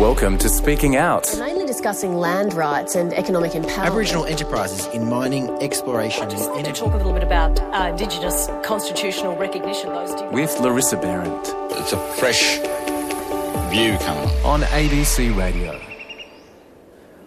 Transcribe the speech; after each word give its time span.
Welcome 0.00 0.36
to 0.38 0.48
Speaking 0.50 0.96
Out. 0.96 1.26
Mainly 1.38 1.64
discussing 1.64 2.16
land 2.18 2.52
rights 2.52 2.94
and 2.96 3.14
economic 3.14 3.52
empowerment. 3.52 3.86
Aboriginal 3.86 4.26
enterprises 4.26 4.86
in 4.88 5.08
mining, 5.08 5.48
exploration, 5.62 6.24
and 6.24 6.30
to 6.32 6.50
energy. 6.52 6.80
talk 6.80 6.92
a 6.92 6.96
little 6.98 7.14
bit 7.14 7.22
about 7.22 7.58
uh, 7.60 7.88
Indigenous 7.90 8.48
constitutional 8.62 9.34
recognition. 9.36 9.88
Those 9.88 10.14
two. 10.14 10.26
With 10.28 10.58
Larissa 10.60 10.96
Behrendt 10.96 11.50
It's 11.80 11.94
a 11.94 11.98
fresh 12.16 12.58
view 13.70 13.96
coming 13.98 14.28
on. 14.44 14.62
on 14.62 14.68
ABC 14.68 15.34
Radio. 15.36 15.80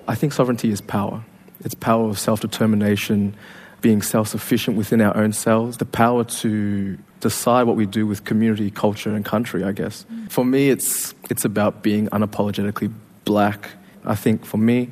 I 0.07 0.13
think 0.13 0.33
sovereignty 0.33 0.69
is 0.69 0.79
power. 0.79 1.23
It's 1.61 1.73
power 1.73 2.07
of 2.07 2.19
self 2.19 2.39
determination, 2.41 3.35
being 3.81 4.01
self 4.01 4.27
sufficient 4.27 4.77
within 4.77 5.01
our 5.01 5.15
own 5.15 5.33
selves, 5.33 5.77
the 5.77 5.85
power 5.85 6.23
to 6.23 6.97
decide 7.19 7.63
what 7.63 7.75
we 7.75 7.85
do 7.85 8.07
with 8.07 8.23
community, 8.23 8.71
culture, 8.71 9.13
and 9.13 9.25
country, 9.25 9.63
I 9.63 9.71
guess. 9.71 10.05
Mm. 10.11 10.31
For 10.31 10.45
me, 10.45 10.69
it's, 10.69 11.13
it's 11.29 11.45
about 11.45 11.83
being 11.83 12.07
unapologetically 12.09 12.93
black. 13.25 13.69
I 14.05 14.15
think 14.15 14.45
for 14.45 14.57
me, 14.57 14.89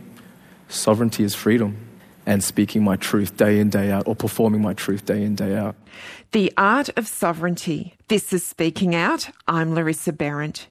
sovereignty 0.70 1.23
is 1.23 1.34
freedom 1.34 1.78
and 2.26 2.44
speaking 2.44 2.84
my 2.84 2.98
truth 2.98 3.38
day 3.38 3.59
in, 3.59 3.70
day 3.70 3.90
out, 3.90 4.08
or 4.08 4.16
performing 4.16 4.62
my 4.62 4.73
truth 4.73 5.06
day 5.06 5.23
in, 5.23 5.36
day 5.36 5.56
out. 5.56 5.76
The 6.34 6.52
Art 6.58 6.90
of 6.98 7.08
Sovereignty. 7.08 7.95
This 8.09 8.34
is 8.34 8.45
Speaking 8.45 8.94
Out. 8.94 9.30
I'm 9.48 9.73
Larissa 9.73 10.12
Behrendt. 10.12 10.67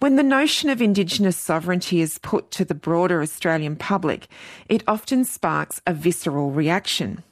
When 0.00 0.16
the 0.16 0.22
notion 0.22 0.70
of 0.70 0.82
Indigenous 0.82 1.36
sovereignty 1.36 2.00
is 2.00 2.18
put 2.18 2.50
to 2.52 2.64
the 2.64 2.74
broader 2.74 3.20
Australian 3.20 3.76
public, 3.76 4.28
it 4.68 4.82
often 4.88 5.24
sparks 5.24 5.80
a 5.86 5.92
visceral 5.92 6.50
reaction. 6.50 7.22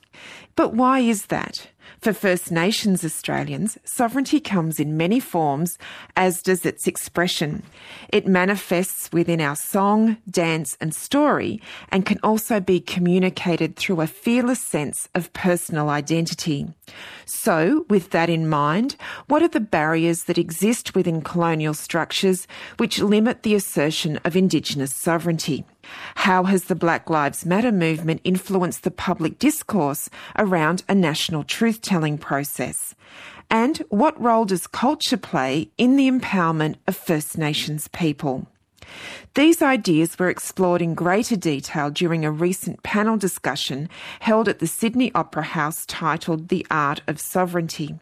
But 0.55 0.75
why 0.75 1.01
is 1.01 1.27
that? 1.27 1.69
For 2.01 2.13
First 2.13 2.51
Nations 2.51 3.05
Australians, 3.05 3.79
sovereignty 3.85 4.41
comes 4.41 4.81
in 4.81 4.97
many 4.97 5.21
forms, 5.21 5.79
as 6.17 6.43
does 6.43 6.67
its 6.67 6.87
expression. 6.87 7.63
It 8.13 8.27
manifests 8.27 9.11
within 9.13 9.41
our 9.41 9.57
song, 9.57 10.17
dance, 10.29 10.77
and 10.81 10.95
story, 10.95 11.61
and 11.91 12.05
can 12.05 12.19
also 12.23 12.61
be 12.61 12.81
communicated 12.81 13.77
through 13.77 14.01
a 14.01 14.07
fearless 14.07 14.61
sense 14.61 15.09
of 15.15 15.33
personal 15.33 15.89
identity. 15.89 16.67
So, 17.25 17.87
with 17.89 18.11
that 18.11 18.29
in 18.29 18.49
mind, 18.49 18.97
what 19.29 19.43
are 19.43 19.49
the 19.49 19.61
barriers 19.61 20.25
that 20.25 20.39
exist 20.39 20.95
within 20.95 21.23
colonial 21.23 21.75
structures 21.75 22.47
which 22.79 23.01
limit 23.01 23.43
the 23.43 23.55
assertion 23.55 24.19
of 24.25 24.37
Indigenous 24.37 24.95
sovereignty? 24.95 25.65
How 26.17 26.45
has 26.45 26.65
the 26.65 26.75
Black 26.75 27.11
Lives 27.11 27.45
Matter 27.45 27.73
movement 27.73 28.21
influenced 28.25 28.83
the 28.83 28.91
public 28.91 29.39
discourse 29.39 30.09
around 30.39 30.85
a 30.89 30.95
national 30.95 31.45
truth 31.45 31.81
telling 31.81 32.19
process? 32.19 32.95
And 33.51 33.79
what 33.89 34.21
role 34.21 34.45
does 34.45 34.67
culture 34.67 35.17
play 35.17 35.71
in 35.77 35.97
the 35.97 36.11
empowerment 36.11 36.77
of 36.87 36.97
First 36.97 37.37
Nations 37.37 37.89
people? 37.89 38.47
These 39.35 39.63
ideas 39.63 40.19
were 40.19 40.29
explored 40.29 40.83
in 40.83 40.93
greater 40.95 41.37
detail 41.37 41.89
during 41.89 42.23
a 42.23 42.31
recent 42.31 42.83
panel 42.83 43.17
discussion 43.17 43.89
held 44.21 44.47
at 44.47 44.59
the 44.59 44.67
Sydney 44.67 45.11
Opera 45.15 45.43
House 45.43 45.87
titled 45.87 46.49
The 46.49 46.67
Art 46.71 47.01
of 47.07 47.19
Sovereignty. 47.19 47.99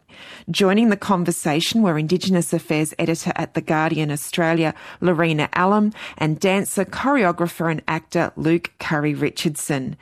Joining 0.49 0.89
the 0.89 0.97
conversation 0.97 1.83
were 1.83 1.97
Indigenous 1.97 2.51
Affairs 2.51 2.93
Editor 2.99 3.31
at 3.37 3.53
The 3.53 3.61
Guardian 3.61 4.11
Australia, 4.11 4.73
Lorena 4.99 5.47
Allam, 5.53 5.93
and 6.17 6.37
dancer, 6.37 6.83
choreographer, 6.83 7.71
and 7.71 7.81
actor 7.87 8.33
Luke 8.35 8.73
Currie 8.79 9.13
Richardson. 9.13 9.95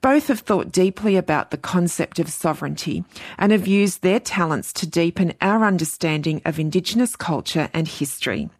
Both 0.00 0.28
have 0.28 0.40
thought 0.40 0.70
deeply 0.70 1.16
about 1.16 1.50
the 1.50 1.56
concept 1.56 2.20
of 2.20 2.30
sovereignty 2.30 3.04
and 3.38 3.50
have 3.50 3.66
used 3.66 4.02
their 4.02 4.20
talents 4.20 4.72
to 4.74 4.86
deepen 4.86 5.34
our 5.40 5.64
understanding 5.64 6.42
of 6.44 6.60
Indigenous 6.60 7.16
culture 7.16 7.70
and 7.74 7.88
history. 7.88 8.50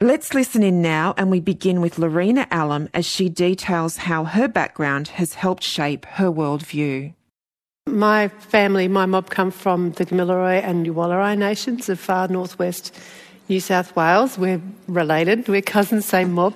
Let's 0.00 0.34
listen 0.34 0.62
in 0.62 0.82
now 0.82 1.14
and 1.16 1.30
we 1.30 1.40
begin 1.40 1.75
with 1.80 1.98
Lorena 1.98 2.46
Allam 2.50 2.88
as 2.94 3.06
she 3.06 3.28
details 3.28 3.96
how 3.96 4.24
her 4.24 4.48
background 4.48 5.08
has 5.08 5.34
helped 5.34 5.62
shape 5.62 6.04
her 6.06 6.30
worldview. 6.30 7.14
My 7.86 8.28
family, 8.28 8.88
my 8.88 9.06
mob 9.06 9.30
come 9.30 9.50
from 9.50 9.92
the 9.92 10.04
Gamilaroi 10.04 10.62
and 10.62 10.86
Yuwaalaraay 10.86 11.38
nations 11.38 11.88
of 11.88 12.00
far 12.00 12.26
northwest 12.28 12.92
New 13.48 13.60
South 13.60 13.94
Wales. 13.94 14.36
We're 14.36 14.60
related, 14.88 15.48
we're 15.48 15.62
cousins, 15.62 16.04
same 16.04 16.32
mob. 16.32 16.54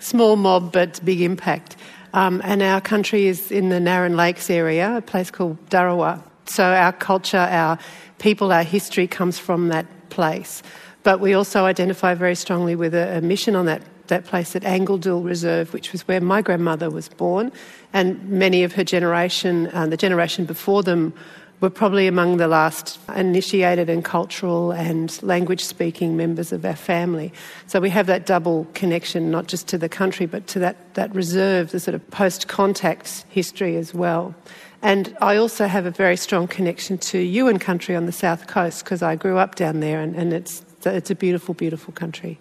Small 0.00 0.36
mob, 0.36 0.72
but 0.72 1.00
big 1.04 1.20
impact. 1.20 1.76
Um, 2.14 2.42
and 2.44 2.62
our 2.62 2.80
country 2.80 3.26
is 3.26 3.50
in 3.50 3.68
the 3.68 3.78
Narran 3.78 4.16
Lakes 4.16 4.50
area, 4.50 4.96
a 4.96 5.02
place 5.02 5.30
called 5.30 5.56
Darawa. 5.70 6.22
So 6.46 6.64
our 6.64 6.92
culture, 6.92 7.38
our 7.38 7.78
people, 8.18 8.52
our 8.52 8.64
history 8.64 9.06
comes 9.06 9.38
from 9.38 9.68
that 9.68 9.86
place. 10.10 10.62
But 11.04 11.20
we 11.20 11.32
also 11.34 11.64
identify 11.64 12.14
very 12.14 12.34
strongly 12.34 12.76
with 12.76 12.94
a, 12.94 13.18
a 13.18 13.20
mission 13.20 13.56
on 13.56 13.66
that, 13.66 13.82
that 14.12 14.26
place 14.26 14.54
at 14.54 14.62
Angledool 14.62 15.24
Reserve, 15.24 15.72
which 15.72 15.90
was 15.92 16.06
where 16.06 16.20
my 16.20 16.42
grandmother 16.42 16.90
was 16.90 17.08
born. 17.08 17.50
And 17.94 18.22
many 18.28 18.62
of 18.62 18.72
her 18.74 18.84
generation, 18.84 19.70
uh, 19.72 19.86
the 19.86 19.96
generation 19.96 20.44
before 20.44 20.82
them, 20.82 21.14
were 21.62 21.70
probably 21.70 22.08
among 22.08 22.36
the 22.36 22.48
last 22.48 22.98
initiated 23.14 23.88
and 23.88 24.04
cultural 24.04 24.72
and 24.72 25.22
language 25.22 25.64
speaking 25.64 26.16
members 26.16 26.52
of 26.52 26.64
our 26.64 26.76
family. 26.76 27.32
So 27.68 27.80
we 27.80 27.88
have 27.90 28.06
that 28.06 28.26
double 28.26 28.66
connection, 28.74 29.30
not 29.30 29.46
just 29.46 29.68
to 29.68 29.78
the 29.78 29.88
country, 29.88 30.26
but 30.26 30.46
to 30.48 30.58
that, 30.58 30.94
that 30.94 31.14
reserve, 31.14 31.70
the 31.70 31.80
sort 31.80 31.94
of 31.94 32.10
post 32.10 32.48
contact 32.48 33.24
history 33.30 33.76
as 33.76 33.94
well. 33.94 34.34
And 34.82 35.16
I 35.22 35.36
also 35.36 35.68
have 35.68 35.86
a 35.86 35.92
very 35.92 36.16
strong 36.16 36.48
connection 36.48 36.98
to 36.98 37.18
Yuin 37.18 37.60
country 37.60 37.94
on 37.94 38.06
the 38.06 38.12
south 38.12 38.48
coast 38.48 38.84
because 38.84 39.00
I 39.00 39.14
grew 39.14 39.38
up 39.38 39.54
down 39.54 39.80
there 39.80 40.00
and, 40.00 40.16
and 40.16 40.32
it's, 40.32 40.62
it's 40.84 41.10
a 41.10 41.14
beautiful, 41.14 41.54
beautiful 41.54 41.94
country. 41.94 42.38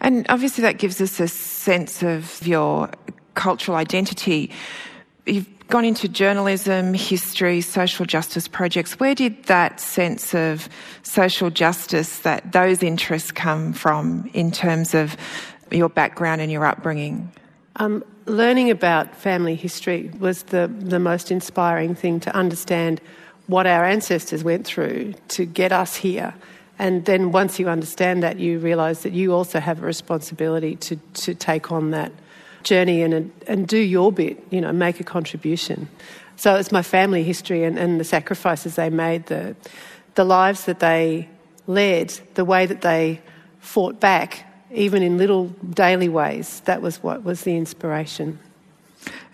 And 0.00 0.26
obviously, 0.28 0.62
that 0.62 0.78
gives 0.78 1.00
us 1.00 1.20
a 1.20 1.28
sense 1.28 2.02
of 2.02 2.46
your 2.46 2.90
cultural 3.34 3.76
identity. 3.76 4.50
You've 5.26 5.48
gone 5.68 5.84
into 5.84 6.08
journalism, 6.08 6.94
history, 6.94 7.60
social 7.60 8.06
justice 8.06 8.48
projects. 8.48 8.98
Where 8.98 9.14
did 9.14 9.44
that 9.44 9.80
sense 9.80 10.34
of 10.34 10.68
social 11.02 11.50
justice, 11.50 12.20
that 12.20 12.52
those 12.52 12.82
interests 12.82 13.30
come 13.30 13.72
from 13.72 14.30
in 14.32 14.50
terms 14.50 14.94
of 14.94 15.16
your 15.70 15.88
background 15.88 16.40
and 16.40 16.50
your 16.50 16.64
upbringing? 16.64 17.30
Um, 17.76 18.02
learning 18.26 18.70
about 18.70 19.14
family 19.14 19.54
history 19.54 20.10
was 20.18 20.44
the, 20.44 20.72
the 20.80 20.98
most 20.98 21.30
inspiring 21.30 21.94
thing 21.94 22.18
to 22.20 22.34
understand 22.34 23.00
what 23.46 23.66
our 23.66 23.84
ancestors 23.84 24.42
went 24.44 24.66
through 24.66 25.14
to 25.28 25.44
get 25.44 25.72
us 25.72 25.96
here. 25.96 26.34
And 26.78 27.04
then 27.04 27.32
once 27.32 27.58
you 27.58 27.68
understand 27.68 28.22
that, 28.22 28.38
you 28.38 28.58
realise 28.58 29.02
that 29.02 29.12
you 29.12 29.32
also 29.32 29.58
have 29.58 29.82
a 29.82 29.86
responsibility 29.86 30.76
to, 30.76 30.96
to 31.14 31.34
take 31.34 31.72
on 31.72 31.90
that 31.90 32.12
journey 32.62 33.02
and, 33.02 33.32
and 33.46 33.66
do 33.66 33.78
your 33.78 34.12
bit, 34.12 34.42
you 34.50 34.60
know, 34.60 34.72
make 34.72 35.00
a 35.00 35.04
contribution. 35.04 35.88
So 36.36 36.54
it's 36.54 36.70
my 36.70 36.82
family 36.82 37.24
history 37.24 37.64
and, 37.64 37.78
and 37.78 37.98
the 37.98 38.04
sacrifices 38.04 38.76
they 38.76 38.90
made, 38.90 39.26
the, 39.26 39.56
the 40.14 40.24
lives 40.24 40.66
that 40.66 40.78
they 40.78 41.28
led, 41.66 42.10
the 42.34 42.44
way 42.44 42.66
that 42.66 42.80
they 42.80 43.20
fought 43.58 43.98
back, 43.98 44.44
even 44.70 45.02
in 45.02 45.18
little 45.18 45.46
daily 45.70 46.08
ways. 46.08 46.60
That 46.66 46.80
was 46.80 47.02
what 47.02 47.24
was 47.24 47.42
the 47.42 47.56
inspiration. 47.56 48.38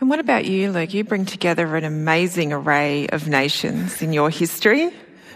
And 0.00 0.08
what 0.08 0.18
about 0.18 0.44
you, 0.44 0.72
Luke? 0.72 0.94
You 0.94 1.04
bring 1.04 1.26
together 1.26 1.76
an 1.76 1.84
amazing 1.84 2.52
array 2.52 3.06
of 3.08 3.28
nations 3.28 4.02
in 4.02 4.12
your 4.12 4.30
history. 4.30 4.92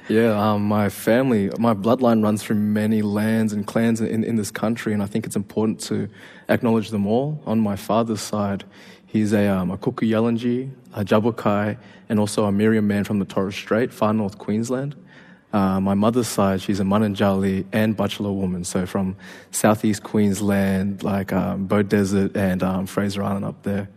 Yeah, 0.08 0.52
um, 0.52 0.62
my 0.62 0.88
family, 0.88 1.50
my 1.58 1.74
bloodline 1.74 2.22
runs 2.22 2.42
through 2.42 2.56
many 2.56 3.02
lands 3.02 3.52
and 3.52 3.66
clans 3.66 4.00
in, 4.00 4.24
in 4.24 4.36
this 4.36 4.50
country, 4.50 4.94
and 4.94 5.02
I 5.02 5.06
think 5.06 5.26
it's 5.26 5.36
important 5.36 5.80
to 5.80 6.08
acknowledge 6.48 6.88
them 6.88 7.06
all. 7.06 7.42
On 7.44 7.60
my 7.60 7.76
father's 7.76 8.22
side, 8.22 8.64
he's 9.04 9.34
a, 9.34 9.46
um, 9.48 9.70
a 9.70 9.76
Kuku 9.76 10.08
Yalanji, 10.08 10.70
a 10.94 11.04
Jabukai, 11.04 11.76
and 12.08 12.18
also 12.18 12.46
a 12.46 12.50
Meriam 12.50 12.84
man 12.84 13.04
from 13.04 13.18
the 13.18 13.26
Torres 13.26 13.54
Strait, 13.54 13.92
far 13.92 14.14
north 14.14 14.38
Queensland. 14.38 14.96
Uh, 15.52 15.78
my 15.78 15.92
mother's 15.92 16.28
side, 16.28 16.62
she's 16.62 16.80
a 16.80 16.84
Mununjali 16.84 17.66
and 17.72 17.94
Butchulla 17.94 18.34
woman, 18.34 18.64
so 18.64 18.86
from 18.86 19.14
southeast 19.50 20.04
Queensland, 20.04 21.02
like 21.02 21.34
um, 21.34 21.68
Beaudesert 21.68 22.34
and 22.34 22.62
um, 22.62 22.86
Fraser 22.86 23.22
Island 23.22 23.44
up 23.44 23.62
there. 23.62 23.90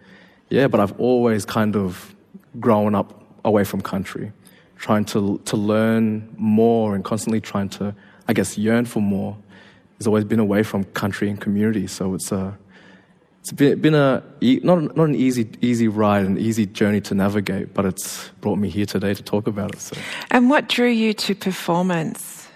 Yeah, 0.49 0.67
but 0.67 0.81
I've 0.81 0.99
always 0.99 1.45
kind 1.45 1.77
of 1.77 2.13
grown 2.59 2.95
up 2.95 3.17
away 3.45 3.63
from 3.63 3.79
country 3.79 4.33
trying 4.81 5.05
to 5.05 5.39
to 5.45 5.55
learn 5.55 6.27
more 6.37 6.95
and 6.95 7.03
constantly 7.03 7.39
trying 7.39 7.69
to, 7.69 7.95
I 8.27 8.33
guess, 8.33 8.57
yearn 8.57 8.85
for 8.85 9.01
more. 9.01 9.37
Has 9.99 10.07
always 10.07 10.25
been 10.25 10.39
away 10.39 10.63
from 10.63 10.83
country 10.85 11.29
and 11.29 11.39
community, 11.39 11.85
so 11.85 12.15
it's 12.15 12.31
a 12.31 12.57
it's 13.41 13.51
been, 13.51 13.79
been 13.79 13.93
a 13.93 14.23
not 14.41 14.95
not 14.97 15.09
an 15.09 15.15
easy 15.15 15.47
easy 15.61 15.87
ride, 15.87 16.25
an 16.25 16.37
easy 16.37 16.65
journey 16.65 17.01
to 17.01 17.13
navigate, 17.13 17.73
but 17.75 17.85
it's 17.85 18.29
brought 18.41 18.57
me 18.57 18.69
here 18.69 18.87
today 18.87 19.13
to 19.13 19.23
talk 19.23 19.47
about 19.47 19.73
it. 19.73 19.81
So. 19.81 19.95
And 20.31 20.49
what 20.49 20.67
drew 20.67 20.89
you 20.89 21.13
to 21.13 21.35
performance? 21.35 22.47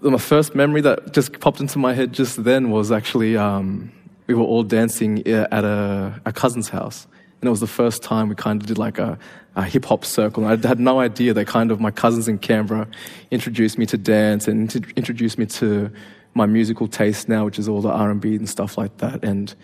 My 0.00 0.16
first 0.16 0.54
memory 0.54 0.80
that 0.80 1.12
just 1.12 1.38
popped 1.40 1.60
into 1.60 1.78
my 1.78 1.92
head 1.92 2.14
just 2.14 2.42
then 2.42 2.70
was 2.70 2.90
actually 2.90 3.36
um, 3.36 3.92
we 4.26 4.34
were 4.34 4.44
all 4.44 4.62
dancing 4.62 5.26
at 5.26 5.64
a, 5.64 6.18
a 6.24 6.32
cousin's 6.32 6.70
house, 6.70 7.06
and 7.44 7.48
it 7.48 7.50
was 7.50 7.60
the 7.60 7.66
first 7.66 8.02
time 8.02 8.30
we 8.30 8.34
kind 8.34 8.62
of 8.62 8.66
did 8.66 8.78
like 8.78 8.98
a, 8.98 9.18
a 9.54 9.64
hip 9.64 9.84
hop 9.84 10.02
circle. 10.06 10.46
And 10.46 10.64
I 10.64 10.66
had 10.66 10.80
no 10.80 10.98
idea 10.98 11.34
that 11.34 11.46
kind 11.46 11.70
of 11.70 11.78
my 11.78 11.90
cousins 11.90 12.26
in 12.26 12.38
Canberra 12.38 12.88
introduced 13.30 13.76
me 13.76 13.84
to 13.84 13.98
dance 13.98 14.48
and 14.48 14.74
introduced 14.96 15.36
me 15.36 15.44
to 15.44 15.90
my 16.32 16.46
musical 16.46 16.88
taste 16.88 17.28
now, 17.28 17.44
which 17.44 17.58
is 17.58 17.68
all 17.68 17.82
the 17.82 17.90
R&B 17.90 18.34
and 18.36 18.48
stuff 18.48 18.78
like 18.78 18.96
that. 18.96 19.22
And 19.22 19.54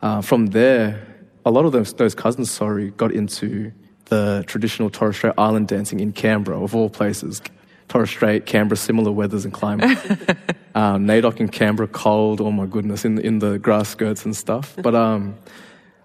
uh, 0.00 0.20
from 0.20 0.46
there, 0.46 1.04
a 1.44 1.50
lot 1.50 1.64
of 1.64 1.72
those, 1.72 1.92
those 1.94 2.14
cousins, 2.14 2.52
sorry, 2.52 2.92
got 2.92 3.10
into 3.10 3.72
the 4.04 4.44
traditional 4.46 4.88
Torres 4.88 5.16
Strait 5.16 5.34
Island 5.36 5.66
dancing 5.66 5.98
in 5.98 6.12
Canberra, 6.12 6.62
of 6.62 6.76
all 6.76 6.88
places. 6.88 7.42
Torres 7.88 8.10
Strait, 8.10 8.46
Canberra, 8.46 8.76
similar 8.76 9.10
weathers 9.10 9.44
and 9.44 9.52
climate. 9.52 9.98
um, 10.76 11.04
NAIDOC 11.04 11.40
in 11.40 11.48
Canberra, 11.48 11.88
cold, 11.88 12.40
oh 12.40 12.52
my 12.52 12.66
goodness, 12.66 13.04
in, 13.04 13.18
in 13.18 13.40
the 13.40 13.58
grass 13.58 13.88
skirts 13.88 14.24
and 14.24 14.36
stuff. 14.36 14.76
But 14.80 14.94
um, 14.94 15.34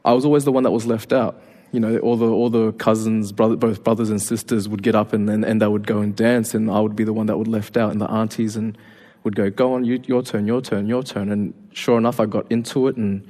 I 0.03 0.13
was 0.13 0.25
always 0.25 0.45
the 0.45 0.51
one 0.51 0.63
that 0.63 0.71
was 0.71 0.85
left 0.85 1.13
out. 1.13 1.41
You 1.71 1.79
know, 1.79 1.97
all 1.99 2.15
the, 2.15 2.27
all 2.27 2.49
the 2.49 2.71
cousins, 2.73 3.31
brother, 3.31 3.55
both 3.55 3.83
brothers 3.83 4.09
and 4.09 4.21
sisters 4.21 4.67
would 4.67 4.81
get 4.81 4.95
up 4.95 5.13
and, 5.13 5.29
and, 5.29 5.45
and 5.45 5.61
they 5.61 5.67
would 5.67 5.85
go 5.85 5.99
and 5.99 6.15
dance, 6.15 6.53
and 6.53 6.71
I 6.71 6.79
would 6.79 6.95
be 6.95 7.03
the 7.03 7.13
one 7.13 7.27
that 7.27 7.37
would 7.37 7.47
left 7.47 7.77
out, 7.77 7.91
and 7.91 8.01
the 8.01 8.09
aunties 8.09 8.55
and 8.55 8.77
would 9.23 9.35
go, 9.35 9.49
go 9.49 9.73
on, 9.73 9.83
you, 9.83 10.01
your 10.05 10.23
turn, 10.23 10.47
your 10.47 10.61
turn, 10.61 10.87
your 10.87 11.03
turn. 11.03 11.31
And 11.31 11.53
sure 11.73 11.97
enough, 11.97 12.19
I 12.19 12.25
got 12.25 12.51
into 12.51 12.87
it, 12.87 12.95
and 12.95 13.27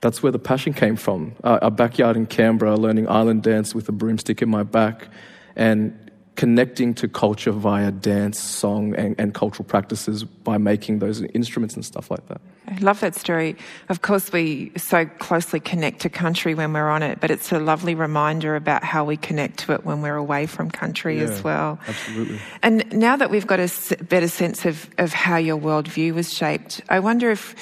that's 0.00 0.22
where 0.22 0.32
the 0.32 0.38
passion 0.38 0.74
came 0.74 0.96
from. 0.96 1.34
Uh, 1.42 1.58
a 1.62 1.70
backyard 1.70 2.16
in 2.16 2.26
Canberra, 2.26 2.76
learning 2.76 3.08
island 3.08 3.42
dance 3.42 3.74
with 3.74 3.88
a 3.88 3.92
broomstick 3.92 4.42
in 4.42 4.50
my 4.50 4.62
back, 4.62 5.08
and 5.56 6.09
connecting 6.40 6.94
to 6.94 7.06
culture 7.06 7.50
via 7.52 7.90
dance, 7.90 8.40
song, 8.40 8.94
and, 8.94 9.14
and, 9.18 9.34
cultural 9.34 9.62
practices 9.62 10.24
by 10.24 10.56
making 10.56 10.98
those 10.98 11.20
instruments 11.34 11.74
and 11.74 11.84
stuff 11.84 12.10
like 12.10 12.26
that. 12.28 12.40
I 12.66 12.78
love 12.78 13.00
that 13.00 13.14
story. 13.14 13.56
Of 13.90 14.00
course, 14.00 14.32
we 14.32 14.72
so 14.74 15.04
closely 15.04 15.60
connect 15.60 16.00
to 16.00 16.08
country 16.08 16.54
when 16.54 16.72
we're 16.72 16.88
on 16.88 17.02
it, 17.02 17.20
but 17.20 17.30
it's 17.30 17.52
a 17.52 17.58
lovely 17.58 17.94
reminder 17.94 18.56
about 18.56 18.82
how 18.82 19.04
we 19.04 19.18
connect 19.18 19.58
to 19.58 19.74
it 19.74 19.84
when 19.84 20.00
we're 20.00 20.16
away 20.16 20.46
from 20.46 20.70
country 20.70 21.18
yeah, 21.18 21.24
as 21.24 21.44
well. 21.44 21.78
Absolutely. 21.86 22.38
And 22.62 22.90
now 22.90 23.16
that 23.16 23.28
we've 23.28 23.46
got 23.46 23.60
a 23.60 23.70
better 24.04 24.28
sense 24.28 24.64
of, 24.64 24.88
of 24.96 25.12
how 25.12 25.36
your 25.36 25.58
worldview 25.58 26.14
was 26.14 26.32
shaped, 26.32 26.80
I 26.88 27.00
wonder 27.00 27.30
if 27.30 27.54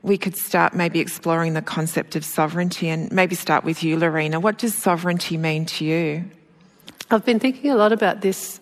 we 0.00 0.16
could 0.16 0.36
start 0.36 0.72
maybe 0.72 1.00
exploring 1.00 1.52
the 1.52 1.60
concept 1.60 2.16
of 2.16 2.24
sovereignty 2.24 2.88
and 2.88 3.12
maybe 3.12 3.34
start 3.34 3.62
with 3.62 3.82
you, 3.82 3.98
Lorena. 3.98 4.40
What 4.40 4.56
does 4.56 4.74
sovereignty 4.74 5.36
mean 5.36 5.66
to 5.66 5.84
you? 5.84 6.24
I've 7.12 7.26
been 7.26 7.40
thinking 7.40 7.70
a 7.70 7.76
lot 7.76 7.92
about 7.92 8.22
this 8.22 8.58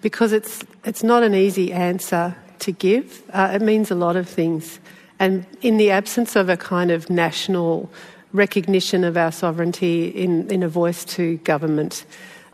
because 0.00 0.32
it's, 0.32 0.62
it's 0.84 1.02
not 1.02 1.24
an 1.24 1.34
easy 1.34 1.72
answer 1.72 2.36
to 2.60 2.70
give. 2.70 3.22
Uh, 3.32 3.50
it 3.54 3.62
means 3.62 3.90
a 3.90 3.96
lot 3.96 4.14
of 4.14 4.28
things. 4.28 4.78
And 5.18 5.44
in 5.60 5.76
the 5.76 5.90
absence 5.90 6.36
of 6.36 6.48
a 6.48 6.56
kind 6.56 6.92
of 6.92 7.10
national 7.10 7.90
recognition 8.32 9.02
of 9.02 9.16
our 9.16 9.32
sovereignty 9.32 10.08
in, 10.08 10.48
in 10.52 10.62
a 10.62 10.68
voice 10.68 11.04
to 11.06 11.38
government, 11.38 12.04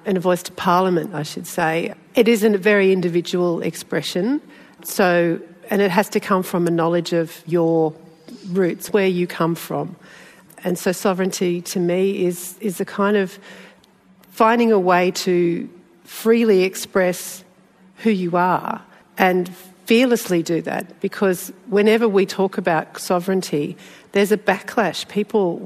in 0.06 0.16
a 0.16 0.20
voice 0.20 0.42
to 0.44 0.52
parliament, 0.52 1.14
I 1.14 1.22
should 1.22 1.46
say, 1.46 1.92
it 2.14 2.28
isn't 2.28 2.54
a 2.54 2.58
very 2.58 2.90
individual 2.90 3.60
expression. 3.60 4.40
So, 4.84 5.38
and 5.68 5.82
it 5.82 5.90
has 5.90 6.08
to 6.10 6.20
come 6.20 6.44
from 6.44 6.66
a 6.66 6.70
knowledge 6.70 7.12
of 7.12 7.42
your 7.46 7.94
roots, 8.48 8.90
where 8.90 9.06
you 9.06 9.26
come 9.26 9.54
from. 9.54 9.96
And 10.64 10.78
so 10.78 10.92
sovereignty 10.92 11.60
to 11.60 11.78
me 11.78 12.24
is, 12.24 12.56
is 12.60 12.80
a 12.80 12.86
kind 12.86 13.18
of 13.18 13.38
finding 14.36 14.70
a 14.70 14.78
way 14.78 15.10
to 15.10 15.66
freely 16.04 16.64
express 16.64 17.42
who 18.02 18.10
you 18.10 18.36
are 18.36 18.82
and 19.16 19.48
fearlessly 19.86 20.42
do 20.42 20.60
that 20.60 21.00
because 21.00 21.50
whenever 21.68 22.06
we 22.06 22.26
talk 22.26 22.58
about 22.58 23.00
sovereignty, 23.00 23.74
there's 24.12 24.32
a 24.32 24.36
backlash. 24.36 25.08
People, 25.08 25.58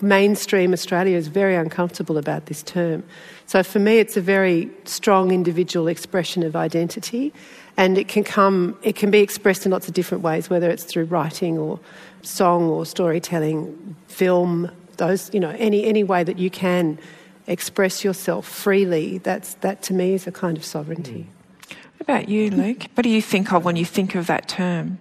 mainstream 0.00 0.72
Australia 0.72 1.16
is 1.16 1.26
very 1.26 1.56
uncomfortable 1.56 2.16
about 2.16 2.46
this 2.46 2.62
term. 2.62 3.02
So 3.46 3.64
for 3.64 3.80
me, 3.80 3.98
it's 3.98 4.16
a 4.16 4.20
very 4.20 4.70
strong 4.84 5.32
individual 5.32 5.88
expression 5.88 6.44
of 6.44 6.54
identity 6.54 7.32
and 7.76 7.98
it 7.98 8.06
can 8.06 8.22
come, 8.22 8.78
it 8.84 8.94
can 8.94 9.10
be 9.10 9.18
expressed 9.18 9.66
in 9.66 9.72
lots 9.72 9.88
of 9.88 9.94
different 9.94 10.22
ways, 10.22 10.48
whether 10.48 10.70
it's 10.70 10.84
through 10.84 11.06
writing 11.06 11.58
or 11.58 11.80
song 12.22 12.68
or 12.68 12.86
storytelling, 12.86 13.96
film, 14.06 14.70
those, 14.96 15.28
you 15.34 15.40
know, 15.40 15.56
any, 15.58 15.84
any 15.84 16.04
way 16.04 16.22
that 16.22 16.38
you 16.38 16.50
can 16.50 17.00
express 17.46 18.04
yourself 18.04 18.46
freely, 18.46 19.18
that's, 19.18 19.54
that 19.54 19.82
to 19.82 19.94
me 19.94 20.14
is 20.14 20.26
a 20.26 20.32
kind 20.32 20.56
of 20.56 20.64
sovereignty. 20.64 21.26
What 21.68 22.00
about 22.00 22.28
you, 22.28 22.50
Luke? 22.50 22.86
What 22.94 23.02
do 23.02 23.08
you 23.08 23.22
think 23.22 23.52
of 23.52 23.64
when 23.64 23.76
you 23.76 23.84
think 23.84 24.14
of 24.14 24.26
that 24.26 24.48
term? 24.48 24.98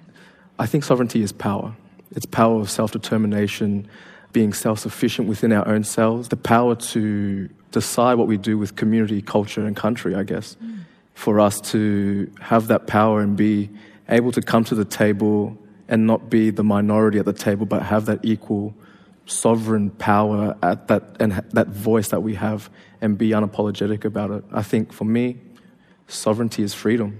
I 0.57 0.65
think 0.65 0.83
sovereignty 0.83 1.21
is 1.21 1.31
power. 1.31 1.75
It's 2.11 2.25
power 2.25 2.61
of 2.61 2.69
self 2.69 2.91
determination, 2.91 3.87
being 4.31 4.53
self 4.53 4.79
sufficient 4.79 5.27
within 5.27 5.51
our 5.51 5.67
own 5.67 5.83
selves, 5.83 6.29
the 6.29 6.37
power 6.37 6.75
to 6.75 7.49
decide 7.71 8.15
what 8.15 8.27
we 8.27 8.37
do 8.37 8.57
with 8.57 8.75
community, 8.75 9.21
culture, 9.21 9.65
and 9.65 9.75
country, 9.75 10.15
I 10.15 10.23
guess. 10.23 10.55
Mm. 10.63 10.79
For 11.13 11.39
us 11.39 11.61
to 11.71 12.31
have 12.39 12.67
that 12.67 12.87
power 12.87 13.21
and 13.21 13.35
be 13.37 13.69
able 14.09 14.31
to 14.31 14.41
come 14.41 14.63
to 14.65 14.75
the 14.75 14.85
table 14.85 15.57
and 15.87 16.07
not 16.07 16.29
be 16.29 16.49
the 16.49 16.63
minority 16.63 17.19
at 17.19 17.25
the 17.25 17.33
table, 17.33 17.65
but 17.65 17.83
have 17.83 18.05
that 18.05 18.19
equal 18.23 18.73
sovereign 19.25 19.89
power 19.91 20.55
at 20.61 20.87
that 20.87 21.17
and 21.19 21.33
that 21.53 21.67
voice 21.67 22.09
that 22.09 22.21
we 22.21 22.35
have 22.35 22.69
and 23.01 23.17
be 23.17 23.29
unapologetic 23.29 24.05
about 24.05 24.31
it. 24.31 24.43
I 24.51 24.61
think 24.61 24.93
for 24.93 25.05
me, 25.05 25.37
sovereignty 26.07 26.63
is 26.63 26.73
freedom. 26.73 27.19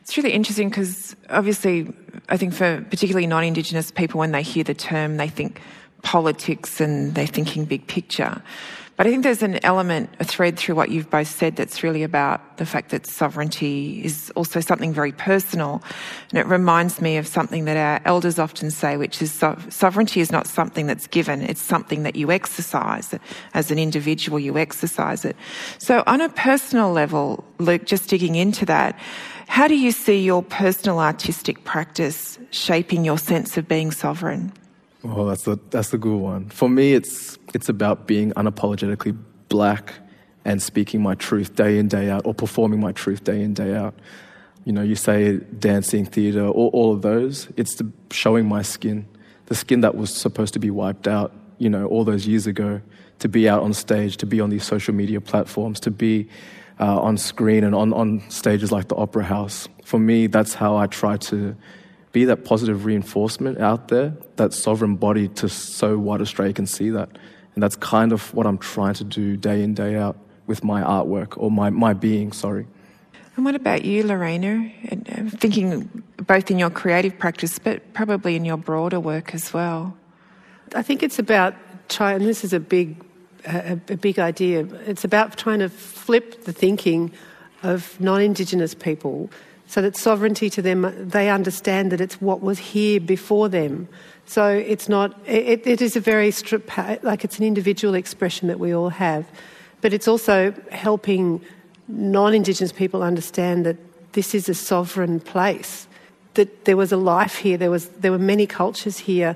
It's 0.00 0.16
really 0.16 0.32
interesting 0.32 0.68
because 0.68 1.14
obviously, 1.30 1.94
I 2.28 2.36
think 2.36 2.54
for 2.54 2.84
particularly 2.90 3.26
non 3.26 3.44
Indigenous 3.44 3.90
people, 3.90 4.18
when 4.18 4.32
they 4.32 4.42
hear 4.42 4.64
the 4.64 4.74
term, 4.74 5.16
they 5.16 5.28
think 5.28 5.60
politics 6.02 6.80
and 6.80 7.14
they're 7.14 7.26
thinking 7.26 7.64
big 7.64 7.86
picture. 7.86 8.42
But 8.96 9.06
I 9.06 9.10
think 9.10 9.22
there's 9.22 9.42
an 9.42 9.64
element, 9.64 10.10
a 10.20 10.24
thread 10.24 10.58
through 10.58 10.74
what 10.74 10.90
you've 10.90 11.08
both 11.08 11.28
said 11.28 11.56
that's 11.56 11.82
really 11.82 12.02
about 12.02 12.58
the 12.58 12.66
fact 12.66 12.90
that 12.90 13.06
sovereignty 13.06 14.04
is 14.04 14.30
also 14.36 14.60
something 14.60 14.92
very 14.92 15.12
personal. 15.12 15.82
And 16.30 16.38
it 16.38 16.46
reminds 16.46 17.00
me 17.00 17.16
of 17.16 17.26
something 17.26 17.64
that 17.64 17.76
our 17.76 18.00
elders 18.06 18.38
often 18.38 18.70
say, 18.70 18.98
which 18.98 19.22
is 19.22 19.32
so- 19.32 19.58
sovereignty 19.70 20.20
is 20.20 20.30
not 20.30 20.46
something 20.46 20.86
that's 20.86 21.06
given, 21.06 21.40
it's 21.40 21.62
something 21.62 22.02
that 22.02 22.16
you 22.16 22.30
exercise. 22.30 23.14
As 23.54 23.70
an 23.70 23.78
individual, 23.78 24.38
you 24.38 24.58
exercise 24.58 25.24
it. 25.24 25.36
So 25.78 26.04
on 26.06 26.20
a 26.20 26.28
personal 26.28 26.92
level, 26.92 27.44
Luke, 27.58 27.86
just 27.86 28.10
digging 28.10 28.34
into 28.34 28.66
that, 28.66 28.98
how 29.48 29.68
do 29.68 29.74
you 29.74 29.90
see 29.90 30.22
your 30.22 30.42
personal 30.42 30.98
artistic 30.98 31.64
practice 31.64 32.38
shaping 32.50 33.04
your 33.04 33.18
sense 33.18 33.56
of 33.56 33.66
being 33.66 33.90
sovereign? 33.90 34.52
Oh, 35.04 35.26
that's 35.26 35.42
the 35.42 35.58
that's 35.70 35.90
the 35.90 35.98
good 35.98 36.16
one. 36.16 36.48
For 36.48 36.68
me, 36.68 36.94
it's 36.94 37.38
it's 37.54 37.68
about 37.68 38.06
being 38.06 38.32
unapologetically 38.32 39.18
black 39.48 39.94
and 40.44 40.62
speaking 40.62 41.02
my 41.02 41.14
truth 41.14 41.54
day 41.54 41.78
in 41.78 41.88
day 41.88 42.10
out, 42.10 42.26
or 42.26 42.34
performing 42.34 42.80
my 42.80 42.92
truth 42.92 43.24
day 43.24 43.42
in 43.42 43.54
day 43.54 43.74
out. 43.74 43.94
You 44.64 44.72
know, 44.72 44.82
you 44.82 44.94
say 44.94 45.38
dancing, 45.58 46.06
theatre, 46.06 46.46
all, 46.46 46.68
all 46.68 46.92
of 46.92 47.02
those. 47.02 47.48
It's 47.56 47.74
the 47.76 47.90
showing 48.10 48.46
my 48.46 48.62
skin, 48.62 49.06
the 49.46 49.56
skin 49.56 49.80
that 49.80 49.96
was 49.96 50.14
supposed 50.14 50.54
to 50.54 50.60
be 50.60 50.70
wiped 50.70 51.08
out. 51.08 51.32
You 51.58 51.68
know, 51.68 51.86
all 51.86 52.04
those 52.04 52.26
years 52.26 52.46
ago, 52.46 52.80
to 53.18 53.28
be 53.28 53.48
out 53.48 53.62
on 53.62 53.72
stage, 53.72 54.16
to 54.18 54.26
be 54.26 54.40
on 54.40 54.50
these 54.50 54.64
social 54.64 54.94
media 54.94 55.20
platforms, 55.20 55.80
to 55.80 55.90
be 55.90 56.28
uh, 56.80 57.00
on 57.00 57.16
screen 57.16 57.64
and 57.64 57.74
on, 57.74 57.92
on 57.92 58.28
stages 58.30 58.72
like 58.72 58.88
the 58.88 58.96
Opera 58.96 59.24
House. 59.24 59.68
For 59.84 59.98
me, 59.98 60.26
that's 60.26 60.54
how 60.54 60.76
I 60.76 60.86
try 60.86 61.16
to 61.16 61.56
be 62.12 62.26
that 62.26 62.44
positive 62.44 62.84
reinforcement 62.84 63.58
out 63.58 63.88
there, 63.88 64.14
that 64.36 64.52
sovereign 64.52 64.96
body 64.96 65.28
to 65.28 65.48
so 65.48 65.98
wide 65.98 66.20
Australia 66.20 66.52
can 66.52 66.66
see 66.66 66.90
that. 66.90 67.08
And 67.54 67.62
that's 67.62 67.76
kind 67.76 68.12
of 68.12 68.32
what 68.34 68.46
I'm 68.46 68.58
trying 68.58 68.94
to 68.94 69.04
do 69.04 69.36
day 69.36 69.62
in, 69.62 69.74
day 69.74 69.96
out 69.96 70.16
with 70.46 70.62
my 70.62 70.82
artwork 70.82 71.34
or 71.36 71.50
my, 71.50 71.70
my 71.70 71.92
being, 71.94 72.32
sorry. 72.32 72.66
And 73.36 73.44
what 73.44 73.54
about 73.54 73.84
you, 73.84 74.04
Lorena? 74.04 74.70
I'm 74.90 75.04
um, 75.16 75.30
thinking 75.30 76.02
both 76.18 76.50
in 76.50 76.58
your 76.58 76.68
creative 76.68 77.18
practice, 77.18 77.58
but 77.58 77.94
probably 77.94 78.36
in 78.36 78.44
your 78.44 78.58
broader 78.58 79.00
work 79.00 79.34
as 79.34 79.52
well. 79.52 79.96
I 80.74 80.82
think 80.82 81.02
it's 81.02 81.18
about 81.18 81.54
trying, 81.88 82.16
and 82.16 82.26
this 82.26 82.44
is 82.44 82.52
a 82.52 82.60
big, 82.60 83.02
a, 83.46 83.72
a 83.88 83.96
big 83.96 84.18
idea, 84.18 84.66
it's 84.86 85.04
about 85.04 85.36
trying 85.38 85.60
to 85.60 85.70
flip 85.70 86.44
the 86.44 86.52
thinking 86.52 87.10
of 87.62 87.98
non 88.00 88.20
Indigenous 88.20 88.74
people 88.74 89.30
so 89.72 89.80
that 89.80 89.96
sovereignty 89.96 90.50
to 90.50 90.60
them, 90.60 90.92
they 90.98 91.30
understand 91.30 91.90
that 91.90 91.98
it's 91.98 92.20
what 92.20 92.42
was 92.42 92.58
here 92.58 93.00
before 93.00 93.48
them. 93.48 93.88
So 94.26 94.46
it's 94.48 94.86
not, 94.86 95.18
it, 95.26 95.66
it 95.66 95.80
is 95.80 95.96
a 95.96 96.00
very, 96.00 96.30
strip, 96.30 96.70
like 97.02 97.24
it's 97.24 97.38
an 97.38 97.46
individual 97.46 97.94
expression 97.94 98.48
that 98.48 98.60
we 98.60 98.74
all 98.74 98.90
have, 98.90 99.24
but 99.80 99.94
it's 99.94 100.06
also 100.06 100.52
helping 100.70 101.40
non 101.88 102.34
Indigenous 102.34 102.70
people 102.70 103.02
understand 103.02 103.64
that 103.64 103.78
this 104.12 104.34
is 104.34 104.50
a 104.50 104.54
sovereign 104.54 105.20
place, 105.20 105.86
that 106.34 106.66
there 106.66 106.76
was 106.76 106.92
a 106.92 106.98
life 106.98 107.36
here, 107.36 107.56
there, 107.56 107.70
was, 107.70 107.88
there 107.88 108.12
were 108.12 108.18
many 108.18 108.46
cultures 108.46 108.98
here 108.98 109.34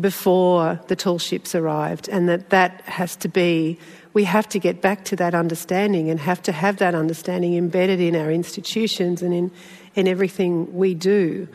before 0.00 0.80
the 0.88 0.96
tall 0.96 1.20
ships 1.20 1.54
arrived, 1.54 2.08
and 2.08 2.28
that 2.28 2.50
that 2.50 2.80
has 2.86 3.14
to 3.14 3.28
be 3.28 3.78
we 4.16 4.24
have 4.24 4.48
to 4.48 4.58
get 4.58 4.80
back 4.80 5.04
to 5.04 5.14
that 5.14 5.34
understanding 5.34 6.08
and 6.08 6.18
have 6.18 6.40
to 6.40 6.50
have 6.50 6.78
that 6.78 6.94
understanding 6.94 7.54
embedded 7.54 8.00
in 8.00 8.16
our 8.16 8.32
institutions 8.32 9.20
and 9.20 9.34
in, 9.34 9.50
in 9.94 10.08
everything 10.08 10.74
we 10.74 10.94
do. 10.94 11.46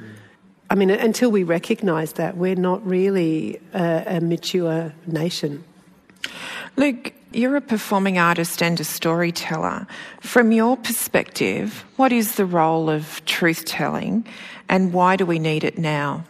I 0.69 0.75
mean, 0.75 0.91
until 0.91 1.31
we 1.31 1.41
recognise 1.41 2.13
that, 2.13 2.37
we're 2.37 2.53
not 2.53 2.85
really 2.85 3.59
a, 3.73 4.17
a 4.17 4.21
mature 4.21 4.93
nation. 5.07 5.63
Luke, 6.75 7.13
You're 7.33 7.55
a 7.55 7.61
performing 7.61 8.19
artist 8.19 8.61
and 8.61 8.79
a 8.79 8.83
storyteller. 8.83 9.87
From 10.19 10.51
your 10.51 10.77
perspective, 10.77 11.83
what 11.95 12.11
is 12.11 12.35
the 12.35 12.45
role 12.45 12.91
of 12.91 13.25
truth 13.25 13.65
telling 13.65 14.23
and 14.69 14.93
why 14.93 15.15
do 15.15 15.25
we 15.25 15.39
need 15.39 15.63
it 15.63 15.79
now? 15.79 16.25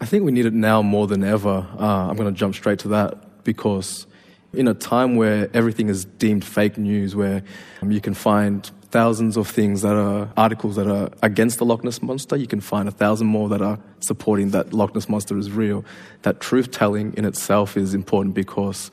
I 0.00 0.06
think 0.06 0.24
we 0.24 0.32
need 0.32 0.46
it 0.46 0.54
now 0.54 0.80
more 0.80 1.06
than 1.06 1.22
ever. 1.22 1.66
Uh, 1.78 2.08
I'm 2.08 2.16
going 2.16 2.32
to 2.32 2.38
jump 2.38 2.54
straight 2.54 2.78
to 2.78 2.88
that 2.88 3.44
because 3.44 4.06
in 4.52 4.68
a 4.68 4.74
time 4.74 5.16
where 5.16 5.48
everything 5.54 5.88
is 5.88 6.04
deemed 6.04 6.44
fake 6.44 6.76
news, 6.76 7.14
where 7.14 7.42
um, 7.82 7.90
you 7.90 8.00
can 8.00 8.14
find 8.14 8.70
thousands 8.90 9.36
of 9.36 9.48
things 9.48 9.82
that 9.82 9.94
are 9.94 10.28
articles 10.36 10.76
that 10.76 10.88
are 10.88 11.10
against 11.22 11.58
the 11.58 11.64
Loch 11.64 11.84
Ness 11.84 12.02
Monster, 12.02 12.36
you 12.36 12.46
can 12.46 12.60
find 12.60 12.88
a 12.88 12.90
thousand 12.90 13.28
more 13.28 13.48
that 13.48 13.62
are 13.62 13.78
supporting 14.00 14.50
that 14.50 14.72
Loch 14.72 14.94
Ness 14.94 15.08
Monster 15.08 15.38
is 15.38 15.50
real. 15.50 15.84
That 16.22 16.40
truth 16.40 16.70
telling 16.70 17.14
in 17.14 17.24
itself 17.24 17.76
is 17.76 17.94
important 17.94 18.34
because 18.34 18.90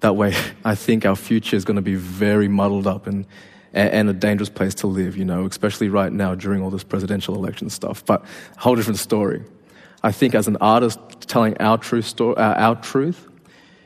that 0.00 0.14
way 0.14 0.34
I 0.64 0.74
think 0.74 1.04
our 1.04 1.16
future 1.16 1.56
is 1.56 1.64
going 1.64 1.76
to 1.76 1.82
be 1.82 1.96
very 1.96 2.48
muddled 2.48 2.86
up 2.86 3.06
and, 3.06 3.26
and 3.72 4.08
a 4.08 4.12
dangerous 4.12 4.50
place 4.50 4.74
to 4.76 4.86
live, 4.86 5.16
you 5.16 5.24
know, 5.24 5.46
especially 5.46 5.88
right 5.88 6.12
now 6.12 6.34
during 6.34 6.62
all 6.62 6.70
this 6.70 6.84
presidential 6.84 7.34
election 7.34 7.70
stuff. 7.70 8.04
But 8.04 8.24
a 8.56 8.60
whole 8.60 8.76
different 8.76 8.98
story. 8.98 9.42
I 10.04 10.12
think 10.12 10.34
as 10.34 10.46
an 10.46 10.56
artist 10.60 10.98
telling 11.22 11.56
our 11.58 11.78
truth, 11.78 12.06
story, 12.06 12.36
our 12.36 12.76
truth, 12.80 13.28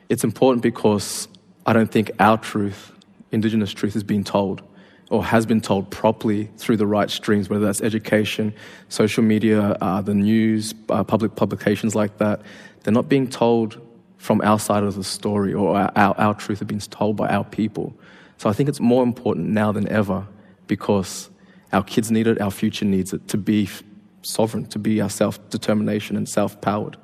it's 0.09 0.25
important 0.25 0.63
because 0.63 1.29
I 1.65 1.73
don't 1.73 1.91
think 1.91 2.11
our 2.19 2.39
truth, 2.39 2.93
Indigenous 3.33 3.73
truth, 3.73 3.97
is 3.97 4.05
being 4.05 4.25
told 4.25 4.63
or 5.11 5.25
has 5.25 5.47
been 5.47 5.61
told 5.61 5.91
properly 5.91 6.51
through 6.57 6.77
the 6.77 6.87
right 6.87 7.11
streams, 7.11 7.49
whether 7.49 7.65
that's 7.65 7.81
education, 7.81 8.53
social 8.89 9.23
media, 9.23 9.77
uh, 9.81 10.01
the 10.01 10.15
news, 10.15 10.75
uh, 10.89 11.05
public 11.05 11.37
publications 11.37 11.95
like 11.95 12.19
that. 12.19 12.41
They're 12.83 12.93
not 12.93 13.09
being 13.09 13.29
told 13.29 13.81
from 14.19 14.41
our 14.43 14.59
side 14.59 14.83
of 14.83 14.97
the 14.97 15.05
story 15.05 15.55
or 15.55 15.77
our, 15.77 16.15
our, 16.19 16.35
truth 16.35 16.61
is 16.61 16.67
being 16.67 16.81
told 16.81 17.17
by 17.17 17.29
our 17.29 17.45
people. 17.45 17.97
So 18.39 18.51
I 18.51 18.53
think 18.53 18.69
it's 18.69 18.81
more 18.81 19.03
important 19.03 19.49
now 19.49 19.71
than 19.71 19.89
ever 19.89 20.27
because 20.67 21.31
our 21.73 21.85
kids 21.85 22.11
need 22.11 22.27
it, 22.27 22.41
our 22.41 22.51
future 22.51 22.85
needs 22.85 23.13
it 23.13 23.29
to 23.29 23.37
be 23.37 23.69
sovereign, 24.23 24.67
to 24.67 24.79
be 24.79 25.01
our 25.01 25.11
self 25.11 25.49
determination 25.51 26.17
and 26.17 26.29
self 26.29 26.61
powered. 26.61 26.97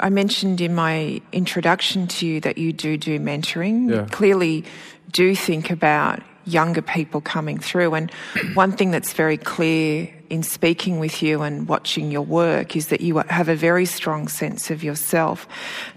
I 0.00 0.10
mentioned 0.10 0.60
in 0.60 0.74
my 0.74 1.20
introduction 1.32 2.06
to 2.08 2.26
you 2.26 2.40
that 2.40 2.58
you 2.58 2.72
do 2.72 2.96
do 2.96 3.18
mentoring. 3.18 3.90
Yeah. 3.90 4.02
You 4.02 4.06
clearly 4.06 4.64
do 5.10 5.34
think 5.34 5.70
about 5.70 6.22
younger 6.44 6.82
people 6.82 7.20
coming 7.20 7.58
through. 7.58 7.94
And 7.94 8.10
one 8.54 8.72
thing 8.72 8.90
that's 8.90 9.12
very 9.12 9.36
clear 9.36 10.08
in 10.30 10.42
speaking 10.42 10.98
with 10.98 11.22
you 11.22 11.42
and 11.42 11.68
watching 11.68 12.10
your 12.10 12.22
work 12.22 12.76
is 12.76 12.88
that 12.88 13.00
you 13.00 13.18
have 13.18 13.48
a 13.48 13.54
very 13.54 13.86
strong 13.86 14.28
sense 14.28 14.70
of 14.70 14.82
yourself. 14.82 15.46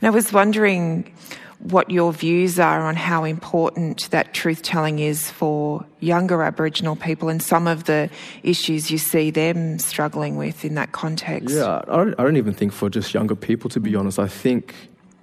And 0.01 0.07
I 0.07 0.11
was 0.11 0.31
wondering 0.31 1.11
what 1.59 1.91
your 1.91 2.13
views 2.13 2.57
are 2.57 2.81
on 2.81 2.95
how 2.95 3.25
important 3.25 4.09
that 4.11 4.33
truth 4.33 4.61
telling 4.61 4.99
is 4.99 5.29
for 5.29 5.85
younger 5.99 6.41
Aboriginal 6.41 6.95
people 6.95 7.27
and 7.27 7.43
some 7.43 7.67
of 7.67 7.83
the 7.83 8.09
issues 8.43 8.89
you 8.89 8.97
see 8.97 9.29
them 9.29 9.77
struggling 9.77 10.37
with 10.37 10.63
in 10.63 10.75
that 10.75 10.93
context. 10.93 11.53
Yeah, 11.53 11.81
I 11.87 11.97
don't, 11.97 12.17
I 12.17 12.23
don't 12.23 12.37
even 12.37 12.53
think 12.53 12.71
for 12.71 12.89
just 12.89 13.13
younger 13.13 13.35
people, 13.35 13.69
to 13.71 13.79
be 13.81 13.93
honest. 13.95 14.19
I 14.19 14.27
think 14.27 14.73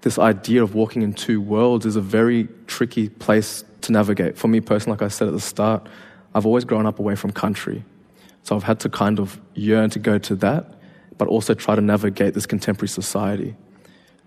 this 0.03 0.19
idea 0.19 0.63
of 0.63 0.75
walking 0.75 1.01
in 1.01 1.15
two 1.15 1.41
worlds 1.41 1.87
is 1.87 1.97
a 1.97 2.03
very 2.03 2.49
tricky 2.67 3.09
place 3.09 3.65
to 3.81 3.93
navigate. 3.93 4.37
For 4.37 4.49
me 4.49 4.61
personally, 4.61 4.97
like 4.97 5.03
I 5.03 5.09
said 5.09 5.29
at 5.29 5.35
the 5.35 5.41
start, 5.41 5.89
I've 6.35 6.45
always 6.45 6.67
grown 6.67 6.85
up 6.85 6.99
away 6.99 7.17
from 7.17 7.33
country. 7.33 7.83
So 8.43 8.55
I've 8.55 8.63
had 8.63 8.79
to 8.81 8.91
kind 8.91 9.19
of 9.19 9.41
yearn 9.55 9.89
to 9.91 9.99
go 9.99 10.19
to 10.19 10.37
that, 10.37 10.75
but 11.17 11.29
also 11.29 11.55
try 11.55 11.75
to 11.75 11.81
navigate 11.81 12.35
this 12.35 12.45
contemporary 12.45 12.89
society. 12.89 13.57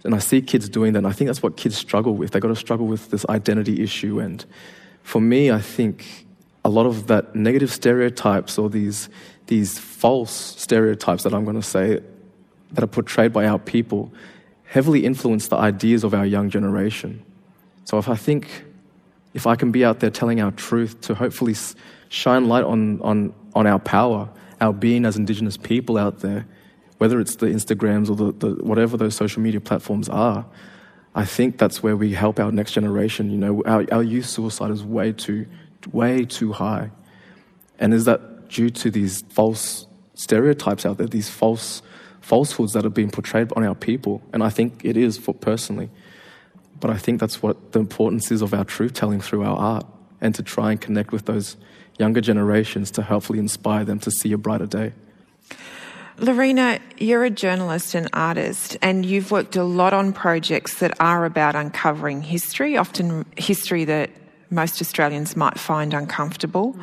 And 0.03 0.15
I 0.15 0.20
see 0.20 0.41
kids 0.41 0.70
doing 0.70 0.94
that, 0.94 1.00
and 1.00 1.08
I 1.08 1.12
think 1.12 1.27
that's 1.27 1.44
what 1.44 1.58
kids 1.58 1.75
struggle 1.75 2.15
with. 2.15 2.32
They've 2.32 2.41
got 2.41 2.50
to 2.50 2.56
struggle 2.56 2.88
with 2.88 3.10
this 3.10 3.25
identity 3.27 3.84
issue. 3.84 4.20
And 4.20 4.46
for 5.03 5.20
me, 5.20 5.51
I 5.51 5.60
think 5.60 6.25
a 6.63 6.70
lot 6.70 6.86
of 6.86 7.08
that 7.08 7.36
negative 7.36 7.72
stereotypes 7.72 8.58
or 8.58 8.70
these, 8.70 9.10
these 9.48 9.77
false 9.77 10.32
stereotypes 10.32 11.24
that 11.24 11.34
I'm 11.34 11.44
going 11.44 11.56
to 11.56 11.62
say 11.62 12.00
that 12.72 12.84
are 12.84 12.88
portrayed 12.88 13.34
by 13.34 13.46
our 13.48 13.60
people 13.60 14.13
heavily 14.65 15.06
influence 15.06 15.48
the 15.48 15.58
ideas 15.58 16.03
of 16.03 16.13
our 16.13 16.25
young 16.25 16.50
generation. 16.50 17.24
So 17.86 17.98
if 17.98 18.08
I 18.08 18.15
think 18.15 18.65
if 19.34 19.48
I 19.48 19.56
can 19.56 19.72
be 19.72 19.86
out 19.86 20.00
there 20.00 20.10
telling 20.10 20.41
our 20.41 20.51
truth 20.51 21.01
to 21.01 21.15
hopefully 21.15 21.56
shine 22.10 22.48
light 22.48 22.63
on, 22.63 23.01
on, 23.01 23.34
on 23.53 23.68
our 23.68 23.79
power, 23.79 24.29
our 24.60 24.74
being 24.74 25.06
as 25.06 25.18
Indigenous 25.18 25.58
people 25.58 25.98
out 25.98 26.20
there, 26.20 26.46
whether 27.00 27.20
it's 27.20 27.38
the 27.38 27.48
Instagrams 27.48 28.10
or 28.10 28.15
the, 28.15 28.32
the, 28.34 28.63
whatever 28.63 28.98
those 28.98 29.15
social 29.15 29.41
media 29.41 29.60
platforms 29.60 30.08
are, 30.10 30.46
I 31.15 31.25
think 31.25 31.58
that's 31.58 31.82
where 31.82 31.98
we 31.98 32.13
help 32.13 32.39
our 32.39 32.51
next 32.51 32.74
generation. 32.74 33.32
You 33.32 33.38
know, 33.38 33.63
our, 33.65 33.86
our 33.91 34.03
youth 34.03 34.27
suicide 34.27 34.70
is 34.70 34.84
way 34.84 35.13
too, 35.13 35.48
way 35.91 36.25
too 36.25 36.51
high. 36.51 36.91
And 37.79 37.94
is 37.94 38.06
that 38.06 38.50
due 38.50 38.70
to 38.70 38.91
these 38.91 39.24
false 39.29 39.88
stereotypes 40.13 40.86
out 40.86 40.98
there, 40.98 41.08
these 41.08 41.29
false 41.29 41.82
falsehoods 42.20 42.74
that 42.74 42.86
are 42.86 42.89
being 42.89 43.10
portrayed 43.10 43.51
on 43.56 43.63
our 43.63 43.75
people? 43.75 44.22
And 44.34 44.44
I 44.44 44.50
think 44.50 44.82
it 44.84 44.98
is 44.98 45.18
for 45.18 45.34
personally. 45.34 45.89
But 46.82 46.91
I 46.91 46.98
think 46.98 47.22
that's 47.22 47.41
what 47.41 47.72
the 47.72 47.79
importance 47.79 48.29
is 48.29 48.41
of 48.41 48.53
our 48.53 48.65
truth 48.65 48.94
telling 48.94 49.22
through 49.22 49.44
our 49.44 49.58
art 49.58 49.86
and 50.20 50.36
to 50.36 50.44
try 50.44 50.72
and 50.72 50.79
connect 50.79 51.13
with 51.13 51.25
those 51.25 51.56
younger 51.98 52.22
generations 52.22 52.91
to 52.91 53.03
hopefully 53.03 53.39
inspire 53.39 53.86
them 53.86 54.00
to 54.00 54.12
see 54.12 54.34
a 54.34 54.38
brighter 54.38 54.65
day. 54.65 54.94
Lorena, 56.19 56.79
you're 56.97 57.23
a 57.23 57.29
journalist 57.29 57.95
and 57.95 58.09
artist, 58.11 58.77
and 58.81 59.05
you've 59.05 59.31
worked 59.31 59.55
a 59.55 59.63
lot 59.63 59.93
on 59.93 60.11
projects 60.11 60.79
that 60.79 60.99
are 60.99 61.23
about 61.23 61.55
uncovering 61.55 62.21
history, 62.21 62.75
often 62.75 63.25
history 63.38 63.85
that 63.85 64.09
most 64.49 64.81
Australians 64.81 65.38
might 65.38 65.57
find 65.57 65.93
uncomfortable. 65.93 66.77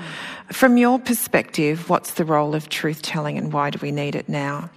From 0.53 0.79
your 0.79 0.99
perspective, 0.99 1.91
what's 1.91 2.13
the 2.13 2.25
role 2.25 2.55
of 2.55 2.69
truth 2.71 3.03
telling 3.03 3.37
and 3.37 3.53
why 3.53 3.71
do 3.71 3.79
we 3.83 3.91
need 3.91 4.15
it 4.15 4.29
now? 4.29 4.71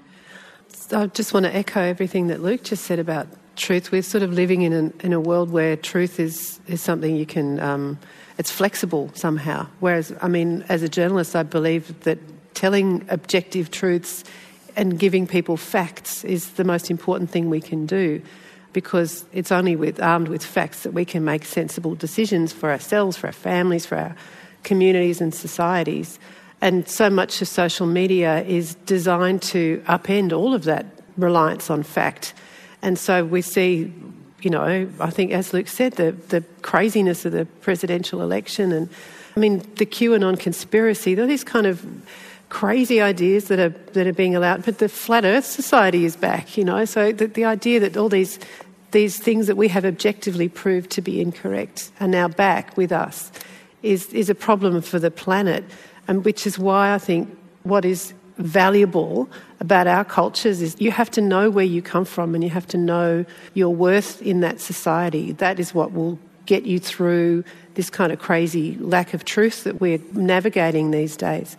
I 0.91 1.07
just 1.07 1.33
want 1.33 1.45
to 1.45 1.55
echo 1.55 1.81
everything 1.81 2.27
that 2.27 2.41
Luke 2.41 2.63
just 2.63 2.83
said 2.83 2.99
about 2.99 3.27
truth. 3.55 3.91
We're 3.91 4.01
sort 4.01 4.23
of 4.23 4.33
living 4.33 4.63
in, 4.63 4.73
an, 4.73 4.93
in 5.01 5.13
a 5.13 5.19
world 5.21 5.51
where 5.51 5.77
truth 5.77 6.19
is, 6.19 6.59
is 6.67 6.81
something 6.81 7.15
you 7.15 7.25
can, 7.25 7.59
um, 7.59 7.99
it's 8.37 8.51
flexible 8.51 9.11
somehow. 9.13 9.67
Whereas, 9.79 10.13
I 10.21 10.27
mean, 10.27 10.65
as 10.67 10.81
a 10.81 10.89
journalist, 10.89 11.35
I 11.35 11.43
believe 11.43 11.97
that 12.01 12.17
telling 12.55 13.05
objective 13.09 13.71
truths 13.71 14.25
and 14.79 14.97
giving 14.97 15.27
people 15.27 15.57
facts 15.57 16.23
is 16.23 16.51
the 16.51 16.63
most 16.63 16.89
important 16.89 17.29
thing 17.29 17.49
we 17.49 17.59
can 17.59 17.85
do 17.85 18.21
because 18.71 19.25
it's 19.33 19.51
only 19.51 19.75
with 19.75 20.01
armed 20.01 20.29
with 20.29 20.41
facts 20.41 20.83
that 20.83 20.93
we 20.93 21.03
can 21.03 21.25
make 21.25 21.43
sensible 21.43 21.95
decisions 21.95 22.53
for 22.53 22.71
ourselves, 22.71 23.17
for 23.17 23.27
our 23.27 23.33
families, 23.33 23.85
for 23.85 23.97
our 23.97 24.15
communities 24.63 25.19
and 25.19 25.35
societies. 25.35 26.17
And 26.61 26.87
so 26.87 27.09
much 27.09 27.41
of 27.41 27.49
social 27.49 27.87
media 27.87 28.41
is 28.43 28.75
designed 28.85 29.41
to 29.51 29.83
upend 29.85 30.31
all 30.31 30.53
of 30.53 30.63
that 30.63 30.85
reliance 31.17 31.69
on 31.69 31.83
fact. 31.83 32.33
And 32.81 32.97
so 32.97 33.25
we 33.25 33.41
see, 33.41 33.93
you 34.41 34.49
know, 34.49 34.87
I 35.01 35.09
think, 35.09 35.33
as 35.33 35.53
Luke 35.53 35.67
said, 35.67 35.93
the, 35.93 36.13
the 36.29 36.41
craziness 36.61 37.25
of 37.25 37.33
the 37.33 37.45
presidential 37.59 38.21
election. 38.21 38.71
And 38.71 38.89
I 39.35 39.41
mean, 39.41 39.59
the 39.75 39.85
QAnon 39.85 40.39
conspiracy, 40.39 41.15
these 41.15 41.43
kind 41.43 41.67
of 41.67 41.85
crazy 42.49 42.99
ideas 42.99 43.47
that 43.47 43.59
are, 43.59 43.69
that 43.93 44.07
are 44.07 44.13
being 44.13 44.35
allowed. 44.35 44.65
But 44.65 44.79
the 44.79 44.89
Flat 44.89 45.23
Earth 45.23 45.45
Society 45.45 46.05
is 46.05 46.15
back, 46.15 46.57
you 46.57 46.65
know. 46.65 46.83
So 46.85 47.11
the, 47.11 47.27
the 47.27 47.45
idea 47.45 47.79
that 47.79 47.95
all 47.95 48.09
these, 48.09 48.39
these 48.91 49.19
things 49.19 49.47
that 49.47 49.55
we 49.55 49.67
have 49.69 49.85
objectively 49.85 50.49
proved 50.49 50.89
to 50.91 51.01
be 51.01 51.21
incorrect 51.21 51.91
are 51.99 52.07
now 52.07 52.27
back 52.27 52.75
with 52.75 52.91
us 52.91 53.31
is, 53.83 54.11
is 54.13 54.29
a 54.29 54.35
problem 54.35 54.81
for 54.81 54.99
the 54.99 55.11
planet. 55.11 55.63
And 56.07 56.25
which 56.25 56.47
is 56.47 56.57
why 56.57 56.93
I 56.93 56.97
think 56.97 57.37
what 57.63 57.85
is 57.85 58.13
valuable 58.37 59.29
about 59.59 59.85
our 59.85 60.05
cultures 60.05 60.61
is 60.61 60.79
you 60.79 60.91
have 60.91 61.11
to 61.11 61.21
know 61.21 61.49
where 61.49 61.65
you 61.65 61.81
come 61.81 62.05
from 62.05 62.33
and 62.33 62.43
you 62.43 62.49
have 62.49 62.65
to 62.67 62.77
know 62.77 63.25
your 63.53 63.75
worth 63.75 64.21
in 64.21 64.39
that 64.39 64.59
society. 64.59 65.33
That 65.33 65.59
is 65.59 65.73
what 65.73 65.91
will 65.91 66.17
get 66.45 66.63
you 66.63 66.79
through 66.79 67.43
this 67.75 67.89
kind 67.89 68.11
of 68.11 68.17
crazy 68.17 68.75
lack 68.77 69.13
of 69.13 69.23
truth 69.23 69.65
that 69.65 69.79
we're 69.79 69.99
navigating 70.13 70.89
these 70.89 71.15
days. 71.15 71.57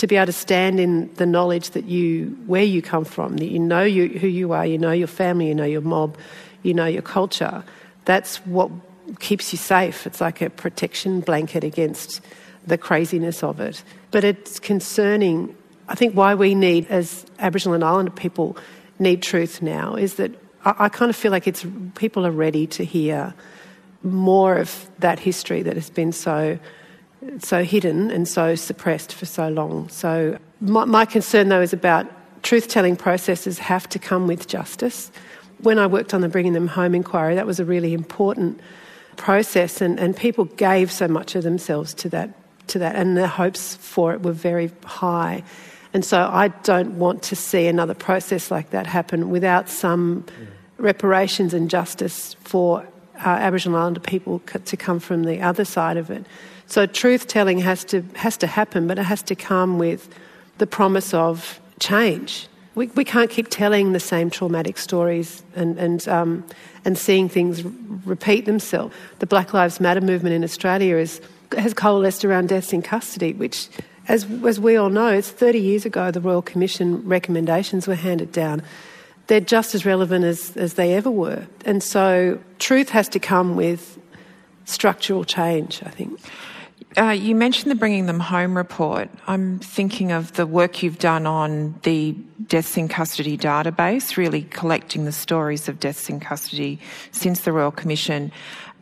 To 0.00 0.06
be 0.06 0.16
able 0.16 0.26
to 0.26 0.32
stand 0.32 0.80
in 0.80 1.12
the 1.14 1.26
knowledge 1.26 1.70
that 1.70 1.84
you, 1.84 2.38
where 2.46 2.64
you 2.64 2.82
come 2.82 3.04
from, 3.04 3.36
that 3.36 3.50
you 3.50 3.58
know 3.58 3.82
you, 3.82 4.08
who 4.08 4.26
you 4.26 4.52
are, 4.52 4.64
you 4.64 4.78
know 4.78 4.92
your 4.92 5.06
family, 5.06 5.48
you 5.48 5.54
know 5.54 5.64
your 5.64 5.82
mob, 5.82 6.16
you 6.62 6.74
know 6.74 6.86
your 6.86 7.02
culture. 7.02 7.64
That's 8.04 8.36
what 8.46 8.70
keeps 9.18 9.52
you 9.52 9.58
safe. 9.58 10.06
It's 10.06 10.20
like 10.20 10.40
a 10.40 10.50
protection 10.50 11.20
blanket 11.20 11.64
against 11.64 12.20
the 12.66 12.78
craziness 12.78 13.42
of 13.42 13.60
it. 13.60 13.82
But 14.10 14.24
it's 14.24 14.58
concerning 14.58 15.54
I 15.90 15.96
think 15.96 16.14
why 16.14 16.36
we 16.36 16.54
need, 16.54 16.86
as 16.86 17.26
Aboriginal 17.40 17.74
and 17.74 17.82
Islander 17.82 18.12
people, 18.12 18.56
need 19.00 19.22
truth 19.22 19.60
now 19.60 19.96
is 19.96 20.14
that 20.14 20.30
I, 20.64 20.74
I 20.78 20.88
kind 20.88 21.10
of 21.10 21.16
feel 21.16 21.32
like 21.32 21.48
it's 21.48 21.66
people 21.96 22.24
are 22.24 22.30
ready 22.30 22.68
to 22.68 22.84
hear 22.84 23.34
more 24.04 24.56
of 24.56 24.88
that 25.00 25.18
history 25.18 25.62
that 25.62 25.74
has 25.74 25.90
been 25.90 26.12
so 26.12 26.58
so 27.38 27.62
hidden 27.62 28.10
and 28.10 28.26
so 28.26 28.54
suppressed 28.54 29.12
for 29.12 29.26
so 29.26 29.48
long. 29.48 29.88
So 29.88 30.38
my, 30.60 30.84
my 30.84 31.04
concern 31.04 31.48
though 31.48 31.60
is 31.60 31.72
about 31.72 32.06
truth-telling 32.42 32.96
processes 32.96 33.58
have 33.58 33.88
to 33.90 33.98
come 33.98 34.26
with 34.26 34.48
justice. 34.48 35.10
When 35.58 35.78
I 35.78 35.86
worked 35.86 36.14
on 36.14 36.22
the 36.22 36.28
Bringing 36.28 36.54
Them 36.54 36.68
Home 36.68 36.94
inquiry, 36.94 37.34
that 37.34 37.46
was 37.46 37.60
a 37.60 37.64
really 37.64 37.92
important 37.92 38.60
process, 39.16 39.82
and, 39.82 40.00
and 40.00 40.16
people 40.16 40.46
gave 40.56 40.90
so 40.90 41.06
much 41.06 41.36
of 41.36 41.42
themselves 41.42 41.92
to 41.94 42.08
that, 42.08 42.30
to 42.68 42.78
that, 42.78 42.96
and 42.96 43.16
their 43.16 43.26
hopes 43.26 43.76
for 43.76 44.14
it 44.14 44.22
were 44.22 44.32
very 44.32 44.70
high. 44.86 45.42
And 45.92 46.02
so 46.02 46.30
I 46.32 46.48
don't 46.48 46.98
want 46.98 47.22
to 47.24 47.36
see 47.36 47.66
another 47.66 47.94
process 47.94 48.50
like 48.50 48.70
that 48.70 48.86
happen 48.86 49.28
without 49.28 49.68
some 49.68 50.24
reparations 50.78 51.52
and 51.52 51.68
justice 51.68 52.34
for 52.44 52.86
uh, 53.16 53.28
Aboriginal 53.28 53.78
Islander 53.78 54.00
people 54.00 54.38
to 54.64 54.76
come 54.78 55.00
from 55.00 55.24
the 55.24 55.42
other 55.42 55.66
side 55.66 55.98
of 55.98 56.10
it. 56.10 56.24
So 56.70 56.86
truth 56.86 57.26
telling 57.26 57.58
has 57.58 57.82
to, 57.86 58.02
has 58.14 58.36
to 58.36 58.46
happen, 58.46 58.86
but 58.86 58.96
it 58.96 59.02
has 59.02 59.22
to 59.22 59.34
come 59.34 59.76
with 59.76 60.08
the 60.58 60.68
promise 60.68 61.12
of 61.12 61.60
change. 61.80 62.46
We, 62.76 62.86
we 62.94 63.04
can't 63.04 63.28
keep 63.28 63.48
telling 63.48 63.92
the 63.92 63.98
same 63.98 64.30
traumatic 64.30 64.78
stories 64.78 65.42
and, 65.56 65.76
and, 65.80 66.06
um, 66.06 66.46
and 66.84 66.96
seeing 66.96 67.28
things 67.28 67.64
repeat 68.06 68.44
themselves. 68.44 68.94
The 69.18 69.26
Black 69.26 69.52
Lives 69.52 69.80
Matter 69.80 70.00
movement 70.00 70.32
in 70.36 70.44
Australia 70.44 70.96
is, 70.96 71.20
has 71.58 71.74
coalesced 71.74 72.24
around 72.24 72.50
deaths 72.50 72.72
in 72.72 72.82
custody, 72.82 73.32
which 73.32 73.68
as, 74.06 74.24
as 74.46 74.60
we 74.60 74.76
all 74.76 74.90
know, 74.90 75.08
it's 75.08 75.28
30 75.28 75.58
years 75.58 75.84
ago 75.84 76.12
the 76.12 76.20
Royal 76.20 76.40
Commission 76.40 77.04
recommendations 77.04 77.88
were 77.88 77.96
handed 77.96 78.30
down. 78.30 78.62
They're 79.26 79.40
just 79.40 79.74
as 79.74 79.84
relevant 79.84 80.24
as, 80.24 80.56
as 80.56 80.74
they 80.74 80.94
ever 80.94 81.10
were. 81.10 81.48
And 81.64 81.82
so 81.82 82.38
truth 82.60 82.90
has 82.90 83.08
to 83.08 83.18
come 83.18 83.56
with 83.56 83.98
structural 84.66 85.24
change, 85.24 85.82
I 85.84 85.90
think. 85.90 86.20
Uh, 86.96 87.10
you 87.10 87.36
mentioned 87.36 87.70
the 87.70 87.76
Bringing 87.76 88.06
Them 88.06 88.18
Home 88.18 88.56
report. 88.56 89.08
I'm 89.28 89.60
thinking 89.60 90.10
of 90.10 90.32
the 90.32 90.44
work 90.44 90.82
you've 90.82 90.98
done 90.98 91.24
on 91.24 91.78
the 91.84 92.16
Deaths 92.48 92.76
in 92.76 92.88
Custody 92.88 93.38
database, 93.38 94.16
really 94.16 94.42
collecting 94.42 95.04
the 95.04 95.12
stories 95.12 95.68
of 95.68 95.78
deaths 95.78 96.10
in 96.10 96.18
custody 96.18 96.80
since 97.12 97.42
the 97.42 97.52
Royal 97.52 97.70
Commission 97.70 98.32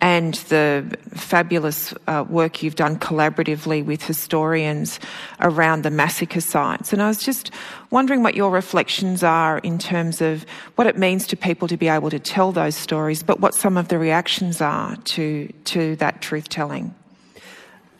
and 0.00 0.34
the 0.48 0.96
fabulous 1.10 1.92
uh, 2.06 2.24
work 2.30 2.62
you've 2.62 2.76
done 2.76 2.98
collaboratively 2.98 3.84
with 3.84 4.02
historians 4.02 5.00
around 5.40 5.82
the 5.82 5.90
massacre 5.90 6.40
sites. 6.40 6.94
And 6.94 7.02
I 7.02 7.08
was 7.08 7.22
just 7.22 7.50
wondering 7.90 8.22
what 8.22 8.34
your 8.34 8.50
reflections 8.50 9.22
are 9.22 9.58
in 9.58 9.78
terms 9.78 10.22
of 10.22 10.46
what 10.76 10.86
it 10.86 10.96
means 10.96 11.26
to 11.26 11.36
people 11.36 11.68
to 11.68 11.76
be 11.76 11.88
able 11.88 12.08
to 12.08 12.18
tell 12.18 12.52
those 12.52 12.76
stories, 12.76 13.22
but 13.22 13.40
what 13.40 13.54
some 13.54 13.76
of 13.76 13.88
the 13.88 13.98
reactions 13.98 14.62
are 14.62 14.96
to, 14.96 15.52
to 15.64 15.96
that 15.96 16.22
truth 16.22 16.48
telling. 16.48 16.94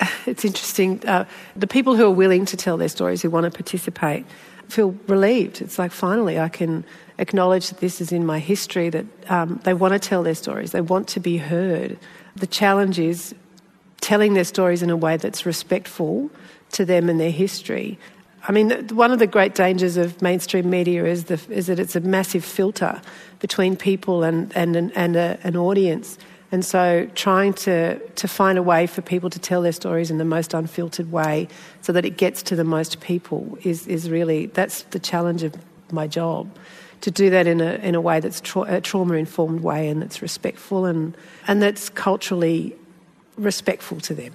It's 0.27 0.45
interesting. 0.45 1.07
Uh, 1.07 1.25
the 1.57 1.67
people 1.67 1.97
who 1.97 2.05
are 2.05 2.11
willing 2.11 2.45
to 2.47 2.57
tell 2.57 2.77
their 2.77 2.89
stories, 2.89 3.23
who 3.23 3.31
want 3.31 3.45
to 3.45 3.51
participate, 3.51 4.27
feel 4.69 4.95
relieved. 5.07 5.63
It's 5.63 5.79
like 5.79 5.93
finally 5.93 6.39
I 6.39 6.49
can 6.49 6.85
acknowledge 7.19 7.69
that 7.69 7.81
this 7.81 8.01
is 8.01 8.13
in 8.13 8.27
my 8.27 8.39
history, 8.39 8.91
that 8.91 9.07
um, 9.31 9.61
they 9.65 9.75
want 9.75 9.95
to 9.95 9.99
tell 9.99 10.23
their 10.23 10.35
stories, 10.35 10.73
they 10.73 10.81
want 10.81 11.09
to 11.09 11.21
be 11.21 11.39
heard. 11.39 11.99
The 12.37 12.47
challenge 12.47 12.99
is 12.99 13.35
telling 14.01 14.35
their 14.35 14.45
stories 14.45 14.83
in 14.83 14.91
a 14.91 14.97
way 14.97 15.17
that's 15.17 15.45
respectful 15.45 16.31
to 16.73 16.85
them 16.85 17.09
and 17.09 17.19
their 17.19 17.31
history. 17.31 17.99
I 18.47 18.53
mean, 18.53 18.71
one 18.89 19.11
of 19.11 19.19
the 19.19 19.27
great 19.27 19.55
dangers 19.55 19.97
of 19.97 20.23
mainstream 20.23 20.71
media 20.71 21.05
is, 21.05 21.25
the, 21.25 21.41
is 21.51 21.67
that 21.67 21.79
it's 21.81 21.97
a 21.97 22.01
massive 22.01 22.45
filter 22.45 23.01
between 23.41 23.77
people 23.77 24.23
and, 24.23 24.55
and, 24.57 24.77
and 24.77 25.17
a, 25.17 25.39
an 25.43 25.57
audience. 25.57 26.19
And 26.51 26.65
so, 26.65 27.11
trying 27.15 27.53
to, 27.55 27.99
to 27.99 28.27
find 28.27 28.57
a 28.57 28.63
way 28.63 28.87
for 28.87 29.03
people 29.03 29.29
to 29.29 29.39
tell 29.39 29.61
their 29.61 29.73
stories 29.73 30.11
in 30.11 30.17
the 30.17 30.25
most 30.25 30.55
unfiltered 30.55 31.13
way 31.13 31.49
so 31.83 31.93
that 31.93 32.07
it 32.07 32.17
gets 32.17 32.43
to 32.45 32.57
the 32.57 32.65
most 32.65 33.01
people 33.01 33.59
is, 33.65 33.87
is 33.87 34.09
really 34.09 34.47
that's 34.47 34.83
the 34.85 34.99
challenge 34.99 35.43
of 35.43 35.55
my 35.93 36.07
job 36.07 36.51
to 37.01 37.11
do 37.11 37.31
that 37.31 37.47
in 37.47 37.61
a, 37.61 37.75
in 37.75 37.95
a 37.95 38.01
way 38.01 38.21
that's 38.21 38.41
tra- 38.41 38.63
a 38.63 38.81
trauma 38.81 39.15
informed 39.15 39.61
way 39.61 39.89
and 39.89 40.03
that's 40.03 40.23
respectful 40.23 40.85
and, 40.85 41.17
and 41.47 41.63
that's 41.63 41.89
culturally 41.91 42.75
respectful 43.37 44.01
to 44.01 44.15
them. 44.15 44.35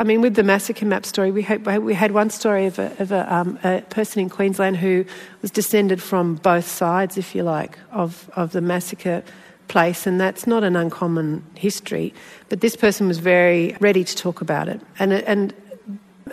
I 0.00 0.04
mean, 0.04 0.20
with 0.20 0.36
the 0.36 0.44
massacre 0.44 0.86
map 0.86 1.04
story, 1.04 1.32
we 1.32 1.42
had, 1.42 1.66
we 1.82 1.92
had 1.92 2.12
one 2.12 2.30
story 2.30 2.66
of, 2.66 2.78
a, 2.78 2.94
of 3.00 3.10
a, 3.10 3.34
um, 3.34 3.58
a, 3.64 3.80
person 3.90 4.22
in 4.22 4.30
Queensland 4.30 4.76
who 4.76 5.04
was 5.42 5.50
descended 5.50 6.00
from 6.00 6.36
both 6.36 6.68
sides, 6.68 7.18
if 7.18 7.34
you 7.34 7.42
like, 7.42 7.78
of, 7.90 8.30
of 8.36 8.52
the 8.52 8.60
massacre 8.60 9.24
place, 9.68 10.06
and 10.06 10.20
that's 10.20 10.46
not 10.46 10.64
an 10.64 10.76
uncommon 10.76 11.44
history. 11.54 12.12
But 12.48 12.60
this 12.60 12.76
person 12.76 13.06
was 13.06 13.18
very 13.18 13.76
ready 13.80 14.04
to 14.04 14.16
talk 14.16 14.40
about 14.40 14.68
it, 14.68 14.80
and 14.98 15.12
it, 15.12 15.24
and 15.26 15.54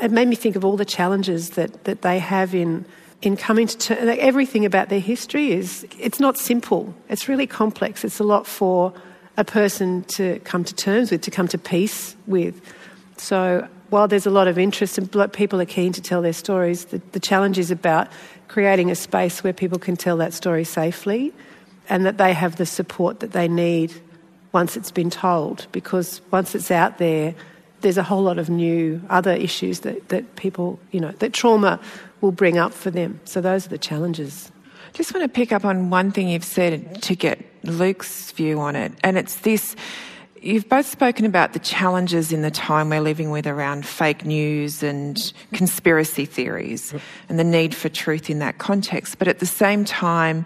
it 0.01 0.11
made 0.11 0.27
me 0.27 0.35
think 0.35 0.55
of 0.55 0.65
all 0.65 0.77
the 0.77 0.85
challenges 0.85 1.51
that, 1.51 1.83
that 1.83 2.01
they 2.01 2.19
have 2.19 2.55
in 2.55 2.85
in 3.21 3.35
coming 3.35 3.65
to 3.65 3.77
terms, 3.77 4.03
like 4.03 4.19
everything 4.19 4.65
about 4.65 4.89
their 4.89 4.99
history 4.99 5.51
is, 5.51 5.87
it's 5.99 6.19
not 6.19 6.37
simple. 6.37 6.93
It's 7.09 7.27
really 7.27 7.47
complex. 7.47 8.03
It's 8.03 8.19
a 8.19 8.23
lot 8.23 8.45
for 8.45 8.93
a 9.37 9.43
person 9.43 10.03
to 10.03 10.39
come 10.39 10.63
to 10.63 10.75
terms 10.75 11.11
with, 11.11 11.21
to 11.21 11.31
come 11.31 11.47
to 11.47 11.57
peace 11.57 12.15
with. 12.27 12.61
So 13.17 13.67
while 13.89 14.07
there's 14.07 14.25
a 14.25 14.31
lot 14.31 14.47
of 14.47 14.59
interest 14.59 14.97
and 14.97 15.33
people 15.33 15.59
are 15.59 15.65
keen 15.65 15.91
to 15.93 16.01
tell 16.01 16.21
their 16.21 16.33
stories, 16.33 16.85
the, 16.85 17.01
the 17.13 17.19
challenge 17.19 17.57
is 17.57 17.71
about 17.71 18.09
creating 18.47 18.91
a 18.91 18.95
space 18.95 19.43
where 19.43 19.53
people 19.53 19.79
can 19.79 19.95
tell 19.95 20.17
that 20.17 20.33
story 20.33 20.63
safely 20.63 21.33
and 21.89 22.05
that 22.05 22.17
they 22.17 22.33
have 22.33 22.55
the 22.55 22.65
support 22.65 23.19
that 23.19 23.31
they 23.31 23.47
need 23.47 23.93
once 24.51 24.77
it's 24.77 24.91
been 24.91 25.09
told. 25.09 25.67
Because 25.71 26.21
once 26.31 26.55
it's 26.55 26.71
out 26.71 26.97
there, 26.97 27.35
there's 27.81 27.97
a 27.97 28.03
whole 28.03 28.23
lot 28.23 28.39
of 28.39 28.49
new 28.49 29.01
other 29.09 29.33
issues 29.33 29.81
that, 29.81 30.09
that 30.09 30.35
people, 30.35 30.79
you 30.91 30.99
know, 30.99 31.11
that 31.11 31.33
trauma 31.33 31.79
will 32.21 32.31
bring 32.31 32.57
up 32.57 32.73
for 32.73 32.89
them. 32.89 33.19
So 33.25 33.41
those 33.41 33.65
are 33.67 33.69
the 33.69 33.77
challenges. 33.77 34.51
Just 34.93 35.13
want 35.13 35.23
to 35.23 35.29
pick 35.29 35.51
up 35.51 35.65
on 35.65 35.89
one 35.89 36.11
thing 36.11 36.29
you've 36.29 36.45
said 36.45 37.01
to 37.03 37.15
get 37.15 37.45
Luke's 37.63 38.31
view 38.31 38.59
on 38.59 38.75
it, 38.75 38.93
and 39.03 39.17
it's 39.17 39.35
this. 39.37 39.75
You've 40.41 40.69
both 40.69 40.85
spoken 40.85 41.25
about 41.25 41.53
the 41.53 41.59
challenges 41.59 42.31
in 42.31 42.43
the 42.43 42.51
time 42.51 42.89
we're 42.89 43.01
living 43.01 43.29
with 43.29 43.45
around 43.45 43.85
fake 43.85 44.25
news 44.25 44.83
and 44.83 45.33
conspiracy 45.53 46.25
theories 46.25 46.93
and 47.27 47.37
the 47.37 47.43
need 47.43 47.75
for 47.75 47.89
truth 47.89 48.29
in 48.29 48.39
that 48.39 48.57
context. 48.57 49.17
But 49.17 49.27
at 49.27 49.39
the 49.39 49.45
same 49.45 49.85
time, 49.85 50.45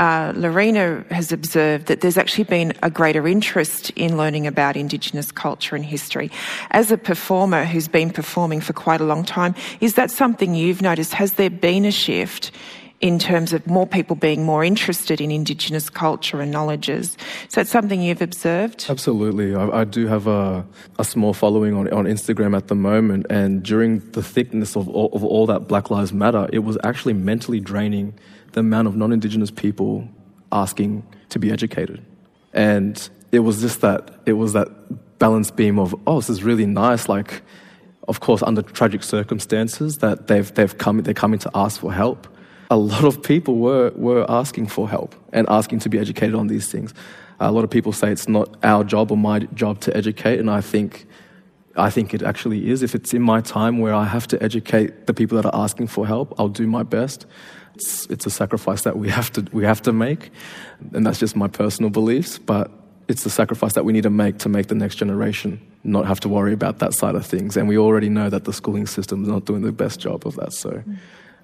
uh, 0.00 0.32
Lorena 0.34 1.04
has 1.10 1.30
observed 1.30 1.86
that 1.88 2.00
there's 2.00 2.16
actually 2.16 2.44
been 2.44 2.72
a 2.82 2.88
greater 2.88 3.28
interest 3.28 3.90
in 3.90 4.16
learning 4.16 4.46
about 4.46 4.74
Indigenous 4.74 5.30
culture 5.30 5.76
and 5.76 5.84
history. 5.84 6.30
As 6.70 6.90
a 6.90 6.96
performer 6.96 7.66
who's 7.66 7.86
been 7.86 8.10
performing 8.10 8.62
for 8.62 8.72
quite 8.72 9.02
a 9.02 9.04
long 9.04 9.24
time, 9.24 9.54
is 9.82 9.94
that 9.96 10.10
something 10.10 10.54
you've 10.54 10.80
noticed? 10.80 11.12
Has 11.12 11.34
there 11.34 11.50
been 11.50 11.84
a 11.84 11.90
shift 11.90 12.50
in 13.00 13.18
terms 13.18 13.52
of 13.52 13.66
more 13.66 13.86
people 13.86 14.16
being 14.16 14.44
more 14.44 14.64
interested 14.64 15.20
in 15.20 15.30
Indigenous 15.30 15.88
culture 15.88 16.42
and 16.42 16.52
knowledges. 16.52 17.16
Is 17.48 17.54
that 17.54 17.66
something 17.66 18.02
you've 18.02 18.20
observed? 18.20 18.84
Absolutely. 18.90 19.54
I, 19.54 19.80
I 19.80 19.84
do 19.84 20.06
have 20.06 20.26
a, 20.26 20.66
a, 20.98 21.04
small 21.04 21.32
following 21.32 21.74
on, 21.74 21.90
on 21.94 22.04
Instagram 22.04 22.54
at 22.54 22.68
the 22.68 22.74
moment, 22.74 23.24
and 23.30 23.62
during 23.62 24.00
the 24.10 24.22
thickness 24.22 24.76
of 24.76 24.86
all, 24.90 25.08
of 25.14 25.24
all 25.24 25.46
that 25.46 25.60
Black 25.66 25.90
Lives 25.90 26.12
Matter, 26.12 26.46
it 26.52 26.58
was 26.58 26.76
actually 26.84 27.14
mentally 27.14 27.58
draining 27.58 28.12
the 28.52 28.60
amount 28.60 28.88
of 28.88 28.96
non 28.96 29.12
Indigenous 29.12 29.50
people 29.50 30.08
asking 30.52 31.06
to 31.30 31.38
be 31.38 31.50
educated. 31.50 32.04
And 32.52 33.08
it 33.32 33.40
was 33.40 33.60
just 33.60 33.80
that, 33.82 34.20
it 34.26 34.34
was 34.34 34.52
that 34.54 34.68
balance 35.18 35.50
beam 35.50 35.78
of, 35.78 35.94
oh, 36.06 36.16
this 36.16 36.30
is 36.30 36.42
really 36.42 36.66
nice. 36.66 37.08
Like, 37.08 37.42
of 38.08 38.20
course, 38.20 38.42
under 38.42 38.62
tragic 38.62 39.02
circumstances, 39.02 39.98
that 39.98 40.26
they've, 40.26 40.52
they've 40.54 40.76
come, 40.76 40.98
they're 41.02 41.14
coming 41.14 41.38
to 41.40 41.50
ask 41.54 41.80
for 41.80 41.92
help. 41.92 42.26
A 42.70 42.76
lot 42.76 43.04
of 43.04 43.22
people 43.22 43.56
were, 43.56 43.90
were 43.94 44.28
asking 44.28 44.66
for 44.66 44.88
help 44.88 45.14
and 45.32 45.48
asking 45.48 45.80
to 45.80 45.88
be 45.88 45.98
educated 45.98 46.34
on 46.34 46.48
these 46.48 46.70
things. 46.70 46.94
A 47.38 47.50
lot 47.52 47.64
of 47.64 47.70
people 47.70 47.92
say 47.92 48.10
it's 48.10 48.28
not 48.28 48.56
our 48.62 48.84
job 48.84 49.10
or 49.10 49.16
my 49.16 49.40
job 49.54 49.80
to 49.82 49.96
educate, 49.96 50.38
and 50.38 50.50
I 50.50 50.60
think, 50.60 51.06
I 51.76 51.90
think 51.90 52.14
it 52.14 52.22
actually 52.22 52.70
is. 52.70 52.82
If 52.82 52.94
it's 52.94 53.14
in 53.14 53.22
my 53.22 53.40
time 53.40 53.78
where 53.78 53.94
I 53.94 54.04
have 54.04 54.26
to 54.28 54.42
educate 54.42 55.06
the 55.06 55.14
people 55.14 55.40
that 55.40 55.46
are 55.46 55.62
asking 55.64 55.86
for 55.86 56.06
help, 56.06 56.34
I'll 56.38 56.48
do 56.48 56.66
my 56.66 56.82
best. 56.82 57.26
It's, 57.74 58.06
it's 58.06 58.26
a 58.26 58.30
sacrifice 58.30 58.82
that 58.82 58.98
we 58.98 59.08
have, 59.08 59.30
to, 59.32 59.46
we 59.52 59.64
have 59.64 59.80
to 59.82 59.92
make, 59.92 60.30
and 60.92 61.06
that's 61.06 61.18
just 61.18 61.36
my 61.36 61.48
personal 61.48 61.90
beliefs, 61.90 62.38
but 62.38 62.70
it's 63.08 63.24
the 63.24 63.30
sacrifice 63.30 63.72
that 63.74 63.84
we 63.84 63.92
need 63.92 64.02
to 64.02 64.10
make 64.10 64.38
to 64.38 64.48
make 64.48 64.68
the 64.68 64.74
next 64.74 64.96
generation 64.96 65.60
not 65.82 66.06
have 66.06 66.20
to 66.20 66.28
worry 66.28 66.52
about 66.52 66.78
that 66.78 66.92
side 66.92 67.14
of 67.14 67.24
things. 67.24 67.56
And 67.56 67.68
we 67.68 67.78
already 67.78 68.08
know 68.08 68.30
that 68.30 68.44
the 68.44 68.52
schooling 68.52 68.86
system 68.86 69.22
is 69.22 69.28
not 69.28 69.46
doing 69.46 69.62
the 69.62 69.72
best 69.72 69.98
job 69.98 70.26
of 70.26 70.36
that. 70.36 70.52
So, 70.52 70.82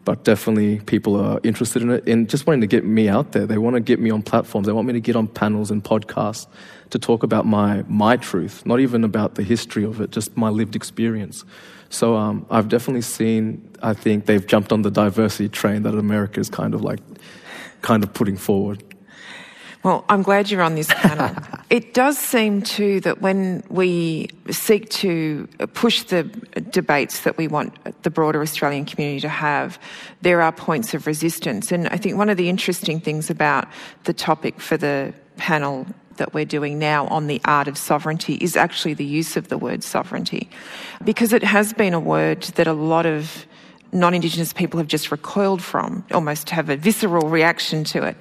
but 0.05 0.23
definitely 0.23 0.81
people 0.81 1.17
are 1.17 1.41
interested 1.43 1.83
in 1.83 1.91
it 1.91 2.09
and 2.09 2.29
just 2.29 2.47
wanting 2.47 2.61
to 2.61 2.67
get 2.67 2.85
me 2.85 3.09
out 3.09 3.33
there. 3.33 3.47
They 3.47 3.59
want 3.59 3.75
to 3.75 3.81
get 3.81 3.99
me 3.99 4.11
on 4.11 4.23
platforms. 4.23 4.67
They 4.67 4.73
want 4.73 4.87
me 4.87 4.93
to 4.93 5.01
get 5.01 5.17
on 5.17 5.27
panels 5.27 5.71
and 5.71 5.83
podcasts 5.83 6.47
to 6.90 6.99
talk 6.99 7.22
about 7.22 7.46
my 7.46 7.85
my 7.88 8.16
truth, 8.16 8.64
not 8.66 8.81
even 8.81 9.05
about 9.05 9.35
the 9.35 9.42
history 9.42 9.85
of 9.85 10.01
it, 10.01 10.11
just 10.11 10.37
my 10.37 10.49
lived 10.49 10.77
experience. 10.77 11.44
So 11.88 12.16
um, 12.16 12.46
I've 12.51 12.68
definitely 12.68 13.03
seen. 13.03 13.70
I 13.83 13.94
think 13.94 14.27
they've 14.27 14.46
jumped 14.46 14.72
on 14.72 14.83
the 14.83 14.90
diversity 14.90 15.49
train 15.49 15.83
that 15.83 15.94
America 15.94 16.40
is 16.40 16.51
kind 16.51 16.75
of 16.75 16.83
like, 16.83 17.01
kind 17.83 18.03
of 18.03 18.12
putting 18.12 18.37
forward. 18.37 18.83
Well, 19.87 20.05
I'm 20.09 20.22
glad 20.22 20.51
you're 20.51 20.62
on 20.62 20.75
this 20.75 20.88
panel. 20.88 21.31
it 21.70 21.94
does 21.94 22.18
seem 22.18 22.62
too 22.62 22.99
that 23.03 23.22
when 23.22 23.62
we 23.68 24.31
seek 24.51 24.88
to 24.90 25.46
push 25.75 26.03
the 26.03 26.25
debates 26.25 27.20
that 27.20 27.38
we 27.38 27.46
want 27.46 28.03
the 28.03 28.11
broader 28.11 28.42
Australian 28.42 28.85
community 28.85 29.20
to 29.20 29.29
have, 29.29 29.79
there 30.22 30.42
are 30.42 30.51
points 30.51 30.92
of 30.92 31.07
resistance. 31.07 31.70
And 31.70 31.87
I 31.88 31.99
think 31.99 32.16
one 32.16 32.29
of 32.29 32.37
the 32.37 32.49
interesting 32.49 32.99
things 32.99 33.31
about 33.31 33.68
the 34.05 34.12
topic 34.12 34.61
for 34.61 34.77
the 34.77 35.14
panel 35.37 35.87
that 36.16 36.35
we're 36.35 36.44
doing 36.44 36.79
now 36.79 37.07
on 37.09 37.26
the 37.26 37.40
art 37.44 37.68
of 37.68 37.79
sovereignty 37.79 38.35
is 38.35 38.57
actually 38.57 38.94
the 38.94 39.05
use 39.05 39.37
of 39.37 39.48
the 39.48 39.59
word 39.59 39.83
sovereignty. 39.83 40.48
Because 41.05 41.33
it 41.33 41.42
has 41.42 41.72
been 41.72 41.94
a 41.94 42.00
word 42.00 42.42
that 42.42 42.66
a 42.66 42.72
lot 42.72 43.07
of 43.07 43.46
non 43.96 44.14
Indigenous 44.14 44.52
people 44.52 44.78
have 44.78 44.87
just 44.87 45.11
recoiled 45.11 45.62
from, 45.62 46.04
almost 46.12 46.50
have 46.50 46.68
a 46.70 46.76
visceral 46.76 47.28
reaction 47.28 47.85
to 47.85 48.02
it. 48.04 48.16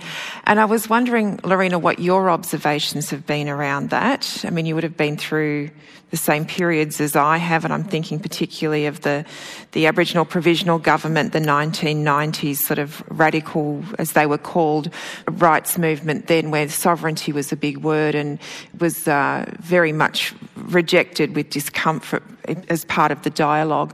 And 0.45 0.59
I 0.59 0.65
was 0.65 0.89
wondering, 0.89 1.39
Lorena, 1.43 1.77
what 1.77 1.99
your 1.99 2.29
observations 2.29 3.09
have 3.11 3.25
been 3.25 3.49
around 3.49 3.89
that. 3.91 4.43
I 4.45 4.49
mean, 4.49 4.65
you 4.65 4.73
would 4.75 4.83
have 4.83 4.97
been 4.97 5.17
through 5.17 5.69
the 6.11 6.17
same 6.17 6.45
periods 6.45 7.01
as 7.01 7.15
I 7.15 7.37
have, 7.37 7.65
and 7.65 7.73
I'm 7.73 7.83
thinking 7.83 8.19
particularly 8.19 8.85
of 8.85 9.01
the, 9.01 9.25
the 9.73 9.87
Aboriginal 9.87 10.23
Provisional 10.23 10.79
Government, 10.79 11.33
the 11.33 11.39
1990s 11.39 12.57
sort 12.57 12.79
of 12.79 13.03
radical, 13.09 13.83
as 13.99 14.13
they 14.13 14.25
were 14.25 14.37
called, 14.37 14.89
rights 15.27 15.77
movement 15.77 16.27
then, 16.27 16.51
where 16.51 16.69
sovereignty 16.69 17.31
was 17.31 17.51
a 17.51 17.57
big 17.57 17.79
word 17.79 18.15
and 18.15 18.39
was 18.79 19.07
uh, 19.07 19.45
very 19.59 19.91
much 19.91 20.33
rejected 20.55 21.35
with 21.35 21.49
discomfort 21.49 22.23
as 22.69 22.85
part 22.85 23.11
of 23.11 23.23
the 23.23 23.29
dialogue. 23.29 23.93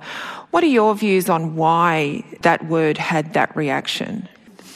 What 0.52 0.66
are 0.66 0.68
your 0.68 0.94
views 0.96 1.30
on 1.30 1.56
why 1.56 2.26
that 2.42 2.66
word 2.66 2.98
had 2.98 3.34
that 3.36 3.56
reaction? 3.56 4.28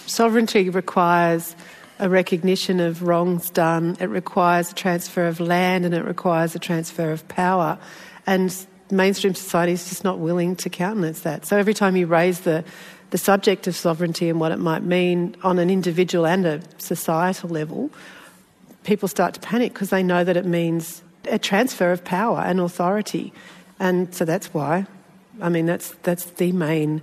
Sovereignty 0.05 0.69
requires 0.69 1.53
a 1.99 2.07
recognition 2.07 2.79
of 2.79 3.03
wrongs 3.03 3.49
done, 3.49 3.97
it 3.99 4.05
requires 4.05 4.71
a 4.71 4.75
transfer 4.75 5.27
of 5.27 5.41
land, 5.41 5.83
and 5.83 5.93
it 5.93 6.05
requires 6.05 6.55
a 6.55 6.59
transfer 6.59 7.11
of 7.11 7.27
power. 7.27 7.77
And 8.25 8.55
mainstream 8.89 9.35
society 9.35 9.73
is 9.73 9.89
just 9.89 10.05
not 10.05 10.19
willing 10.19 10.55
to 10.57 10.69
countenance 10.69 11.21
that. 11.21 11.45
So 11.45 11.57
every 11.57 11.73
time 11.73 11.97
you 11.97 12.07
raise 12.07 12.41
the, 12.41 12.63
the 13.09 13.17
subject 13.17 13.67
of 13.67 13.75
sovereignty 13.75 14.29
and 14.29 14.39
what 14.39 14.53
it 14.53 14.59
might 14.59 14.83
mean 14.83 15.35
on 15.43 15.59
an 15.59 15.69
individual 15.69 16.25
and 16.25 16.45
a 16.45 16.61
societal 16.77 17.49
level, 17.49 17.89
people 18.85 19.09
start 19.09 19.33
to 19.33 19.41
panic 19.41 19.73
because 19.73 19.89
they 19.89 20.03
know 20.03 20.23
that 20.23 20.37
it 20.37 20.45
means 20.45 21.01
a 21.25 21.37
transfer 21.37 21.91
of 21.91 22.05
power 22.05 22.39
and 22.39 22.61
authority. 22.61 23.33
And 23.77 24.15
so 24.15 24.23
that's 24.23 24.53
why 24.53 24.87
I 25.41 25.49
mean, 25.49 25.65
that's, 25.65 25.91
that's 26.03 26.25
the 26.25 26.51
main 26.51 27.01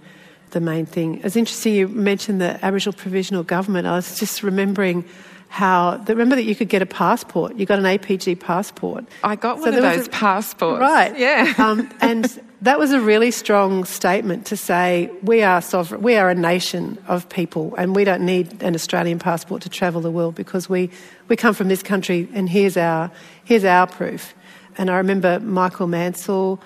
the 0.53 0.61
main 0.61 0.87
thing. 0.87 1.21
It's 1.25 1.35
interesting 1.35 1.75
you 1.75 1.89
mentioned 1.89 2.41
the 2.41 2.65
Aboriginal 2.65 2.93
Provisional 2.93 3.43
Government. 3.43 3.87
I 3.87 3.97
was 3.97 4.19
just 4.19 4.43
remembering 4.43 5.05
how 5.49 6.03
remember 6.09 6.37
that 6.37 6.45
you 6.45 6.55
could 6.55 6.71
get 6.71 6.81
a 6.81 6.87
passport. 6.87 7.57
You 7.57 7.67
got 7.67 7.79
an 7.79 7.85
APG 7.85 8.41
passport. 8.41 9.05
I 9.23 9.37
got 9.37 9.59
one 9.59 9.73
so 9.73 9.79
of 9.79 9.83
those 9.83 10.07
a, 10.07 10.11
passports. 10.11 10.81
Right. 10.81 11.19
Yeah. 11.19 11.53
Um, 11.63 11.91
and 12.01 12.41
that 12.63 12.79
was 12.79 12.93
a 12.93 13.01
really 13.01 13.31
strong 13.31 13.85
statement 13.85 14.47
to 14.47 14.57
say 14.57 15.11
we 15.23 15.43
are 15.43 15.61
sovereign. 15.61 16.03
We 16.03 16.17
are 16.17 16.31
a 16.31 16.35
nation 16.35 16.99
of 17.07 17.29
people, 17.29 17.75
and 17.77 17.95
we 17.95 18.05
don't 18.05 18.23
need 18.23 18.63
an 18.63 18.75
Australian 18.75 19.19
passport 19.19 19.63
to 19.63 19.69
travel 19.69 20.01
the 20.01 20.11
world 20.11 20.35
because 20.35 20.69
we, 20.69 20.91
we 21.29 21.37
come 21.37 21.55
from 21.55 21.69
this 21.69 21.83
country, 21.83 22.29
and 22.33 22.49
here's 22.49 22.77
our 22.77 23.11
here's 23.45 23.65
our 23.65 23.87
proof. 23.87 24.35
And 24.79 24.91
I 24.91 24.97
remember 24.97 25.39
Michael 25.41 25.87
Mansell 25.87 26.61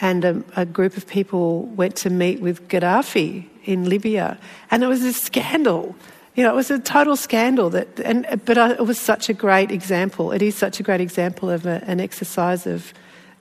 and 0.00 0.24
a, 0.24 0.42
a, 0.56 0.64
group 0.64 0.96
of 0.96 1.06
people 1.06 1.64
went 1.66 1.96
to 1.96 2.10
meet 2.10 2.40
with 2.40 2.68
Gaddafi 2.68 3.44
in 3.64 3.88
Libya, 3.88 4.38
and 4.70 4.82
it 4.82 4.86
was 4.86 5.04
a 5.04 5.12
scandal. 5.12 5.94
You 6.34 6.44
know, 6.44 6.52
it 6.52 6.56
was 6.56 6.70
a 6.70 6.78
total 6.78 7.16
scandal. 7.16 7.70
That, 7.70 8.00
and 8.00 8.26
but 8.44 8.56
I, 8.56 8.72
it 8.72 8.86
was 8.86 8.98
such 8.98 9.28
a 9.28 9.34
great 9.34 9.70
example. 9.70 10.32
It 10.32 10.42
is 10.42 10.54
such 10.54 10.80
a 10.80 10.82
great 10.82 11.00
example 11.00 11.50
of 11.50 11.66
a, 11.66 11.82
an 11.86 12.00
exercise 12.00 12.66
of 12.66 12.94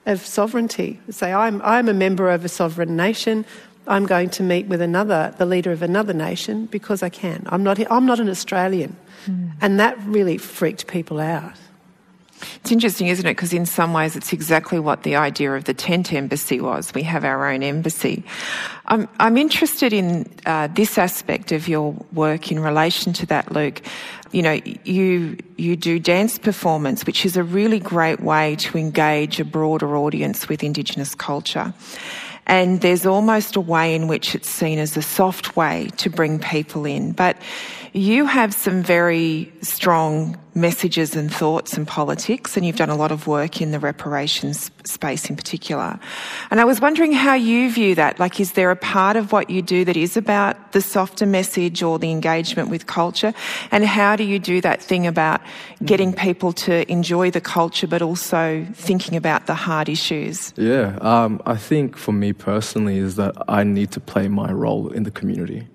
of 0.06 0.26
sovereignty. 0.26 1.00
Say, 1.10 1.34
I'm 1.34 1.62
I'm 1.62 1.88
a 1.88 1.93
member 1.93 2.30
of 2.30 2.43
a 2.43 2.50
sovereign 2.50 2.95
nation. 2.95 3.45
I'm 3.88 4.06
going 4.06 4.30
to 4.32 4.43
meet 4.43 4.67
with 4.67 4.82
another, 4.82 5.34
the 5.39 5.48
leader 5.48 5.72
of 5.72 5.82
another 5.82 6.13
nation, 6.13 6.67
because 6.67 7.02
I 7.02 7.10
can. 7.10 7.43
I'm 7.48 7.63
not. 7.63 7.80
I'm 7.91 8.06
not 8.06 8.19
an 8.19 8.30
Australian, 8.30 8.95
mm. 9.26 9.52
and 9.62 9.80
that 9.80 9.98
really 10.06 10.38
freaked 10.38 10.88
people 10.88 11.19
out. 11.19 11.56
It's 12.62 12.71
interesting, 12.71 13.08
isn't 13.08 13.25
it? 13.25 13.32
Because 13.32 13.54
in 13.54 13.65
some 13.65 13.93
ways, 13.93 14.15
it's 14.15 14.34
exactly 14.34 14.80
what 14.80 15.04
the 15.04 15.15
idea 15.15 15.54
of 15.54 15.65
the 15.65 15.73
tent 15.73 16.13
embassy 16.13 16.62
was. 16.62 16.93
We 16.93 17.04
have 17.04 17.23
our 17.23 17.49
own 17.49 17.63
embassy. 17.63 18.23
I'm, 18.86 19.08
I'm 19.19 19.38
interested 19.38 19.93
in 19.93 20.30
uh, 20.45 20.67
this 20.67 20.97
aspect 20.97 21.52
of 21.52 21.67
your 21.67 21.93
work 22.13 22.52
in 22.52 22.60
relation 22.60 23.13
to 23.13 23.25
that, 23.28 23.52
Luke. 23.52 23.82
You 24.32 24.43
know, 24.43 24.60
you 24.84 25.38
you 25.58 25.75
do 25.75 25.99
dance 25.99 26.38
performance, 26.38 27.06
which 27.06 27.25
is 27.25 27.36
a 27.36 27.43
really 27.43 27.80
great 27.80 28.19
way 28.19 28.56
to 28.58 28.78
engage 28.78 29.39
a 29.39 29.45
broader 29.45 29.97
audience 29.97 30.47
with 30.47 30.63
Indigenous 30.63 31.15
culture. 31.15 31.73
And 32.45 32.82
there's 32.82 33.06
almost 33.06 33.56
a 33.56 33.62
way 33.62 33.93
in 33.93 34.08
which 34.08 34.34
it's 34.34 34.49
seen 34.49 34.80
as 34.80 34.97
a 34.97 35.04
soft 35.04 35.56
way 35.56 35.89
to 35.97 36.10
bring 36.10 36.39
people 36.39 36.84
in. 36.86 37.12
But 37.12 37.38
you 37.93 38.25
have 38.25 38.54
some 38.54 38.84
very 38.84 39.52
strong 39.62 40.38
messages 40.56 41.15
and 41.15 41.34
thoughts 41.34 41.78
and 41.78 41.88
politics, 41.88 42.58
and 42.58 42.65
you've 42.65 42.75
done 42.75 42.89
a 42.89 42.95
lot 42.95 43.12
of 43.12 43.28
work 43.28 43.62
in 43.62 43.71
the 43.71 43.80
reparations 43.80 44.71
space 44.84 45.30
in 45.30 45.36
particular. 45.36 45.99
And 46.52 46.60
I 46.60 46.65
was 46.65 46.82
wondering 46.82 47.13
how 47.13 47.36
you 47.36 47.71
view 47.71 47.95
that. 47.95 48.19
Like, 48.19 48.39
is 48.39 48.54
there 48.54 48.71
a 48.71 48.75
part 48.75 49.15
of 49.15 49.32
what 49.32 49.49
you 49.49 49.62
do 49.62 49.86
that 49.86 49.95
is 49.95 50.17
about 50.17 50.71
the 50.71 50.82
softer 50.82 51.25
message 51.25 51.82
or 51.82 51.99
the 51.99 52.12
engagement 52.12 52.69
with 52.69 52.88
culture? 52.88 53.34
And 53.71 53.86
how 53.86 54.15
do 54.15 54.23
you 54.23 54.39
do 54.39 54.62
that 54.62 54.82
thing 54.82 55.08
about 55.08 55.41
getting 55.86 56.13
people 56.13 56.52
to 56.54 56.89
enjoy 56.91 57.32
the 57.32 57.41
culture 57.41 57.88
but 57.88 58.02
also 58.02 58.65
thinking 58.73 59.15
about 59.15 59.47
the 59.47 59.56
hard 59.56 59.89
issues? 59.89 60.54
Yeah, 60.58 60.97
um, 61.02 61.41
I 61.45 61.56
think 61.56 61.95
for 61.95 62.12
me 62.12 62.34
personally 62.34 62.97
is 62.97 63.15
that 63.15 63.36
I 63.47 63.63
need 63.63 63.91
to 63.91 63.99
play 63.99 64.28
my 64.28 64.52
role 64.52 64.89
in 64.89 65.04
the 65.04 65.12
community. 65.12 65.67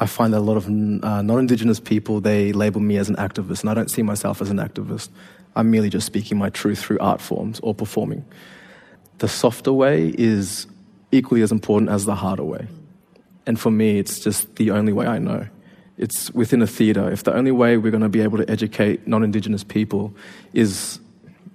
I 0.00 0.06
find 0.06 0.32
that 0.32 0.38
a 0.38 0.40
lot 0.40 0.56
of 0.56 0.66
uh, 0.66 1.22
non-Indigenous 1.22 1.80
people 1.80 2.20
they 2.20 2.52
label 2.52 2.80
me 2.80 2.96
as 2.98 3.08
an 3.08 3.16
activist, 3.16 3.62
and 3.62 3.70
I 3.70 3.74
don't 3.74 3.90
see 3.90 4.02
myself 4.02 4.40
as 4.40 4.50
an 4.50 4.58
activist. 4.58 5.08
I'm 5.56 5.70
merely 5.70 5.90
just 5.90 6.06
speaking 6.06 6.38
my 6.38 6.50
truth 6.50 6.78
through 6.78 6.98
art 7.00 7.20
forms 7.20 7.58
or 7.60 7.74
performing. 7.74 8.24
The 9.18 9.28
softer 9.28 9.72
way 9.72 10.14
is 10.16 10.66
equally 11.10 11.42
as 11.42 11.50
important 11.50 11.90
as 11.90 12.04
the 12.04 12.14
harder 12.14 12.44
way, 12.44 12.68
and 13.46 13.58
for 13.58 13.70
me, 13.70 13.98
it's 13.98 14.20
just 14.20 14.56
the 14.56 14.70
only 14.70 14.92
way 14.92 15.06
I 15.06 15.18
know. 15.18 15.48
It's 15.96 16.30
within 16.32 16.62
a 16.62 16.66
theatre. 16.66 17.10
If 17.10 17.24
the 17.24 17.34
only 17.34 17.50
way 17.50 17.76
we're 17.76 17.90
going 17.90 18.04
to 18.04 18.08
be 18.08 18.20
able 18.20 18.38
to 18.38 18.48
educate 18.48 19.08
non-Indigenous 19.08 19.64
people 19.64 20.14
is 20.52 21.00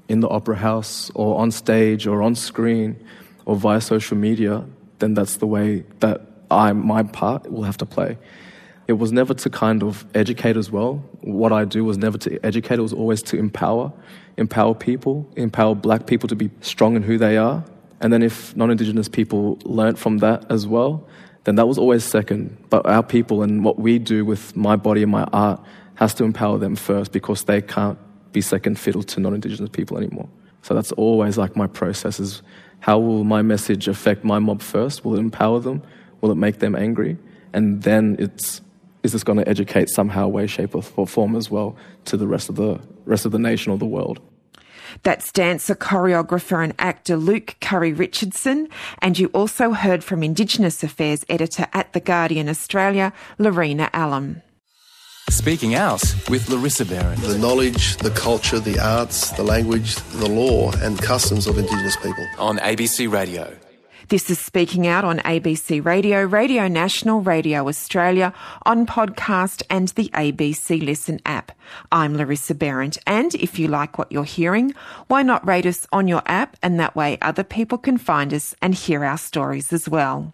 in 0.10 0.20
the 0.20 0.28
opera 0.28 0.58
house 0.58 1.10
or 1.16 1.40
on 1.40 1.50
stage 1.50 2.06
or 2.08 2.22
on 2.22 2.36
screen 2.36 3.02
or 3.46 3.56
via 3.56 3.80
social 3.80 4.18
media, 4.18 4.66
then 5.00 5.14
that's 5.14 5.38
the 5.38 5.48
way 5.48 5.86
that 6.00 6.33
I, 6.54 6.74
my 6.74 7.04
part 7.04 7.52
will 7.52 7.64
have 7.64 7.78
to 7.78 7.86
play. 7.86 8.18
It 8.88 8.94
was 8.94 9.12
never 9.12 9.34
to 9.34 9.50
kind 9.50 9.82
of 9.82 10.06
educate 10.14 10.58
as 10.58 10.70
well. 10.70 11.04
What 11.22 11.54
I 11.54 11.66
do 11.66 11.86
was 11.86 11.98
never 11.98 12.18
to 12.20 12.46
educate, 12.46 12.80
it 12.80 12.82
was 12.82 12.94
always 12.94 13.22
to 13.24 13.38
empower, 13.38 13.94
empower 14.38 14.76
people, 14.76 15.26
empower 15.36 15.74
black 15.74 16.06
people 16.06 16.28
to 16.30 16.36
be 16.36 16.50
strong 16.62 16.96
in 16.96 17.04
who 17.04 17.18
they 17.18 17.38
are. 17.38 17.64
And 18.02 18.12
then 18.12 18.22
if 18.22 18.56
non 18.58 18.70
Indigenous 18.70 19.08
people 19.08 19.58
learnt 19.64 19.98
from 19.98 20.18
that 20.18 20.52
as 20.52 20.68
well, 20.68 21.08
then 21.46 21.56
that 21.56 21.68
was 21.68 21.78
always 21.78 22.04
second. 22.04 22.58
But 22.70 22.86
our 22.86 23.04
people 23.04 23.44
and 23.44 23.64
what 23.64 23.80
we 23.80 24.00
do 24.00 24.26
with 24.26 24.56
my 24.56 24.76
body 24.76 25.04
and 25.04 25.12
my 25.12 25.24
art 25.32 25.62
has 25.96 26.14
to 26.16 26.26
empower 26.26 26.58
them 26.58 26.76
first 26.76 27.12
because 27.12 27.44
they 27.44 27.62
can't 27.62 27.98
be 28.34 28.42
second 28.42 28.78
fiddle 28.78 29.04
to 29.04 29.20
non 29.22 29.34
Indigenous 29.34 29.70
people 29.70 29.98
anymore. 29.98 30.28
So 30.62 30.74
that's 30.74 30.92
always 30.94 31.38
like 31.38 31.56
my 31.56 31.68
process 31.68 32.20
is 32.20 32.42
how 32.80 33.00
will 33.00 33.24
my 33.24 33.42
message 33.42 33.88
affect 33.88 34.26
my 34.26 34.40
mob 34.40 34.62
first? 34.62 35.06
Will 35.06 35.16
it 35.16 35.20
empower 35.20 35.60
them? 35.60 35.82
Will 36.24 36.32
it 36.32 36.36
make 36.36 36.60
them 36.60 36.74
angry? 36.74 37.18
And 37.52 37.84
then 37.84 38.16
it's 38.18 38.62
is 39.04 39.12
this 39.12 39.26
going 39.26 39.40
to 39.40 39.48
educate 39.48 39.90
somehow, 39.90 40.30
way, 40.30 40.48
shape, 40.48 40.74
or 40.74 40.82
form 40.82 41.36
as 41.36 41.52
well 41.52 41.76
to 42.06 42.16
the 42.16 42.26
rest 42.26 42.48
of 42.48 42.56
the 42.56 42.80
rest 43.04 43.26
of 43.26 43.34
the 43.34 43.40
nation 43.40 43.74
or 43.74 43.78
the 43.78 43.86
world? 43.86 44.22
That's 45.04 45.34
dancer, 45.34 45.76
choreographer, 45.76 46.64
and 46.64 46.74
actor 46.80 47.18
Luke 47.18 47.58
Currie 47.60 47.92
Richardson. 47.92 48.70
And 49.00 49.20
you 49.20 49.28
also 49.34 49.72
heard 49.72 50.02
from 50.02 50.24
Indigenous 50.24 50.82
Affairs 50.82 51.26
editor 51.28 51.68
at 51.74 51.92
The 51.92 52.00
Guardian 52.00 52.48
Australia, 52.48 53.12
Lorena 53.38 53.90
Allam. 53.92 54.42
Speaking 55.30 55.76
Out 55.76 56.04
with 56.30 56.48
Larissa 56.48 56.86
Behrendt. 56.86 57.18
The 57.18 57.38
knowledge, 57.38 57.98
the 57.98 58.12
culture, 58.12 58.62
the 58.62 58.80
arts, 58.80 59.32
the 59.32 59.44
language, 59.44 59.96
the 59.96 60.30
law, 60.30 60.72
and 60.78 60.98
customs 61.02 61.48
of 61.48 61.58
Indigenous 61.58 61.98
people. 61.98 62.26
On 62.38 62.60
ABC 62.60 63.12
Radio. 63.12 63.58
This 64.10 64.30
is 64.30 64.38
Speaking 64.38 64.86
Out 64.86 65.06
on 65.06 65.20
ABC 65.20 65.84
Radio, 65.84 66.24
Radio 66.24 66.68
National, 66.68 67.22
Radio 67.22 67.70
Australia, 67.70 68.34
on 68.64 68.86
podcast 68.86 69.64
and 69.70 69.88
the 69.90 70.10
ABC 70.10 70.84
Listen 70.84 71.22
app. 71.26 71.54
I'm 71.90 72.18
Larissa 72.18 72.54
Behrendt, 72.54 72.98
and 73.08 73.34
if 73.36 73.58
you 73.58 73.70
like 73.70 73.98
what 73.98 74.12
you're 74.12 74.26
hearing, 74.26 74.74
why 75.08 75.24
not 75.24 75.48
rate 75.48 75.66
us 75.66 75.88
on 75.94 76.10
your 76.10 76.22
app 76.26 76.58
and 76.62 76.78
that 76.80 76.98
way 76.98 77.18
other 77.22 77.46
people 77.46 77.78
can 77.78 77.98
find 77.98 78.34
us 78.34 78.54
and 78.62 78.76
hear 78.76 79.06
our 79.06 79.18
stories 79.18 79.72
as 79.72 79.88
well. 79.88 80.34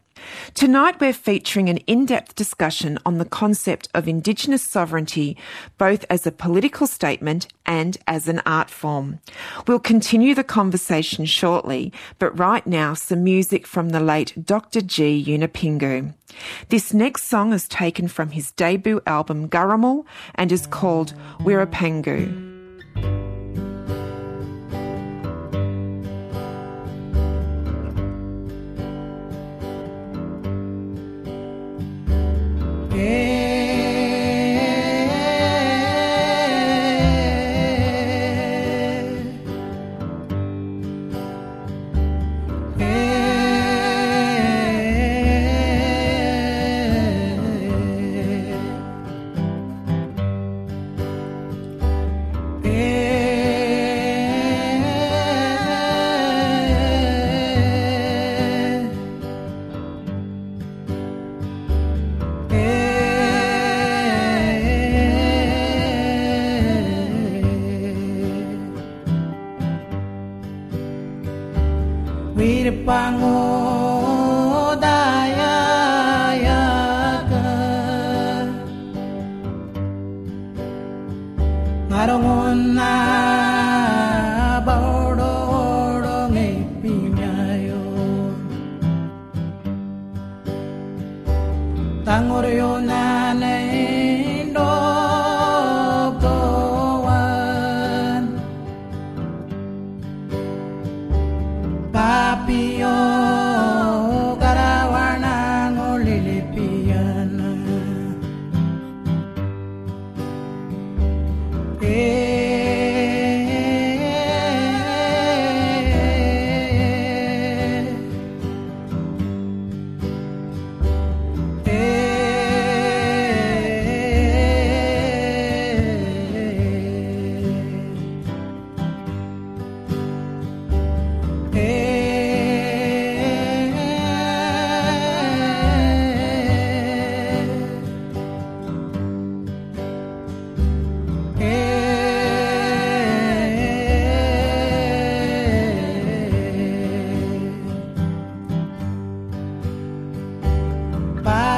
Tonight, 0.54 1.00
we're 1.00 1.14
featuring 1.14 1.70
an 1.70 1.78
in 1.80 2.06
depth 2.06 2.36
discussion 2.36 2.98
on 3.06 3.18
the 3.18 3.26
concept 3.26 3.88
of 3.94 4.08
Indigenous 4.08 4.64
sovereignty, 4.64 5.38
both 5.78 6.06
as 6.10 6.26
a 6.26 6.32
political 6.32 6.88
statement 6.88 7.48
and 7.66 7.98
as 8.08 8.28
an 8.28 8.42
art 8.46 8.70
form. 8.70 9.20
We'll 9.68 9.80
continue 9.80 10.34
the 10.36 10.44
conversation 10.44 11.26
shortly, 11.26 11.94
but 12.18 12.38
right 12.38 12.66
now, 12.66 12.94
some 12.94 13.24
music 13.24 13.68
from 13.68 13.90
the 13.90 14.00
late 14.00 14.34
Dr. 14.46 14.82
G. 14.82 15.24
Yunupingu. 15.26 16.14
This 16.70 16.94
next 16.94 17.24
song 17.24 17.54
is 17.54 17.68
taken 17.68 18.08
from 18.08 18.32
his 18.32 18.52
debut 18.52 19.02
album 19.06 19.50
Gurrumul 19.50 20.06
and 20.36 20.52
is 20.52 20.68
called 20.68 21.14
Wirrapangu. 21.40 22.49
Quem 32.92 33.49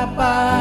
Papa, 0.02 0.61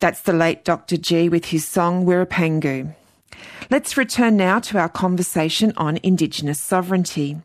That's 0.00 0.20
the 0.20 0.32
late 0.32 0.64
Dr. 0.64 0.96
G 0.96 1.28
with 1.28 1.46
his 1.46 1.66
song 1.66 2.06
Wirapangu. 2.06 2.94
Let's 3.70 3.96
return 3.96 4.36
now 4.36 4.60
to 4.60 4.78
our 4.78 4.88
conversation 4.88 5.72
on 5.76 5.98
Indigenous 6.02 6.62
sovereignty. 6.62 7.36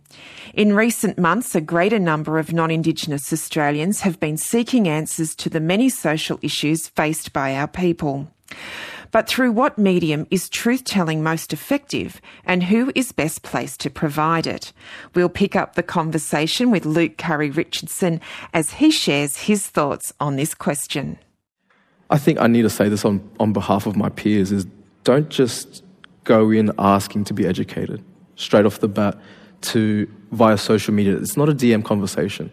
In 0.53 0.75
recent 0.75 1.17
months, 1.17 1.55
a 1.55 1.61
greater 1.61 1.99
number 1.99 2.39
of 2.39 2.53
non 2.53 2.71
Indigenous 2.71 3.33
Australians 3.33 4.01
have 4.01 4.19
been 4.19 4.37
seeking 4.37 4.87
answers 4.87 5.35
to 5.35 5.49
the 5.49 5.59
many 5.59 5.89
social 5.89 6.39
issues 6.41 6.87
faced 6.87 7.33
by 7.33 7.55
our 7.55 7.67
people. 7.67 8.31
But 9.11 9.27
through 9.27 9.51
what 9.51 9.77
medium 9.77 10.25
is 10.31 10.49
truth 10.49 10.85
telling 10.85 11.21
most 11.21 11.53
effective 11.53 12.21
and 12.45 12.63
who 12.63 12.91
is 12.95 13.11
best 13.11 13.43
placed 13.43 13.79
to 13.81 13.89
provide 13.89 14.47
it? 14.47 14.73
We'll 15.13 15.29
pick 15.29 15.55
up 15.55 15.75
the 15.75 15.83
conversation 15.83 16.71
with 16.71 16.85
Luke 16.85 17.17
Currie 17.17 17.51
Richardson 17.51 18.21
as 18.53 18.71
he 18.71 18.89
shares 18.89 19.37
his 19.37 19.67
thoughts 19.67 20.13
on 20.19 20.35
this 20.35 20.55
question. 20.55 21.19
I 22.09 22.17
think 22.17 22.39
I 22.39 22.47
need 22.47 22.63
to 22.63 22.69
say 22.69 22.89
this 22.89 23.05
on, 23.05 23.27
on 23.39 23.53
behalf 23.53 23.85
of 23.85 23.95
my 23.95 24.09
peers 24.09 24.51
is 24.51 24.65
don't 25.03 25.29
just 25.29 25.83
go 26.23 26.51
in 26.51 26.71
asking 26.77 27.25
to 27.25 27.33
be 27.33 27.45
educated 27.45 28.03
straight 28.35 28.65
off 28.65 28.79
the 28.79 28.87
bat 28.87 29.19
to 29.61 30.11
via 30.31 30.57
social 30.57 30.93
media. 30.93 31.15
It's 31.15 31.37
not 31.37 31.49
a 31.49 31.53
DM 31.53 31.83
conversation. 31.83 32.51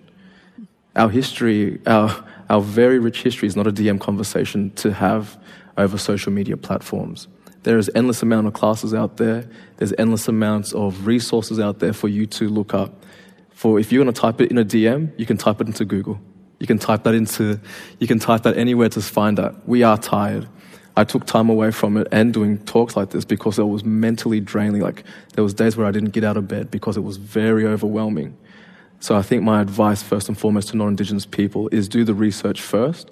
Our 0.96 1.08
history, 1.08 1.80
our, 1.86 2.24
our 2.48 2.60
very 2.60 2.98
rich 2.98 3.22
history 3.22 3.48
is 3.48 3.56
not 3.56 3.66
a 3.66 3.72
DM 3.72 4.00
conversation 4.00 4.70
to 4.72 4.92
have 4.92 5.38
over 5.76 5.98
social 5.98 6.32
media 6.32 6.56
platforms. 6.56 7.28
There 7.62 7.78
is 7.78 7.90
endless 7.94 8.22
amount 8.22 8.46
of 8.46 8.54
classes 8.54 8.94
out 8.94 9.18
there. 9.18 9.48
There's 9.76 9.92
endless 9.98 10.28
amounts 10.28 10.72
of 10.72 11.06
resources 11.06 11.60
out 11.60 11.78
there 11.78 11.92
for 11.92 12.08
you 12.08 12.26
to 12.26 12.48
look 12.48 12.74
up. 12.74 13.04
For 13.50 13.78
if 13.78 13.92
you're 13.92 14.02
going 14.02 14.12
to 14.12 14.20
type 14.20 14.40
it 14.40 14.50
in 14.50 14.58
a 14.58 14.64
DM, 14.64 15.12
you 15.18 15.26
can 15.26 15.36
type 15.36 15.60
it 15.60 15.66
into 15.66 15.84
Google. 15.84 16.20
You 16.60 16.66
can 16.66 16.78
type 16.78 17.02
that 17.04 17.14
into, 17.14 17.58
you 17.98 18.06
can 18.06 18.18
type 18.18 18.42
that 18.42 18.56
anywhere 18.56 18.90
to 18.90 19.00
find 19.00 19.38
that. 19.38 19.66
We 19.66 19.82
are 19.82 19.98
tired. 19.98 20.46
I 20.96 21.04
took 21.04 21.24
time 21.24 21.48
away 21.48 21.70
from 21.70 21.96
it 21.96 22.08
and 22.12 22.34
doing 22.34 22.58
talks 22.58 22.96
like 22.96 23.10
this 23.10 23.24
because 23.24 23.58
it 23.58 23.64
was 23.64 23.84
mentally 23.84 24.40
draining. 24.40 24.82
Like 24.82 25.04
there 25.34 25.42
was 25.42 25.54
days 25.54 25.76
where 25.76 25.86
I 25.86 25.90
didn't 25.90 26.10
get 26.10 26.24
out 26.24 26.36
of 26.36 26.46
bed 26.46 26.70
because 26.70 26.96
it 26.96 27.00
was 27.00 27.16
very 27.16 27.66
overwhelming. 27.66 28.36
So 29.00 29.16
I 29.16 29.22
think 29.22 29.42
my 29.42 29.62
advice, 29.62 30.02
first 30.02 30.28
and 30.28 30.36
foremost, 30.36 30.68
to 30.68 30.76
non-Indigenous 30.76 31.24
people 31.24 31.68
is 31.72 31.88
do 31.88 32.04
the 32.04 32.12
research 32.12 32.60
first, 32.60 33.10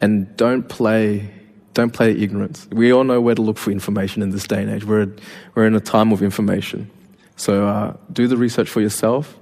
and 0.00 0.36
don't 0.36 0.68
play 0.68 1.30
don't 1.72 1.92
play 1.92 2.10
ignorance. 2.10 2.66
We 2.72 2.92
all 2.92 3.04
know 3.04 3.20
where 3.20 3.36
to 3.36 3.42
look 3.42 3.56
for 3.56 3.70
information 3.70 4.22
in 4.22 4.30
this 4.30 4.44
day 4.44 4.62
and 4.62 4.70
age. 4.70 4.84
We're 4.84 5.14
we're 5.54 5.66
in 5.66 5.76
a 5.76 5.80
time 5.80 6.10
of 6.10 6.20
information. 6.22 6.90
So 7.36 7.68
uh, 7.68 7.96
do 8.12 8.26
the 8.26 8.36
research 8.36 8.68
for 8.68 8.80
yourself, 8.80 9.38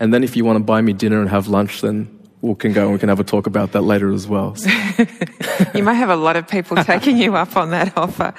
and 0.00 0.12
then 0.12 0.24
if 0.24 0.36
you 0.36 0.44
want 0.44 0.56
to 0.56 0.64
buy 0.64 0.80
me 0.80 0.92
dinner 0.92 1.20
and 1.20 1.30
have 1.30 1.46
lunch, 1.46 1.82
then 1.82 2.17
we 2.40 2.54
can 2.54 2.72
go 2.72 2.84
and 2.84 2.92
we 2.92 2.98
can 2.98 3.08
have 3.08 3.20
a 3.20 3.24
talk 3.24 3.46
about 3.46 3.72
that 3.72 3.82
later 3.82 4.12
as 4.12 4.26
well. 4.26 4.56
you 5.74 5.82
may 5.82 5.94
have 5.94 6.10
a 6.10 6.16
lot 6.16 6.36
of 6.36 6.46
people 6.46 6.76
taking 6.84 7.16
you 7.16 7.36
up 7.36 7.56
on 7.56 7.70
that 7.70 7.96
offer. 7.96 8.34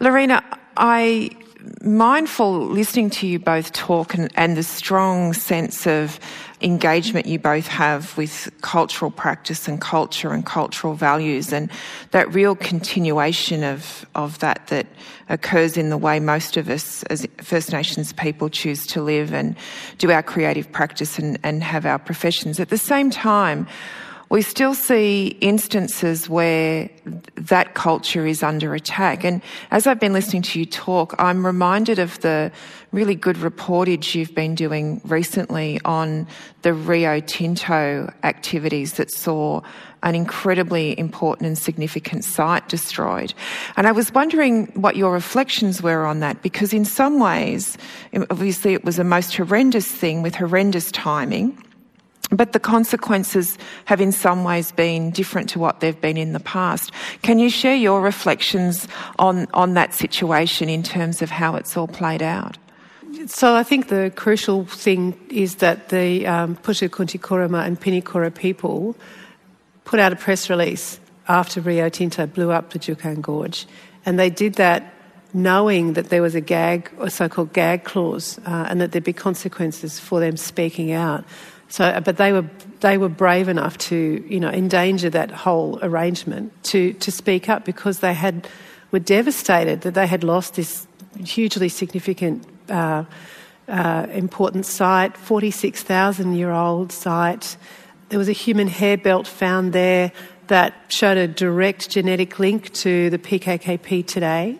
Lorena, 0.00 0.42
I 0.76 1.30
mindful 1.82 2.66
listening 2.66 3.10
to 3.10 3.26
you 3.26 3.38
both 3.38 3.72
talk 3.72 4.14
and, 4.14 4.30
and, 4.34 4.56
the 4.56 4.62
strong 4.62 5.32
sense 5.32 5.86
of 5.86 6.18
engagement 6.62 7.26
you 7.26 7.38
both 7.38 7.66
have 7.66 8.16
with 8.16 8.50
cultural 8.60 9.10
practice 9.10 9.68
and 9.68 9.80
culture 9.80 10.32
and 10.32 10.46
cultural 10.46 10.94
values 10.94 11.52
and 11.52 11.70
that 12.12 12.32
real 12.32 12.54
continuation 12.54 13.64
of, 13.64 14.06
of 14.14 14.38
that 14.38 14.66
that 14.68 14.86
occurs 15.28 15.76
in 15.76 15.90
the 15.90 15.98
way 15.98 16.20
most 16.20 16.56
of 16.56 16.68
us 16.68 17.02
as 17.04 17.26
First 17.38 17.72
Nations 17.72 18.12
people 18.12 18.48
choose 18.48 18.86
to 18.88 19.02
live 19.02 19.32
and 19.32 19.56
do 19.98 20.10
our 20.10 20.22
creative 20.22 20.70
practice 20.70 21.18
and, 21.18 21.38
and 21.42 21.62
have 21.62 21.86
our 21.86 21.98
professions. 21.98 22.60
At 22.60 22.68
the 22.68 22.78
same 22.78 23.10
time, 23.10 23.66
we 24.32 24.40
still 24.40 24.72
see 24.72 25.36
instances 25.42 26.26
where 26.26 26.88
that 27.34 27.74
culture 27.74 28.26
is 28.26 28.42
under 28.42 28.74
attack. 28.74 29.24
And 29.24 29.42
as 29.70 29.86
I've 29.86 30.00
been 30.00 30.14
listening 30.14 30.40
to 30.40 30.58
you 30.58 30.64
talk, 30.64 31.14
I'm 31.18 31.44
reminded 31.44 31.98
of 31.98 32.18
the 32.20 32.50
really 32.92 33.14
good 33.14 33.36
reportage 33.36 34.14
you've 34.14 34.34
been 34.34 34.54
doing 34.54 35.02
recently 35.04 35.82
on 35.84 36.26
the 36.62 36.72
Rio 36.72 37.20
Tinto 37.20 38.10
activities 38.22 38.94
that 38.94 39.10
saw 39.10 39.60
an 40.02 40.14
incredibly 40.14 40.98
important 40.98 41.46
and 41.46 41.58
significant 41.58 42.24
site 42.24 42.70
destroyed. 42.70 43.34
And 43.76 43.86
I 43.86 43.92
was 43.92 44.14
wondering 44.14 44.68
what 44.68 44.96
your 44.96 45.12
reflections 45.12 45.82
were 45.82 46.06
on 46.06 46.20
that, 46.20 46.40
because 46.40 46.72
in 46.72 46.86
some 46.86 47.20
ways, 47.20 47.76
obviously 48.30 48.72
it 48.72 48.82
was 48.82 48.98
a 48.98 49.04
most 49.04 49.36
horrendous 49.36 49.86
thing 49.86 50.22
with 50.22 50.34
horrendous 50.34 50.90
timing. 50.90 51.62
But 52.32 52.52
the 52.52 52.60
consequences 52.60 53.58
have 53.84 54.00
in 54.00 54.10
some 54.10 54.42
ways 54.42 54.72
been 54.72 55.10
different 55.10 55.50
to 55.50 55.58
what 55.58 55.80
they've 55.80 56.00
been 56.00 56.16
in 56.16 56.32
the 56.32 56.40
past. 56.40 56.90
Can 57.20 57.38
you 57.38 57.50
share 57.50 57.74
your 57.74 58.00
reflections 58.00 58.88
on, 59.18 59.46
on 59.52 59.74
that 59.74 59.92
situation 59.92 60.68
in 60.68 60.82
terms 60.82 61.20
of 61.20 61.30
how 61.30 61.56
it's 61.56 61.76
all 61.76 61.88
played 61.88 62.22
out? 62.22 62.56
So 63.26 63.54
I 63.54 63.62
think 63.62 63.88
the 63.88 64.10
crucial 64.16 64.64
thing 64.64 65.14
is 65.28 65.56
that 65.56 65.90
the 65.90 66.26
um, 66.26 66.52
and 66.52 66.56
Pinikura 67.80 68.34
people 68.34 68.96
put 69.84 70.00
out 70.00 70.12
a 70.12 70.16
press 70.16 70.48
release 70.48 70.98
after 71.28 71.60
Rio 71.60 71.88
Tinto 71.88 72.26
blew 72.26 72.50
up 72.50 72.70
the 72.70 72.78
Juukan 72.78 73.20
Gorge. 73.20 73.66
And 74.06 74.18
they 74.18 74.30
did 74.30 74.54
that 74.54 74.94
knowing 75.34 75.94
that 75.94 76.08
there 76.08 76.22
was 76.22 76.34
a 76.34 76.40
gag, 76.40 76.90
a 76.98 77.10
so-called 77.10 77.52
gag 77.52 77.84
clause, 77.84 78.38
uh, 78.46 78.66
and 78.68 78.80
that 78.80 78.92
there'd 78.92 79.04
be 79.04 79.12
consequences 79.12 79.98
for 79.98 80.20
them 80.20 80.36
speaking 80.36 80.92
out. 80.92 81.24
So, 81.72 81.98
but 82.04 82.18
they 82.18 82.34
were 82.34 82.44
they 82.80 82.98
were 82.98 83.08
brave 83.08 83.48
enough 83.48 83.78
to 83.88 84.22
you 84.28 84.38
know 84.38 84.50
endanger 84.50 85.08
that 85.08 85.30
whole 85.30 85.78
arrangement 85.80 86.52
to 86.64 86.92
to 86.92 87.10
speak 87.10 87.48
up 87.48 87.64
because 87.64 88.00
they 88.00 88.12
had 88.12 88.46
were 88.90 88.98
devastated 88.98 89.80
that 89.80 89.94
they 89.94 90.06
had 90.06 90.22
lost 90.22 90.54
this 90.54 90.86
hugely 91.24 91.70
significant. 91.70 92.46
Uh, 92.68 93.04
uh, 93.68 94.06
important 94.10 94.66
site, 94.66 95.16
46,000 95.16 96.34
year 96.34 96.50
old 96.50 96.90
site. 96.90 97.56
There 98.08 98.18
was 98.18 98.28
a 98.28 98.32
human 98.32 98.66
hair 98.66 98.98
belt 98.98 99.26
found 99.26 99.72
there 99.72 100.10
that 100.48 100.74
showed 100.88 101.16
a 101.16 101.28
direct 101.28 101.88
genetic 101.88 102.38
link 102.40 102.72
to 102.74 103.08
the 103.08 103.18
PKKP 103.18 104.04
today 104.04 104.58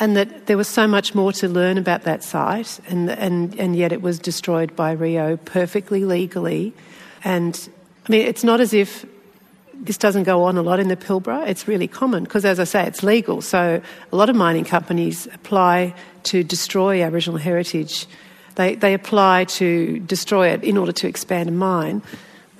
and 0.00 0.16
that 0.16 0.46
there 0.46 0.56
was 0.56 0.68
so 0.68 0.86
much 0.86 1.14
more 1.14 1.32
to 1.32 1.48
learn 1.48 1.78
about 1.78 2.02
that 2.02 2.24
site, 2.24 2.80
and, 2.88 3.10
and, 3.10 3.58
and 3.58 3.76
yet 3.76 3.92
it 3.92 4.02
was 4.02 4.18
destroyed 4.18 4.74
by 4.74 4.92
Rio 4.92 5.36
perfectly 5.36 6.04
legally. 6.04 6.72
And 7.22 7.68
I 8.06 8.12
mean, 8.12 8.26
it's 8.26 8.44
not 8.44 8.60
as 8.60 8.74
if 8.74 9.06
this 9.74 9.98
doesn't 9.98 10.24
go 10.24 10.44
on 10.44 10.56
a 10.56 10.62
lot 10.62 10.80
in 10.80 10.88
the 10.88 10.96
Pilbara. 10.96 11.46
It's 11.46 11.68
really 11.68 11.88
common 11.88 12.24
because, 12.24 12.44
as 12.44 12.58
I 12.58 12.64
say, 12.64 12.86
it's 12.86 13.02
legal. 13.02 13.42
So 13.42 13.80
a 14.12 14.16
lot 14.16 14.30
of 14.30 14.36
mining 14.36 14.64
companies 14.64 15.26
apply 15.26 15.94
to 16.24 16.42
destroy 16.42 17.02
Aboriginal 17.02 17.38
heritage. 17.38 18.06
They, 18.54 18.76
they 18.76 18.94
apply 18.94 19.44
to 19.44 19.98
destroy 20.00 20.48
it 20.48 20.62
in 20.64 20.76
order 20.76 20.92
to 20.92 21.08
expand 21.08 21.48
a 21.48 21.52
mine. 21.52 22.02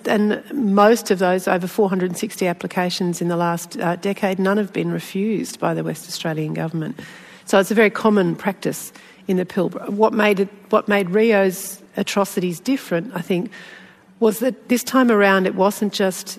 And 0.06 0.42
most 0.52 1.10
of 1.10 1.18
those, 1.18 1.48
over 1.48 1.66
460 1.66 2.46
applications 2.46 3.22
in 3.22 3.28
the 3.28 3.36
last 3.36 3.78
uh, 3.78 3.96
decade, 3.96 4.38
none 4.38 4.58
have 4.58 4.72
been 4.72 4.90
refused 4.90 5.58
by 5.58 5.72
the 5.72 5.82
West 5.82 6.06
Australian 6.08 6.52
government. 6.52 7.00
So 7.46 7.59
it's 7.59 7.70
a 7.70 7.74
very 7.74 7.90
common 7.90 8.37
practice 8.37 8.92
in 9.26 9.37
the 9.37 9.44
Pilbara. 9.44 9.88
What 9.90 10.12
made, 10.12 10.40
it, 10.40 10.48
what 10.70 10.88
made 10.88 11.11
Rio's 11.11 11.83
atrocities 11.96 12.61
different, 12.61 13.12
I 13.14 13.20
think, 13.20 13.50
was 14.20 14.38
that 14.38 14.68
this 14.68 14.83
time 14.83 15.11
around 15.11 15.46
it 15.46 15.54
wasn't 15.54 15.92
just 15.92 16.38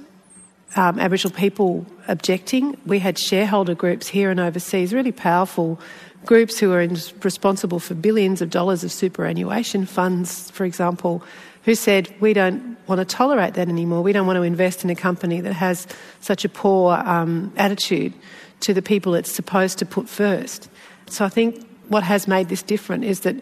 um, 0.75 0.99
Aboriginal 0.99 1.35
people 1.35 1.85
objecting. 2.07 2.77
We 2.85 2.99
had 2.99 3.17
shareholder 3.17 3.75
groups 3.75 4.07
here 4.07 4.29
and 4.29 4.39
overseas, 4.39 4.93
really 4.93 5.11
powerful 5.11 5.79
groups 6.25 6.59
who 6.59 6.71
are 6.73 6.87
responsible 7.23 7.79
for 7.79 7.93
billions 7.93 8.41
of 8.41 8.49
dollars 8.49 8.83
of 8.83 8.91
superannuation 8.91 9.85
funds, 9.85 10.49
for 10.51 10.65
example, 10.65 11.23
who 11.63 11.75
said, 11.75 12.13
We 12.19 12.33
don't 12.33 12.77
want 12.87 12.99
to 12.99 13.05
tolerate 13.05 13.53
that 13.55 13.69
anymore. 13.69 14.01
We 14.01 14.11
don't 14.11 14.27
want 14.27 14.37
to 14.37 14.43
invest 14.43 14.83
in 14.83 14.89
a 14.89 14.95
company 14.95 15.41
that 15.41 15.53
has 15.53 15.87
such 16.19 16.45
a 16.45 16.49
poor 16.49 16.95
um, 16.95 17.53
attitude 17.57 18.13
to 18.61 18.73
the 18.73 18.81
people 18.81 19.15
it's 19.15 19.31
supposed 19.31 19.77
to 19.79 19.85
put 19.85 20.09
first. 20.09 20.69
So 21.07 21.25
I 21.25 21.29
think 21.29 21.65
what 21.87 22.03
has 22.03 22.27
made 22.27 22.49
this 22.49 22.63
different 22.63 23.03
is 23.03 23.21
that 23.21 23.35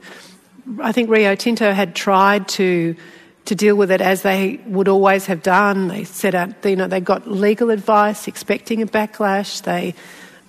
I 0.82 0.91
think 0.91 1.10
Rio 1.10 1.36
Tinto 1.36 1.71
had 1.71 1.95
tried 1.95 2.47
to 2.49 2.95
to 3.45 3.56
deal 3.56 3.76
with 3.76 3.91
it 3.91 3.99
as 3.99 4.21
they 4.21 4.60
would 4.67 4.88
always 4.88 5.26
have 5.26 5.43
done. 5.43 5.89
They 5.89 6.06
set 6.06 6.34
out, 6.34 6.63
you 6.63 6.78
know, 6.78 6.88
they 6.88 7.02
got 7.02 7.30
legal 7.30 7.71
advice, 7.71 8.28
expecting 8.28 8.82
a 8.82 8.86
backlash. 8.86 9.63
They 9.63 9.95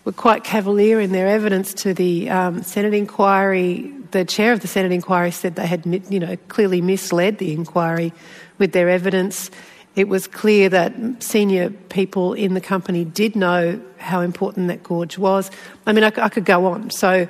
were 0.04 0.12
quite 0.12 0.44
cavalier 0.44 1.00
in 1.00 1.10
their 1.10 1.26
evidence 1.26 1.74
to 1.74 1.92
the 1.92 2.30
um, 2.30 2.62
Senate 2.62 2.94
inquiry. 2.94 3.92
The 4.12 4.24
chair 4.24 4.52
of 4.52 4.60
the 4.60 4.68
Senate 4.68 4.92
inquiry 4.92 5.32
said 5.32 5.56
they 5.56 5.66
had, 5.66 5.84
you 6.08 6.20
know, 6.20 6.36
clearly 6.46 6.80
misled 6.80 7.38
the 7.38 7.52
inquiry 7.52 8.12
with 8.58 8.70
their 8.70 8.88
evidence. 8.88 9.50
It 9.96 10.08
was 10.08 10.26
clear 10.26 10.68
that 10.70 11.22
senior 11.22 11.70
people 11.70 12.34
in 12.34 12.54
the 12.54 12.60
company 12.60 13.04
did 13.04 13.36
know 13.36 13.80
how 13.98 14.20
important 14.20 14.68
that 14.68 14.82
gorge 14.82 15.18
was. 15.18 15.50
I 15.86 15.92
mean, 15.92 16.04
I, 16.04 16.12
I 16.16 16.28
could 16.28 16.44
go 16.44 16.66
on. 16.66 16.90
So, 16.90 17.28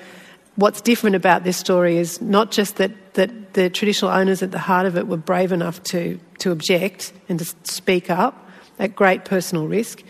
what's 0.57 0.81
different 0.81 1.17
about 1.17 1.45
this 1.45 1.57
story 1.57 1.99
is 1.99 2.21
not 2.21 2.51
just 2.51 2.77
that, 2.77 3.15
that 3.15 3.55
the 3.55 3.69
traditional 3.69 4.11
owners 4.11 4.43
at 4.43 4.53
the 4.53 4.59
heart 4.59 4.87
of 4.87 4.97
it 4.97 5.09
were 5.09 5.17
brave 5.17 5.53
enough 5.53 5.83
to, 5.83 6.19
to 6.39 6.53
object 6.53 7.12
and 7.29 7.39
to 7.39 7.45
speak 7.65 8.09
up 8.09 8.49
at 8.79 8.95
great 8.95 9.25
personal 9.25 9.67
risk, 9.67 10.03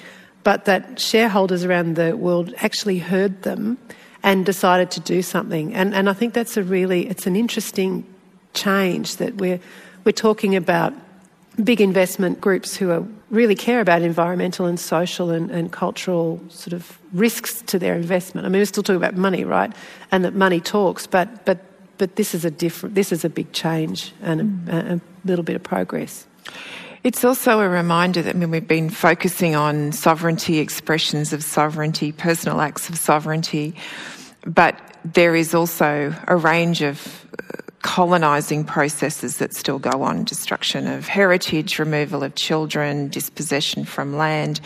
but 0.42 0.66
that 0.66 1.00
shareholders 1.00 1.64
around 1.64 1.96
the 1.96 2.16
world 2.16 2.52
actually 2.58 2.98
heard 2.98 3.42
them 3.42 3.78
and 4.22 4.46
decided 4.46 4.90
to 4.90 5.00
do 5.00 5.22
something. 5.22 5.74
And, 5.74 5.94
and 5.94 6.08
I 6.08 6.12
think 6.12 6.34
that's 6.34 6.56
a 6.56 6.62
really, 6.62 7.08
it's 7.08 7.26
an 7.26 7.36
interesting 7.36 8.06
change 8.54 9.16
that 9.16 9.36
we're, 9.36 9.60
we're 10.04 10.12
talking 10.12 10.56
about 10.56 10.94
big 11.62 11.80
investment 11.80 12.40
groups 12.40 12.76
who 12.76 12.90
are, 12.90 13.04
really 13.30 13.54
care 13.54 13.80
about 13.80 14.02
environmental 14.02 14.66
and 14.66 14.78
social 14.78 15.30
and, 15.30 15.50
and, 15.50 15.72
cultural 15.72 16.40
sort 16.48 16.72
of 16.72 16.98
risks 17.12 17.62
to 17.62 17.78
their 17.78 17.94
investment. 17.94 18.46
I 18.46 18.50
mean, 18.50 18.60
we're 18.60 18.66
still 18.66 18.82
talking 18.82 18.96
about 18.96 19.16
money, 19.16 19.44
right? 19.44 19.72
And 20.12 20.24
that 20.24 20.34
money 20.34 20.60
talks, 20.60 21.06
but 21.06 21.44
but 21.44 21.58
but 21.98 22.16
this 22.16 22.34
is 22.34 22.44
a 22.44 22.50
different. 22.50 22.94
This 22.94 23.12
is 23.12 23.24
a 23.24 23.28
big 23.28 23.52
change 23.52 24.12
and 24.22 24.40
a, 24.40 24.44
mm. 24.44 24.92
a 24.96 25.00
little 25.24 25.44
bit 25.44 25.56
of 25.56 25.62
progress. 25.62 26.26
It's 27.02 27.24
also 27.24 27.60
a 27.60 27.68
reminder 27.68 28.22
that 28.22 28.34
I 28.34 28.38
mean, 28.38 28.50
we've 28.50 28.66
been 28.66 28.90
focusing 28.90 29.54
on 29.54 29.92
sovereignty, 29.92 30.58
expressions 30.58 31.32
of 31.32 31.42
sovereignty, 31.42 32.12
personal 32.12 32.60
acts 32.60 32.88
of 32.88 32.98
sovereignty, 32.98 33.74
but 34.46 34.78
there 35.04 35.34
is 35.34 35.54
also 35.54 36.14
a 36.28 36.36
range 36.36 36.82
of 36.82 37.26
colonising 37.84 38.64
processes 38.64 39.36
that 39.36 39.54
still 39.54 39.78
go 39.78 40.02
on 40.02 40.24
destruction 40.24 40.86
of 40.86 41.06
heritage, 41.06 41.78
removal 41.78 42.24
of 42.24 42.34
children, 42.34 43.08
dispossession 43.10 43.84
from 43.84 44.16
land. 44.16 44.58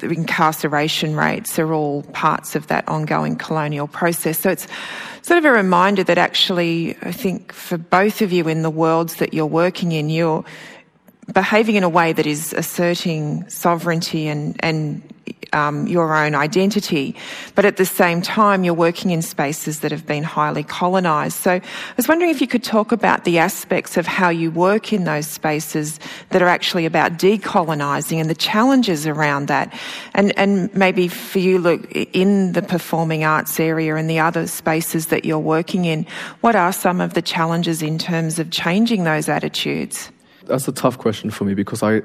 The 0.00 0.10
incarceration 0.10 1.16
rates 1.16 1.58
are 1.58 1.72
all 1.72 2.02
parts 2.12 2.54
of 2.54 2.66
that 2.66 2.86
ongoing 2.86 3.36
colonial 3.36 3.88
process. 3.88 4.38
So 4.38 4.50
it's 4.50 4.68
sort 5.22 5.38
of 5.38 5.46
a 5.46 5.50
reminder 5.50 6.04
that 6.04 6.18
actually, 6.18 6.94
I 7.00 7.10
think 7.10 7.52
for 7.54 7.78
both 7.78 8.20
of 8.20 8.32
you 8.32 8.46
in 8.48 8.60
the 8.60 8.70
worlds 8.70 9.16
that 9.16 9.32
you're 9.32 9.46
working 9.46 9.92
in, 9.92 10.10
you're 10.10 10.44
behaving 11.32 11.76
in 11.76 11.84
a 11.84 11.88
way 11.88 12.12
that 12.12 12.26
is 12.26 12.52
asserting 12.52 13.48
sovereignty 13.48 14.28
and, 14.28 14.56
and 14.60 15.02
um, 15.52 15.86
your 15.86 16.16
own 16.16 16.34
identity, 16.34 17.14
but 17.54 17.64
at 17.64 17.76
the 17.76 17.84
same 17.84 18.22
time, 18.22 18.64
you're 18.64 18.74
working 18.74 19.10
in 19.10 19.22
spaces 19.22 19.80
that 19.80 19.90
have 19.90 20.06
been 20.06 20.22
highly 20.22 20.62
colonised. 20.62 21.36
So 21.36 21.52
I 21.52 21.62
was 21.96 22.08
wondering 22.08 22.30
if 22.30 22.40
you 22.40 22.46
could 22.46 22.64
talk 22.64 22.92
about 22.92 23.24
the 23.24 23.38
aspects 23.38 23.96
of 23.96 24.06
how 24.06 24.30
you 24.30 24.50
work 24.50 24.92
in 24.92 25.04
those 25.04 25.26
spaces 25.26 26.00
that 26.30 26.42
are 26.42 26.48
actually 26.48 26.86
about 26.86 27.18
decolonising 27.18 28.18
and 28.18 28.30
the 28.30 28.34
challenges 28.34 29.06
around 29.06 29.46
that. 29.46 29.72
And, 30.14 30.36
and 30.38 30.74
maybe 30.74 31.08
for 31.08 31.38
you, 31.38 31.58
look, 31.58 31.90
in 31.92 32.52
the 32.52 32.62
performing 32.62 33.24
arts 33.24 33.60
area 33.60 33.96
and 33.96 34.08
the 34.08 34.18
other 34.18 34.46
spaces 34.46 35.08
that 35.08 35.24
you're 35.24 35.38
working 35.38 35.84
in, 35.84 36.06
what 36.40 36.56
are 36.56 36.72
some 36.72 37.00
of 37.00 37.14
the 37.14 37.22
challenges 37.22 37.82
in 37.82 37.98
terms 37.98 38.38
of 38.38 38.50
changing 38.50 39.04
those 39.04 39.28
attitudes? 39.28 40.10
That's 40.44 40.66
a 40.66 40.72
tough 40.72 40.98
question 40.98 41.30
for 41.30 41.44
me 41.44 41.54
because 41.54 41.82
I, 41.82 42.02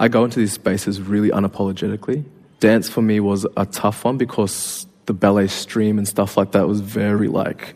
I 0.00 0.08
go 0.08 0.24
into 0.24 0.38
these 0.38 0.52
spaces 0.52 1.00
really 1.00 1.30
unapologetically 1.30 2.24
dance 2.60 2.88
for 2.88 3.02
me 3.02 3.18
was 3.20 3.46
a 3.56 3.66
tough 3.66 4.04
one 4.04 4.16
because 4.16 4.86
the 5.06 5.12
ballet 5.12 5.48
stream 5.48 5.98
and 5.98 6.06
stuff 6.06 6.36
like 6.36 6.52
that 6.52 6.68
was 6.68 6.80
very 6.80 7.26
like 7.26 7.74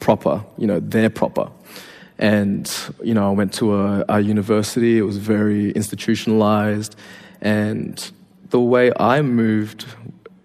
proper, 0.00 0.44
you 0.58 0.66
know, 0.66 0.80
they're 0.80 1.10
proper. 1.10 1.50
And, 2.18 2.70
you 3.02 3.14
know, 3.14 3.28
I 3.28 3.30
went 3.30 3.52
to 3.54 3.76
a, 3.76 4.04
a 4.08 4.20
university, 4.20 4.98
it 4.98 5.02
was 5.02 5.16
very 5.16 5.70
institutionalized. 5.70 6.96
And 7.40 8.10
the 8.50 8.60
way 8.60 8.92
I 8.98 9.22
moved, 9.22 9.86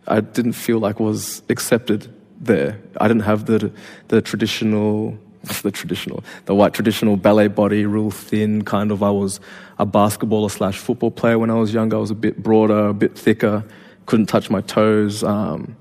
I 0.08 0.22
didn't 0.22 0.54
feel 0.54 0.80
like 0.80 1.00
was 1.00 1.42
accepted 1.50 2.14
there. 2.40 2.80
I 3.02 3.08
didn't 3.08 3.24
have 3.24 3.46
the, 3.46 3.72
the 4.10 4.22
traditional 4.22 5.18
the 5.44 5.72
traditional, 5.72 6.24
the 6.46 6.56
white 6.56 6.74
traditional 6.74 7.18
ballet 7.18 7.48
body, 7.48 7.86
real 7.86 8.12
thin, 8.12 8.64
kind 8.64 8.92
of. 8.92 9.04
I 9.04 9.12
was 9.12 9.40
a 9.78 9.86
basketballer 9.86 10.50
slash 10.50 10.78
football 10.78 11.12
player 11.12 11.38
when 11.38 11.50
I 11.50 11.56
was 11.56 11.74
younger. 11.74 11.98
I 11.98 12.00
was 12.00 12.12
a 12.12 12.16
bit 12.16 12.42
broader, 12.42 12.88
a 12.88 12.94
bit 12.94 13.18
thicker, 13.18 13.64
couldn't 14.06 14.28
touch 14.28 14.50
my 14.50 14.62
toes. 14.62 15.24
Um, 15.24 15.76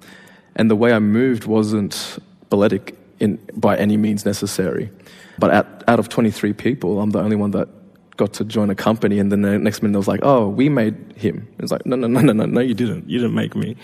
and 0.56 0.70
the 0.70 0.76
way 0.76 0.92
I 0.92 0.98
moved 0.98 1.44
wasn't 1.44 2.18
balletic 2.50 2.96
in, 3.20 3.38
by 3.54 3.76
any 3.76 3.96
means 3.96 4.24
necessary. 4.24 4.90
But 5.38 5.50
at, 5.50 5.84
out 5.88 5.98
of 5.98 6.08
23 6.08 6.52
people, 6.52 7.00
I'm 7.00 7.10
the 7.10 7.20
only 7.20 7.36
one 7.36 7.52
that 7.52 7.68
got 8.16 8.32
to 8.34 8.44
join 8.44 8.68
a 8.70 8.74
company. 8.74 9.18
And 9.18 9.32
then 9.32 9.42
the 9.42 9.58
next 9.58 9.82
minute, 9.82 9.96
I 9.96 9.98
was 9.98 10.08
like, 10.08 10.20
oh, 10.22 10.48
we 10.48 10.68
made 10.68 11.14
him. 11.16 11.48
It's 11.58 11.72
like, 11.72 11.86
no, 11.86 11.96
no, 11.96 12.06
no, 12.06 12.20
no, 12.20 12.32
no, 12.32 12.46
no, 12.46 12.60
you 12.60 12.74
didn't. 12.74 13.08
You 13.08 13.18
didn't 13.18 13.34
make 13.34 13.56
me. 13.56 13.76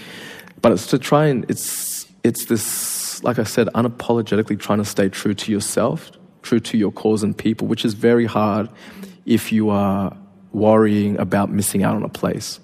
But 0.60 0.72
it's 0.72 0.86
to 0.88 0.98
try 0.98 1.26
and, 1.26 1.48
it's, 1.48 2.06
it's 2.24 2.46
this 2.46 2.97
like 3.22 3.38
I 3.38 3.44
said, 3.44 3.68
unapologetically 3.68 4.58
trying 4.58 4.78
to 4.78 4.84
stay 4.84 5.08
true 5.08 5.34
to 5.34 5.52
yourself, 5.52 6.10
true 6.42 6.60
to 6.60 6.78
your 6.78 6.92
cause 6.92 7.22
and 7.22 7.36
people, 7.36 7.66
which 7.66 7.84
is 7.84 7.94
very 7.94 8.26
hard 8.26 8.68
if 9.26 9.52
you 9.52 9.70
are 9.70 10.16
worrying 10.52 11.18
about 11.18 11.50
missing 11.50 11.82
out 11.82 11.94
on 11.94 12.02
a 12.02 12.08
place. 12.08 12.60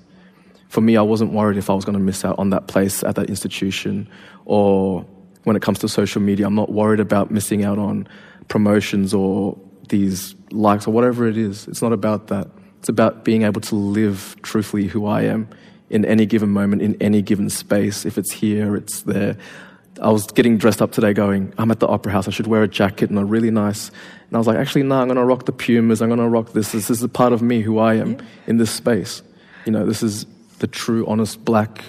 For 0.69 0.81
me, 0.81 0.97
I 0.97 1.03
wasn't 1.03 1.33
worried 1.33 1.59
if 1.59 1.71
I 1.71 1.75
was 1.75 1.85
going 1.85 1.99
to 1.99 2.03
miss 2.03 2.25
out 2.25 2.39
on 2.39 2.51
that 2.51 2.67
place 2.67 3.05
at 3.05 3.15
that 3.17 3.29
institution, 3.29 4.09
or 4.45 5.07
when 5.45 5.57
it 5.57 5.63
comes 5.63 5.79
to 5.81 5.89
social 5.89 6.21
media, 6.21 6.47
I'm 6.47 6.55
not 6.55 6.73
worried 6.73 7.01
about 7.01 7.31
missing 7.31 7.65
out 7.65 7.79
on 7.79 8.09
promotions 8.49 9.15
or 9.15 9.59
these 9.89 10.35
likes 10.51 10.87
or 10.87 10.91
whatever 10.91 11.29
it 11.29 11.37
is. 11.37 11.69
It's 11.69 11.83
not 11.83 11.93
about 11.93 12.29
that. 12.29 12.49
It's 12.79 12.89
about 12.89 13.25
being 13.25 13.43
able 13.43 13.61
to 13.63 13.75
live 13.75 14.37
truthfully 14.43 14.87
who 14.87 15.07
I 15.07 15.23
am 15.23 15.49
in 15.91 16.05
any 16.05 16.27
given 16.27 16.51
moment, 16.51 16.83
in 16.83 17.01
any 17.01 17.23
given 17.23 17.51
space. 17.51 18.05
If 18.05 18.19
it's 18.19 18.33
here, 18.33 18.75
it's 18.75 19.03
there. 19.03 19.37
I 20.01 20.11
was 20.11 20.27
getting 20.27 20.59
dressed 20.59 20.83
up 20.83 20.93
today 20.93 21.13
going, 21.13 21.53
I'm 21.57 21.71
at 21.71 21.81
the 21.81 21.87
Opera 21.87 22.13
House, 22.13 22.27
I 22.27 22.31
should 22.31 22.47
wear 22.47 22.63
a 22.63 22.69
jacket 22.69 23.11
and 23.11 23.19
a 23.19 23.25
really 23.25 23.51
nice. 23.51 23.89
And 23.89 24.35
I 24.35 24.39
was 24.39 24.47
like, 24.47 24.57
actually, 24.57 24.83
no, 24.83 24.97
I'm 24.97 25.07
going 25.07 25.17
to 25.17 25.25
rock 25.25 25.47
the 25.47 25.53
Pumas, 25.53 26.03
I'm 26.03 26.09
going 26.09 26.19
to 26.19 26.29
rock 26.29 26.53
this. 26.53 26.73
This 26.73 26.91
is 26.91 27.03
a 27.03 27.09
part 27.09 27.33
of 27.33 27.43
me, 27.43 27.61
who 27.61 27.79
I 27.79 27.95
am 27.95 28.19
in 28.47 28.57
this 28.57 28.71
space. 28.71 29.23
You 29.65 29.73
know, 29.73 29.87
this 29.87 30.03
is 30.03 30.27
the 30.59 30.67
true, 30.67 31.07
honest 31.07 31.45
black 31.45 31.85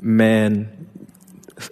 man, 0.00 0.88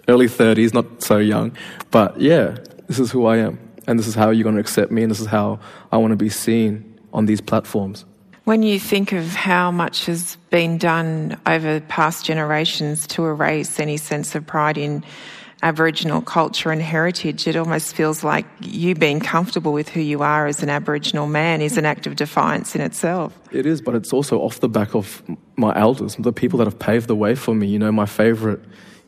early 0.07 0.27
30s, 0.27 0.73
not 0.73 1.01
so 1.01 1.17
young. 1.17 1.55
But 1.91 2.19
yeah, 2.19 2.57
this 2.87 2.99
is 2.99 3.11
who 3.11 3.25
I 3.25 3.37
am. 3.37 3.59
And 3.87 3.99
this 3.99 4.07
is 4.07 4.15
how 4.15 4.31
you're 4.31 4.43
going 4.43 4.55
to 4.55 4.61
accept 4.61 4.91
me, 4.91 5.03
and 5.03 5.11
this 5.11 5.19
is 5.19 5.27
how 5.27 5.59
I 5.91 5.97
want 5.97 6.11
to 6.11 6.17
be 6.17 6.29
seen 6.29 6.99
on 7.13 7.25
these 7.25 7.41
platforms. 7.41 8.05
When 8.45 8.61
you 8.61 8.79
think 8.79 9.11
of 9.11 9.27
how 9.33 9.71
much 9.71 10.05
has 10.05 10.37
been 10.51 10.77
done 10.77 11.39
over 11.47 11.79
past 11.81 12.25
generations 12.25 13.07
to 13.07 13.25
erase 13.25 13.79
any 13.79 13.97
sense 13.97 14.35
of 14.35 14.45
pride 14.45 14.77
in 14.77 15.03
Aboriginal 15.63 16.21
culture 16.21 16.71
and 16.71 16.81
heritage, 16.81 17.47
it 17.47 17.55
almost 17.55 17.95
feels 17.95 18.23
like 18.23 18.45
you 18.61 18.93
being 18.93 19.19
comfortable 19.19 19.73
with 19.73 19.89
who 19.89 20.01
you 20.01 20.21
are 20.21 20.47
as 20.47 20.61
an 20.61 20.69
Aboriginal 20.69 21.27
man 21.27 21.61
is 21.61 21.77
an 21.77 21.85
act 21.85 22.05
of 22.05 22.15
defiance 22.15 22.75
in 22.75 22.81
itself. 22.81 23.37
It 23.51 23.65
is, 23.65 23.81
but 23.81 23.95
it's 23.95 24.13
also 24.13 24.39
off 24.41 24.59
the 24.59 24.69
back 24.69 24.93
of 24.93 25.23
my 25.55 25.75
elders, 25.75 26.15
the 26.17 26.33
people 26.33 26.59
that 26.59 26.65
have 26.65 26.77
paved 26.77 27.07
the 27.07 27.15
way 27.15 27.35
for 27.35 27.55
me. 27.55 27.67
You 27.67 27.79
know, 27.79 27.91
my 27.91 28.05
favourite 28.05 28.59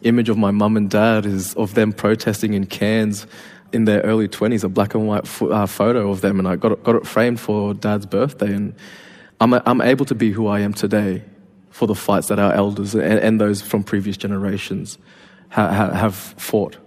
image 0.02 0.30
of 0.30 0.38
my 0.38 0.52
mum 0.52 0.78
and 0.78 0.89
dad 0.89 1.26
is 1.26 1.54
of 1.56 1.74
them 1.74 1.91
protesting 1.91 2.54
in 2.54 2.66
Cairns 2.66 3.28
in 3.74 3.86
their 3.86 4.02
early 4.02 4.28
20s, 4.28 4.64
a 4.64 4.70
black 4.70 4.95
and 4.95 5.08
white 5.08 5.28
fo- 5.28 5.50
uh, 5.50 5.66
photo 5.66 6.10
of 6.10 6.22
them, 6.22 6.39
and 6.39 6.48
I 6.48 6.56
got 6.56 6.72
it, 6.72 6.84
got 6.84 6.95
it 6.95 7.06
framed 7.06 7.39
for 7.39 7.74
dad's 7.74 8.06
birthday. 8.06 8.54
And 8.54 8.74
I'm, 9.41 9.54
a, 9.54 9.62
I'm 9.66 9.82
able 9.82 10.06
to 10.06 10.16
be 10.16 10.32
who 10.32 10.48
I 10.48 10.62
am 10.62 10.74
today 10.74 11.24
for 11.70 11.86
the 11.86 11.95
fights 11.95 12.30
that 12.30 12.39
our 12.39 12.54
elders 12.54 12.95
and, 12.95 13.20
and 13.20 13.39
those 13.39 13.62
from 13.62 13.84
previous 13.84 14.18
generations 14.18 14.98
ha- 15.50 15.91
have 15.91 16.16
fought. 16.16 16.78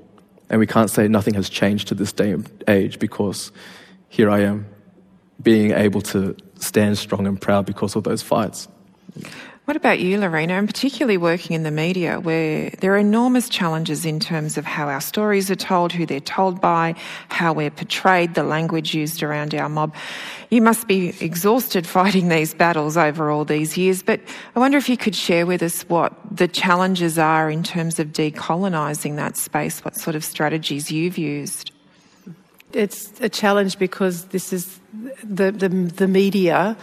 And 0.49 0.59
we 0.59 0.67
can't 0.67 0.91
say 0.91 1.07
nothing 1.09 1.35
has 1.35 1.49
changed 1.49 1.89
to 1.89 1.95
this 1.95 2.13
day 2.13 2.33
and 2.33 2.65
age 2.67 2.99
because 2.99 3.53
here 4.09 4.29
I 4.29 4.41
am 4.41 4.67
being 5.43 5.71
able 5.71 6.01
to 6.03 6.37
stand 6.57 6.99
strong 6.99 7.27
and 7.27 7.41
proud 7.41 7.67
because 7.67 7.97
of 7.97 8.05
those 8.05 8.23
fights. 8.23 8.69
What 9.71 9.77
about 9.77 10.01
you, 10.01 10.19
Lorena, 10.19 10.55
and 10.55 10.67
particularly 10.67 11.17
working 11.17 11.55
in 11.55 11.63
the 11.63 11.71
media 11.71 12.19
where 12.19 12.71
there 12.81 12.93
are 12.93 12.99
enormous 12.99 13.49
challenges 13.49 14.05
in 14.05 14.19
terms 14.19 14.59
of 14.59 14.65
how 14.65 14.89
our 14.89 15.01
stories 15.01 15.49
are 15.49 15.55
told, 15.55 15.93
who 15.93 16.07
they're 16.07 16.19
told 16.19 16.61
by, 16.61 16.97
how 17.29 17.53
we're 17.53 17.71
portrayed, 17.71 18.35
the 18.35 18.43
language 18.43 18.97
used 18.97 19.23
around 19.23 19.55
our 19.55 19.69
mob. 19.69 19.95
You 20.51 20.61
must 20.61 20.89
be 20.89 21.15
exhausted 21.21 21.87
fighting 21.97 22.31
these 22.31 22.53
battles 22.53 22.97
over 22.97 23.31
all 23.31 23.45
these 23.45 23.79
years, 23.79 24.03
but 24.03 24.21
I 24.57 24.59
wonder 24.59 24.77
if 24.77 24.89
you 24.89 24.97
could 24.97 25.15
share 25.15 25.47
with 25.47 25.63
us 25.63 25.83
what 25.83 26.15
the 26.29 26.49
challenges 26.49 27.17
are 27.17 27.49
in 27.49 27.63
terms 27.63 28.01
of 28.01 28.09
decolonising 28.09 29.15
that 29.19 29.37
space, 29.37 29.85
what 29.85 29.95
sort 29.95 30.17
of 30.17 30.25
strategies 30.25 30.91
you've 30.91 31.17
used. 31.17 31.71
It's 32.73 33.13
a 33.21 33.29
challenge 33.29 33.79
because 33.79 34.25
this 34.25 34.53
is 34.53 34.81
the, 35.23 35.53
the, 35.53 35.69
the 35.69 36.09
media 36.09 36.77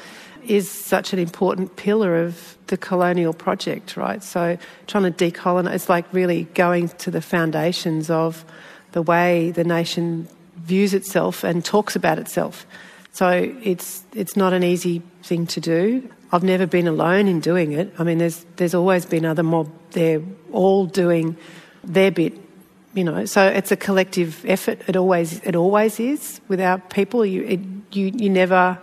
is 0.49 0.69
such 0.69 1.13
an 1.13 1.19
important 1.19 1.75
pillar 1.75 2.23
of 2.23 2.57
the 2.67 2.77
colonial 2.77 3.33
project, 3.33 3.97
right? 3.97 4.23
So 4.23 4.57
trying 4.87 5.11
to 5.11 5.31
decolonize, 5.31 5.73
it's 5.73 5.89
like 5.89 6.11
really 6.13 6.43
going 6.53 6.89
to 6.89 7.11
the 7.11 7.21
foundations 7.21 8.09
of 8.09 8.45
the 8.91 9.01
way 9.01 9.51
the 9.51 9.63
nation 9.63 10.27
views 10.57 10.93
itself 10.93 11.43
and 11.43 11.63
talks 11.63 11.95
about 11.95 12.19
itself. 12.19 12.65
So 13.11 13.51
it's 13.63 14.03
it's 14.13 14.35
not 14.35 14.53
an 14.53 14.63
easy 14.63 15.01
thing 15.23 15.47
to 15.47 15.59
do. 15.59 16.07
I've 16.31 16.43
never 16.43 16.67
been 16.67 16.87
alone 16.87 17.27
in 17.27 17.39
doing 17.39 17.71
it. 17.71 17.93
I 17.97 18.03
mean, 18.03 18.17
there's 18.17 18.45
there's 18.57 18.75
always 18.75 19.05
been 19.05 19.25
other 19.25 19.43
mob. 19.43 19.71
They're 19.91 20.21
all 20.51 20.85
doing 20.85 21.37
their 21.83 22.11
bit, 22.11 22.33
you 22.93 23.03
know. 23.03 23.25
So 23.25 23.47
it's 23.47 23.71
a 23.71 23.77
collective 23.77 24.45
effort. 24.45 24.81
It 24.87 24.95
always 24.95 25.39
it 25.39 25.55
always 25.55 25.99
is. 25.99 26.41
Without 26.47 26.89
people, 26.89 27.25
you 27.25 27.43
it, 27.43 27.59
you 27.91 28.11
you 28.13 28.29
never 28.29 28.77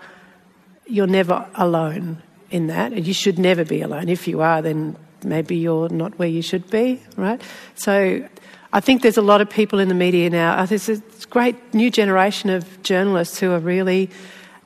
you're 0.86 1.06
never 1.06 1.46
alone 1.54 2.22
in 2.50 2.68
that. 2.68 2.92
and 2.92 3.06
You 3.06 3.14
should 3.14 3.38
never 3.38 3.64
be 3.64 3.82
alone. 3.82 4.08
If 4.08 4.28
you 4.28 4.40
are, 4.40 4.62
then 4.62 4.96
maybe 5.24 5.56
you're 5.56 5.88
not 5.88 6.18
where 6.18 6.28
you 6.28 6.42
should 6.42 6.70
be, 6.70 7.02
right? 7.16 7.40
So 7.74 8.26
I 8.72 8.80
think 8.80 9.02
there's 9.02 9.16
a 9.16 9.22
lot 9.22 9.40
of 9.40 9.48
people 9.48 9.78
in 9.78 9.88
the 9.88 9.94
media 9.94 10.30
now. 10.30 10.64
There's 10.66 10.88
a 10.88 11.02
great 11.30 11.56
new 11.74 11.90
generation 11.90 12.50
of 12.50 12.82
journalists 12.82 13.38
who 13.38 13.50
are 13.52 13.58
really 13.58 14.10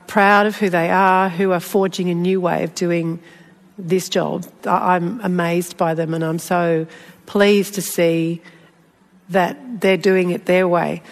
proud 0.07 0.47
of 0.47 0.55
who 0.55 0.69
they 0.69 0.89
are, 0.89 1.29
who 1.29 1.51
are 1.51 1.59
forging 1.59 2.09
a 2.09 2.15
new 2.15 2.41
way 2.41 2.63
of 2.63 2.73
doing 2.75 3.19
this 3.77 4.09
job. 4.09 4.45
I'm 4.65 5.21
amazed 5.21 5.77
by 5.77 5.93
them 5.93 6.13
and 6.13 6.23
I'm 6.23 6.39
so 6.39 6.87
pleased 7.27 7.75
to 7.75 7.81
see 7.81 8.41
that 9.29 9.81
they're 9.81 9.97
doing 9.97 10.31
it 10.31 10.45
their 10.45 10.67
way. 10.67 11.03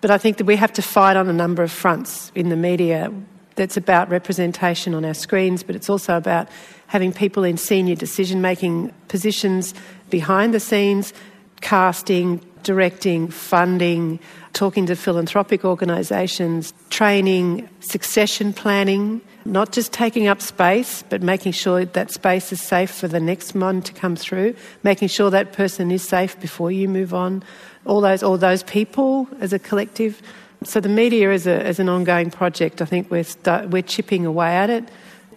But 0.00 0.10
I 0.10 0.18
think 0.18 0.36
that 0.36 0.44
we 0.44 0.56
have 0.56 0.72
to 0.74 0.82
fight 0.82 1.16
on 1.16 1.28
a 1.28 1.32
number 1.32 1.62
of 1.62 1.72
fronts 1.72 2.30
in 2.34 2.48
the 2.48 2.56
media 2.56 3.12
that's 3.56 3.76
about 3.76 4.08
representation 4.08 4.94
on 4.94 5.04
our 5.04 5.14
screens, 5.14 5.62
but 5.62 5.74
it's 5.74 5.90
also 5.90 6.16
about 6.16 6.48
having 6.86 7.12
people 7.12 7.42
in 7.42 7.56
senior 7.56 7.96
decision 7.96 8.40
making 8.40 8.92
positions 9.08 9.74
behind 10.10 10.54
the 10.54 10.60
scenes, 10.60 11.12
casting, 11.60 12.40
directing, 12.62 13.28
funding, 13.28 14.18
talking 14.52 14.86
to 14.86 14.96
philanthropic 14.96 15.64
organisations, 15.64 16.72
training, 16.90 17.68
succession 17.80 18.52
planning, 18.52 19.20
not 19.44 19.72
just 19.72 19.92
taking 19.92 20.26
up 20.26 20.40
space, 20.40 21.04
but 21.08 21.22
making 21.22 21.52
sure 21.52 21.84
that 21.84 22.10
space 22.10 22.52
is 22.52 22.60
safe 22.60 22.90
for 22.90 23.08
the 23.08 23.20
next 23.20 23.54
one 23.54 23.80
to 23.82 23.92
come 23.92 24.16
through, 24.16 24.54
making 24.82 25.08
sure 25.08 25.30
that 25.30 25.52
person 25.52 25.90
is 25.90 26.06
safe 26.06 26.38
before 26.40 26.72
you 26.72 26.88
move 26.88 27.14
on. 27.14 27.42
All 27.84 28.00
those, 28.00 28.22
all 28.22 28.38
those 28.38 28.64
people 28.64 29.28
as 29.40 29.52
a 29.52 29.58
collective 29.58 30.20
so 30.64 30.80
the 30.80 30.88
media 30.88 31.32
is, 31.32 31.46
a, 31.46 31.66
is 31.66 31.78
an 31.78 31.88
ongoing 31.88 32.30
project. 32.30 32.82
I 32.82 32.84
think 32.84 33.10
we're, 33.10 33.24
we're 33.68 33.82
chipping 33.82 34.26
away 34.26 34.56
at 34.56 34.70
it. 34.70 34.88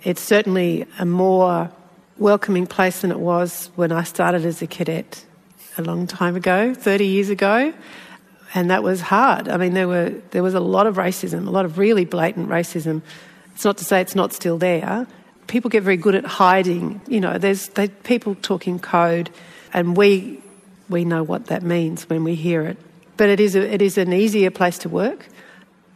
It's 0.04 0.22
certainly 0.22 0.86
a 0.98 1.06
more 1.06 1.72
welcoming 2.18 2.68
place 2.68 3.02
than 3.02 3.12
it 3.12 3.20
was 3.20 3.70
when 3.76 3.92
I 3.92 4.04
started 4.04 4.46
as 4.46 4.62
a 4.62 4.68
cadet 4.68 5.26
a 5.78 5.82
long 5.82 6.08
time 6.08 6.36
ago, 6.36 6.74
30 6.74 7.06
years 7.06 7.30
ago. 7.30 7.74
And 8.54 8.72
that 8.72 8.82
was 8.82 9.02
hard. 9.02 9.48
I 9.48 9.58
mean, 9.58 9.74
there, 9.74 9.88
were, 9.88 10.10
there 10.32 10.42
was 10.42 10.54
a 10.54 10.60
lot 10.60 10.88
of 10.88 10.96
racism, 10.96 11.48
a 11.48 11.52
lot 11.52 11.66
of 11.66 11.78
really 11.78 12.06
blatant 12.06 12.50
racism. 12.50 13.02
It's 13.54 13.64
not 13.64 13.78
to 13.78 13.86
say 13.86 14.02
it's 14.02 14.16
not 14.16 14.34
still 14.34 14.58
there. 14.58 15.06
People 15.48 15.70
get 15.70 15.84
very 15.84 15.98
good 15.98 16.16
at 16.16 16.26
hiding. 16.26 17.02
You 17.08 17.20
know, 17.20 17.38
there's 17.38 17.70
they, 17.70 17.90
people 17.90 18.36
talking 18.36 18.80
code, 18.80 19.30
and 19.74 19.96
we, 19.96 20.42
we 20.90 21.06
know 21.06 21.24
what 21.24 21.48
that 21.48 21.62
means 21.62 22.10
when 22.10 22.24
we 22.24 22.36
hear 22.36 22.64
it. 22.64 22.78
But 23.20 23.28
it 23.28 23.42
is, 23.42 23.54
a, 23.54 23.74
it 23.74 23.82
is 23.82 23.98
an 23.98 24.14
easier 24.14 24.50
place 24.50 24.78
to 24.78 24.88
work. 24.88 25.28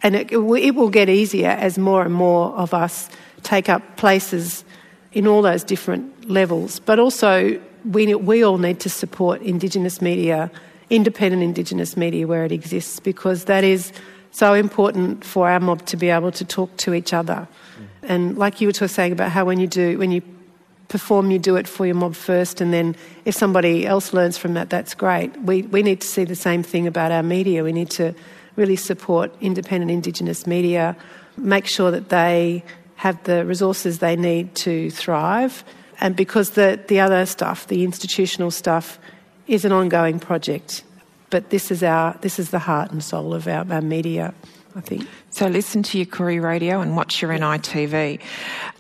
And 0.02 0.14
it, 0.14 0.34
it 0.34 0.76
will 0.76 0.90
get 0.90 1.08
easier 1.08 1.52
as 1.52 1.78
more 1.78 2.04
and 2.04 2.14
more 2.14 2.50
of 2.50 2.74
us 2.74 3.10
take 3.44 3.70
up 3.70 3.82
places 3.96 4.66
in 5.14 5.26
all 5.26 5.42
those 5.42 5.64
different 5.64 6.30
levels. 6.30 6.80
But 6.80 7.00
also, 7.00 7.58
we, 7.90 8.14
we 8.14 8.44
all 8.44 8.58
need 8.58 8.82
to 8.82 8.90
support 8.90 9.42
Indigenous 9.42 10.02
media, 10.02 10.52
independent 10.90 11.44
Indigenous 11.44 11.96
media 11.96 12.28
where 12.28 12.44
it 12.44 12.52
exists, 12.52 13.00
because 13.00 13.46
that 13.46 13.64
is 13.64 13.94
so 14.32 14.54
important 14.54 15.24
for 15.24 15.50
our 15.50 15.62
mob 15.62 15.86
to 15.86 15.96
be 15.96 16.10
able 16.10 16.32
to 16.34 16.44
talk 16.44 16.76
to 16.76 16.94
each 16.94 17.14
other. 17.14 17.48
Mm. 17.48 17.88
And 18.10 18.38
like 18.38 18.60
you 18.60 18.68
were 18.68 18.88
saying 18.88 19.14
about 19.14 19.32
how 19.32 19.46
when 19.46 19.62
you 19.62 19.68
do, 19.68 19.98
when 19.98 20.12
you 20.12 20.22
perform, 20.94 21.32
you 21.32 21.39
do 21.39 21.56
it 21.56 21.68
for 21.68 21.88
your 21.88 21.96
mob 21.96 22.14
first, 22.14 22.62
and 22.62 22.72
then 22.72 22.96
if 23.26 23.34
somebody 23.34 23.84
else 23.84 24.14
learns 24.14 24.38
from 24.38 24.54
that, 24.54 24.70
that's 24.70 24.94
great. 24.94 25.36
We, 25.41 25.64
we 25.64 25.82
need 25.82 26.02
to 26.02 26.08
see 26.08 26.24
the 26.24 26.36
same 26.36 26.62
thing 26.62 26.86
about 26.86 27.12
our 27.12 27.24
media. 27.24 27.64
We 27.64 27.74
need 27.74 27.89
to 27.98 28.14
really 28.58 28.76
support 28.76 29.34
independent 29.41 29.89
Indigenous 29.89 30.46
media, 30.46 30.96
make 31.36 31.66
sure 31.66 31.89
that 31.89 32.10
they 32.10 32.64
have 32.98 33.18
the 33.24 33.44
resources 33.44 33.98
they 33.98 34.16
need 34.16 34.54
to 34.54 34.91
thrive. 34.91 35.64
And 36.00 36.16
because 36.16 36.52
the, 36.52 36.80
the 36.88 37.00
other 37.00 37.26
stuff, 37.26 37.66
the 37.66 37.84
institutional 37.84 38.52
stuff, 38.52 39.00
is 39.48 39.66
an 39.66 39.72
ongoing 39.72 40.20
project. 40.20 40.84
But 41.32 41.50
this 41.50 41.72
is, 41.72 41.82
our, 41.82 42.16
this 42.22 42.38
is 42.38 42.52
the 42.52 42.60
heart 42.60 42.91
and 42.91 43.04
soul 43.04 43.34
of 43.34 43.48
our, 43.48 43.66
our 43.74 43.82
media, 43.82 44.32
I 44.76 44.82
think. 44.82 45.08
So 45.32 45.48
listen 45.48 45.82
to 45.82 45.98
your 45.98 46.06
Koori 46.06 46.39
radio 46.39 46.82
and 46.82 46.96
watch 46.96 47.20
your 47.20 47.32
NITV. 47.32 48.20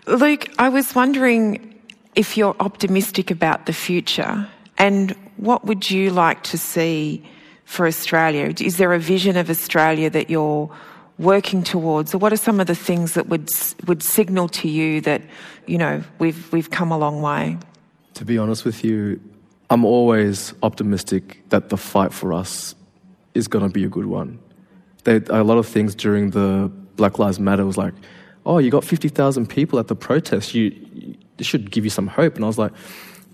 Luke, 0.05 0.47
I 0.59 0.69
was 0.69 0.93
wondering 0.93 1.72
if 2.15 2.37
you're 2.37 2.55
optimistic 2.59 3.31
about 3.31 3.65
the 3.65 3.73
future 3.73 4.47
and 4.77 5.15
what 5.37 5.65
would 5.65 5.89
you 5.89 6.11
like 6.11 6.43
to 6.43 6.57
see 6.57 7.23
for 7.65 7.87
Australia? 7.87 8.53
Is 8.59 8.77
there 8.77 8.93
a 8.93 8.99
vision 8.99 9.37
of 9.37 9.49
Australia 9.49 10.09
that 10.09 10.29
you're 10.29 10.69
working 11.17 11.63
towards, 11.63 12.13
or 12.13 12.17
what 12.17 12.33
are 12.33 12.37
some 12.37 12.59
of 12.59 12.67
the 12.67 12.75
things 12.75 13.13
that 13.13 13.27
would 13.27 13.49
would 13.85 14.03
signal 14.03 14.47
to 14.49 14.67
you 14.67 15.01
that 15.01 15.21
you 15.67 15.77
know 15.77 16.03
we've 16.19 16.51
we've 16.51 16.69
come 16.69 16.91
a 16.91 16.97
long 16.97 17.21
way? 17.21 17.57
To 18.15 18.25
be 18.25 18.37
honest 18.37 18.65
with 18.65 18.83
you, 18.83 19.19
I'm 19.69 19.85
always 19.85 20.53
optimistic 20.61 21.43
that 21.49 21.69
the 21.69 21.77
fight 21.77 22.13
for 22.13 22.33
us 22.33 22.75
is 23.33 23.47
going 23.47 23.65
to 23.65 23.71
be 23.71 23.83
a 23.83 23.89
good 23.89 24.05
one. 24.05 24.39
They, 25.03 25.17
a 25.29 25.43
lot 25.43 25.57
of 25.57 25.67
things 25.67 25.95
during 25.95 26.31
the 26.31 26.71
Black 26.95 27.19
Lives 27.19 27.39
Matter 27.39 27.65
was 27.65 27.77
like, 27.77 27.93
"Oh, 28.45 28.57
you 28.59 28.69
got 28.69 28.83
fifty 28.83 29.09
thousand 29.09 29.47
people 29.47 29.79
at 29.79 29.87
the 29.87 29.95
protest. 29.95 30.53
You, 30.53 30.73
you 31.37 31.43
should 31.43 31.71
give 31.71 31.83
you 31.83 31.89
some 31.89 32.07
hope." 32.07 32.35
And 32.35 32.43
I 32.43 32.47
was 32.47 32.57
like, 32.57 32.71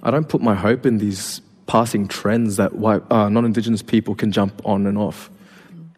I 0.01 0.11
don't 0.11 0.29
put 0.29 0.41
my 0.41 0.55
hope 0.55 0.85
in 0.85 0.97
these 0.97 1.41
passing 1.67 2.07
trends 2.07 2.55
that 2.55 2.75
white, 2.75 3.03
uh, 3.11 3.29
non-Indigenous 3.29 3.81
people 3.81 4.15
can 4.15 4.31
jump 4.31 4.61
on 4.65 4.87
and 4.87 4.97
off. 4.97 5.29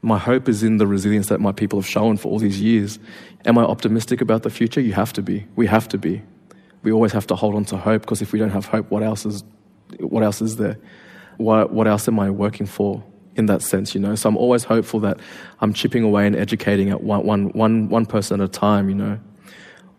My 0.01 0.17
hope 0.17 0.49
is 0.49 0.63
in 0.63 0.77
the 0.77 0.87
resilience 0.87 1.27
that 1.29 1.39
my 1.39 1.51
people 1.51 1.79
have 1.79 1.87
shown 1.87 2.17
for 2.17 2.29
all 2.29 2.39
these 2.39 2.59
years. 2.59 2.99
Am 3.45 3.57
I 3.57 3.63
optimistic 3.63 4.19
about 4.19 4.43
the 4.43 4.49
future? 4.49 4.81
You 4.81 4.93
have 4.93 5.13
to 5.13 5.21
be. 5.21 5.45
We 5.55 5.67
have 5.67 5.87
to 5.89 5.97
be. 5.97 6.23
We 6.83 6.91
always 6.91 7.11
have 7.11 7.27
to 7.27 7.35
hold 7.35 7.55
on 7.55 7.65
to 7.65 7.77
hope 7.77 8.01
because 8.01 8.21
if 8.21 8.33
we 8.33 8.39
don't 8.39 8.49
have 8.49 8.65
hope, 8.65 8.89
what 8.89 9.03
else 9.03 9.25
is, 9.25 9.43
what 9.99 10.23
else 10.23 10.41
is 10.41 10.57
there? 10.57 10.77
What, 11.37 11.71
what 11.71 11.87
else 11.87 12.07
am 12.07 12.19
I 12.19 12.31
working 12.31 12.65
for 12.65 13.03
in 13.35 13.45
that 13.47 13.61
sense, 13.61 13.93
you 13.93 14.01
know? 14.01 14.15
So 14.15 14.29
I'm 14.29 14.37
always 14.37 14.63
hopeful 14.63 14.99
that 15.01 15.19
I'm 15.59 15.73
chipping 15.73 16.03
away 16.03 16.27
and 16.27 16.35
educating 16.35 16.89
at 16.89 17.01
one, 17.01 17.25
one, 17.25 17.49
one, 17.49 17.89
one 17.89 18.05
person 18.05 18.41
at 18.41 18.45
a 18.45 18.47
time, 18.47 18.89
you 18.89 18.95
know? 18.95 19.19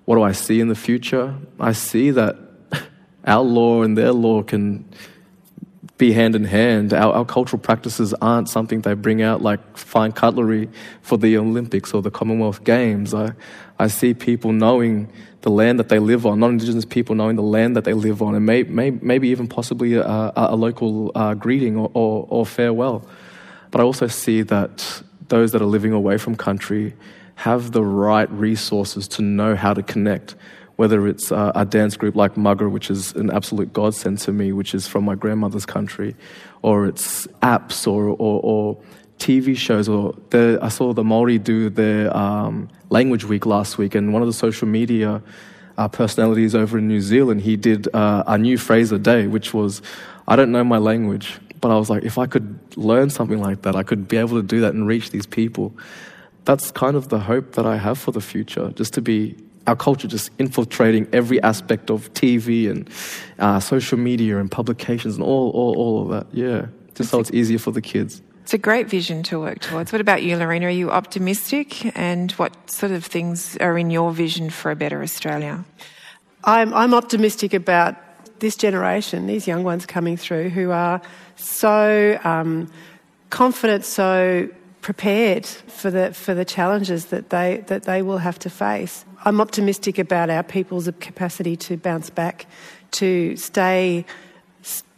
What 0.05 0.16
do 0.16 0.22
I 0.22 0.33
see 0.33 0.61
in 0.61 0.68
the 0.68 0.74
future? 0.74 1.35
I 1.61 1.72
see 1.72 2.11
that 2.11 2.37
our 3.24 3.43
law 3.43 3.83
and 3.83 3.97
their 3.97 4.12
law 4.12 4.43
can 4.43 4.85
be 5.99 6.12
hand 6.12 6.35
in 6.35 6.45
hand. 6.45 6.93
Our, 6.93 7.12
our, 7.12 7.24
cultural 7.24 7.61
practices 7.61 8.12
aren't 8.14 8.49
something 8.49 8.80
they 8.80 8.95
bring 8.95 9.22
out 9.22 9.41
like 9.41 9.76
fine 9.76 10.11
cutlery 10.11 10.68
for 11.01 11.16
the 11.16 11.39
Olympics 11.39 11.95
or 11.95 12.03
the 12.03 12.11
Commonwealth 12.11 12.64
Games. 12.64 13.14
I, 13.14 13.35
I 13.78 13.87
see 13.87 14.12
people 14.12 14.51
knowing 14.51 15.12
the 15.43 15.51
land 15.51 15.78
that 15.78 15.89
they 15.89 16.01
live 16.01 16.26
on, 16.26 16.41
non 16.41 16.53
Indigenous 16.53 16.85
people 16.85 17.14
knowing 17.14 17.37
the 17.37 17.43
land 17.43 17.76
that 17.76 17.85
they 17.85 17.95
live 17.95 18.22
on, 18.22 18.35
and 18.35 18.45
may, 18.45 18.64
may, 18.64 18.91
maybe 18.91 19.28
even 19.28 19.47
possibly 19.47 19.95
a, 19.95 20.33
a, 20.35 20.57
local 20.57 21.12
uh, 21.14 21.35
greeting 21.35 21.76
or, 21.76 21.91
or, 21.95 22.26
or 22.28 22.47
farewell. 22.47 23.07
But 23.73 23.81
I 23.81 23.85
also 23.85 24.07
see 24.07 24.43
that 24.43 25.03
those 25.29 25.51
that 25.51 25.61
are 25.61 25.66
living 25.66 25.93
away 25.93 26.18
from 26.18 26.37
country 26.37 26.95
have 27.35 27.73
the 27.73 27.83
right 27.83 28.31
resources 28.31 29.09
to 29.09 29.23
know 29.23 29.57
how 29.57 29.75
to 29.75 29.83
connect 29.83 30.37
whether 30.77 31.07
it's 31.07 31.31
uh, 31.31 31.53
a 31.55 31.64
dance 31.64 31.97
group 31.97 32.16
like 32.16 32.37
Mugger, 32.37 32.68
which 32.68 32.91
is 32.91 33.12
an 33.12 33.31
absolute 33.31 33.73
godsend 33.73 34.18
to 34.18 34.33
me, 34.33 34.53
which 34.53 34.75
is 34.75 34.89
from 34.89 35.05
my 35.05 35.14
grandmother's 35.14 35.66
country, 35.66 36.16
or 36.62 36.87
it's 36.87 37.27
apps 37.43 37.87
or, 37.87 38.09
or, 38.09 38.41
or 38.43 38.79
TV 39.18 39.57
shows. 39.57 39.89
Or 39.89 40.14
the, 40.31 40.59
I 40.62 40.68
saw 40.68 40.93
the 40.93 41.05
Maori 41.05 41.39
do 41.39 41.68
their 41.70 42.14
um, 42.16 42.68
language 42.91 43.25
week 43.25 43.47
last 43.47 43.79
week, 43.79 43.95
and 43.95 44.12
one 44.12 44.23
of 44.23 44.29
the 44.29 44.33
social 44.33 44.66
media 44.66 45.23
uh, 45.79 45.89
personalities 45.89 46.55
over 46.55 46.79
in 46.79 46.89
New 46.89 47.01
Zealand, 47.01 47.43
he 47.43 47.57
did 47.57 47.87
uh, 47.95 48.25
a 48.27 48.39
new 48.39 48.59
phrase 48.59 48.93
a 48.93 48.99
day, 48.99 49.27
which 49.27 49.55
was, 49.55 49.83
"I 50.27 50.37
don't 50.37 50.53
know 50.53 50.64
my 50.64 50.79
language." 50.79 51.39
But 51.61 51.70
I 51.70 51.77
was 51.77 51.89
like, 51.89 52.03
if 52.03 52.18
I 52.18 52.27
could 52.27 52.59
learn 52.77 53.11
something 53.11 53.41
like 53.41 53.62
that, 53.62 53.77
I 53.77 53.83
could 53.83 54.09
be 54.09 54.16
able 54.16 54.41
to 54.41 54.47
do 54.47 54.61
that 54.61 54.75
and 54.75 54.87
reach 54.87 55.11
these 55.11 55.27
people. 55.27 55.73
That's 56.45 56.70
kind 56.70 56.97
of 56.97 57.09
the 57.09 57.20
hope 57.20 57.53
that 57.53 57.66
I 57.66 57.77
have 57.77 57.99
for 57.99 58.11
the 58.11 58.20
future, 58.20 58.70
just 58.70 58.95
to 58.95 59.01
be 59.01 59.37
our 59.66 59.77
culture 59.77 60.09
just 60.09 60.31
infiltrating 60.39 61.07
every 61.12 61.41
aspect 61.43 61.91
of 61.91 62.12
TV 62.14 62.68
and 62.68 62.89
uh, 63.39 63.61
social 63.61 63.99
media 63.99 64.39
and 64.39 64.51
publications 64.51 65.14
and 65.14 65.23
all, 65.23 65.51
all, 65.51 65.77
all 65.77 66.03
of 66.03 66.09
that. 66.09 66.27
Yeah, 66.33 66.66
just 66.95 67.11
so 67.11 67.20
it's 67.20 67.31
easier 67.31 67.59
for 67.59 67.70
the 67.70 67.81
kids. 67.81 68.23
It's 68.43 68.55
a 68.55 68.59
great 68.59 68.89
vision 68.89 69.23
to 69.25 69.39
work 69.39 69.61
towards. 69.61 69.93
What 69.93 70.01
about 70.01 70.25
you, 70.25 70.37
Lorena? 70.37 70.66
Are 70.66 70.70
you 70.70 70.91
optimistic? 70.91 71.97
And 71.97 72.33
what 72.33 72.70
sort 72.70 72.91
of 72.91 73.05
things 73.05 73.57
are 73.59 73.79
in 73.79 73.91
your 73.91 74.11
vision 74.12 74.51
for 74.51 74.73
a 74.73 74.77
better 74.77 75.01
Australia? 75.01 75.64
I'm, 76.43 76.75
I'm 76.75 76.93
optimistic 76.93 77.55
about 77.55 77.95
this 78.43 78.57
generation, 78.57 79.26
these 79.26 79.47
young 79.47 79.62
ones 79.62 79.86
coming 79.86 80.16
through 80.16 80.51
who 80.51 80.72
are 80.72 81.01
so 81.36 82.18
um, 82.24 82.70
confident, 83.30 83.84
so 83.84 84.49
prepared 84.82 85.47
for 85.47 85.93
the, 85.93 86.12
for 86.12 86.34
the 86.34 86.45
challenges 86.45 87.07
that 87.07 87.30
they, 87.30 87.64
that 87.68 87.84
they 87.84 88.03
will 88.03 88.18
have 88.18 88.38
to 88.40 88.51
face. 88.51 89.05
I'm 89.24 89.40
optimistic 89.40 89.97
about 89.99 90.28
our 90.28 90.43
people's 90.43 90.90
capacity 90.99 91.57
to 91.57 91.76
bounce 91.76 92.11
back, 92.11 92.47
to 92.93 93.36
stay, 93.36 94.05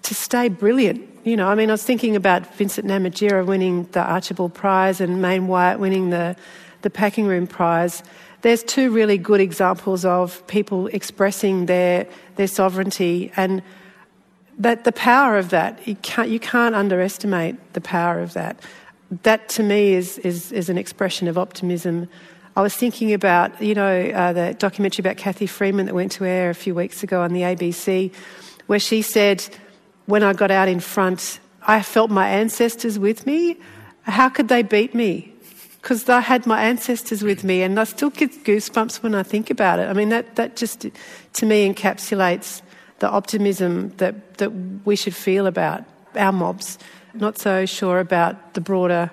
to 0.03 0.15
stay 0.15 0.49
brilliant. 0.49 1.07
You 1.25 1.37
know, 1.37 1.47
I 1.47 1.55
mean, 1.55 1.69
I 1.69 1.75
was 1.75 1.85
thinking 1.85 2.17
about 2.17 2.55
Vincent 2.55 2.87
Namatjira 2.87 3.45
winning 3.45 3.85
the 3.93 4.01
Archibald 4.01 4.55
Prize 4.55 5.03
and 5.03 5.21
Meyne 5.21 5.49
Wyatt 5.49 5.81
winning 5.81 6.09
the, 6.09 6.35
the 6.81 6.89
Packing 6.89 7.27
Room 7.27 7.47
Prize. 7.47 8.03
There's 8.45 8.63
two 8.63 8.91
really 8.91 9.17
good 9.17 9.41
examples 9.41 10.05
of 10.05 10.47
people 10.47 10.89
expressing 10.89 11.65
their, 11.65 12.07
their 12.37 12.47
sovereignty 12.47 13.33
and 13.37 13.63
that 14.59 14.85
the 14.85 14.93
power 14.93 15.39
of 15.39 15.49
that, 15.49 15.89
you 15.89 15.97
can't, 15.97 16.29
you 16.29 16.39
can't 16.39 16.75
underestimate 16.75 17.73
the 17.73 17.81
power 17.81 18.21
of 18.21 18.35
that. 18.35 18.61
That 19.23 19.49
to 19.51 19.63
me 19.63 19.95
is, 19.95 20.19
is, 20.19 20.53
is 20.53 20.69
an 20.69 20.77
expression 20.77 21.27
of 21.27 21.39
optimism 21.39 22.09
I 22.57 22.63
was 22.63 22.75
thinking 22.75 23.13
about, 23.13 23.61
you 23.61 23.75
know, 23.75 24.11
uh, 24.11 24.33
the 24.33 24.55
documentary 24.55 25.03
about 25.03 25.17
Cathy 25.17 25.47
Freeman 25.47 25.87
that 25.87 25.95
went 25.95 26.13
to 26.13 26.25
air 26.25 26.51
a 26.51 26.55
few 26.55 26.73
weeks 26.73 27.03
ago 27.03 27.23
on 27.23 27.33
the 27.33 27.41
ABC, 27.41 28.15
where 28.69 28.79
she 28.79 29.03
said, 29.03 29.45
when 30.07 30.23
I 30.23 30.35
got 30.35 30.53
out 30.53 30.69
in 30.69 30.79
front, 30.79 31.41
I 31.63 31.83
felt 31.83 32.13
my 32.13 32.29
ancestors 32.29 32.97
with 32.97 33.27
me. 33.27 33.57
How 34.03 34.29
could 34.29 34.47
they 34.47 34.63
beat 34.63 34.95
me? 34.95 35.34
Because 35.85 36.09
I 36.09 36.21
had 36.21 36.47
my 36.47 36.63
ancestors 36.63 37.23
with 37.23 37.45
me, 37.45 37.63
and 37.63 37.79
I 37.79 37.85
still 37.85 38.09
get 38.09 38.31
goosebumps 38.43 39.03
when 39.03 39.15
I 39.15 39.23
think 39.23 39.51
about 39.51 39.79
it. 39.79 39.87
I 39.87 39.93
mean, 39.93 40.09
that, 40.09 40.37
that 40.37 40.57
just, 40.57 40.87
to 41.35 41.45
me, 41.45 41.71
encapsulates 41.71 42.63
the 43.01 43.11
optimism 43.11 43.91
that, 43.99 44.39
that 44.39 44.49
we 44.87 44.97
should 44.97 45.15
feel 45.15 45.47
about 45.47 45.85
our 46.17 46.33
mobs. 46.33 46.79
Not 47.13 47.37
so 47.37 47.67
sure 47.67 48.01
about 48.01 48.55
the 48.55 48.63
broader 48.63 49.11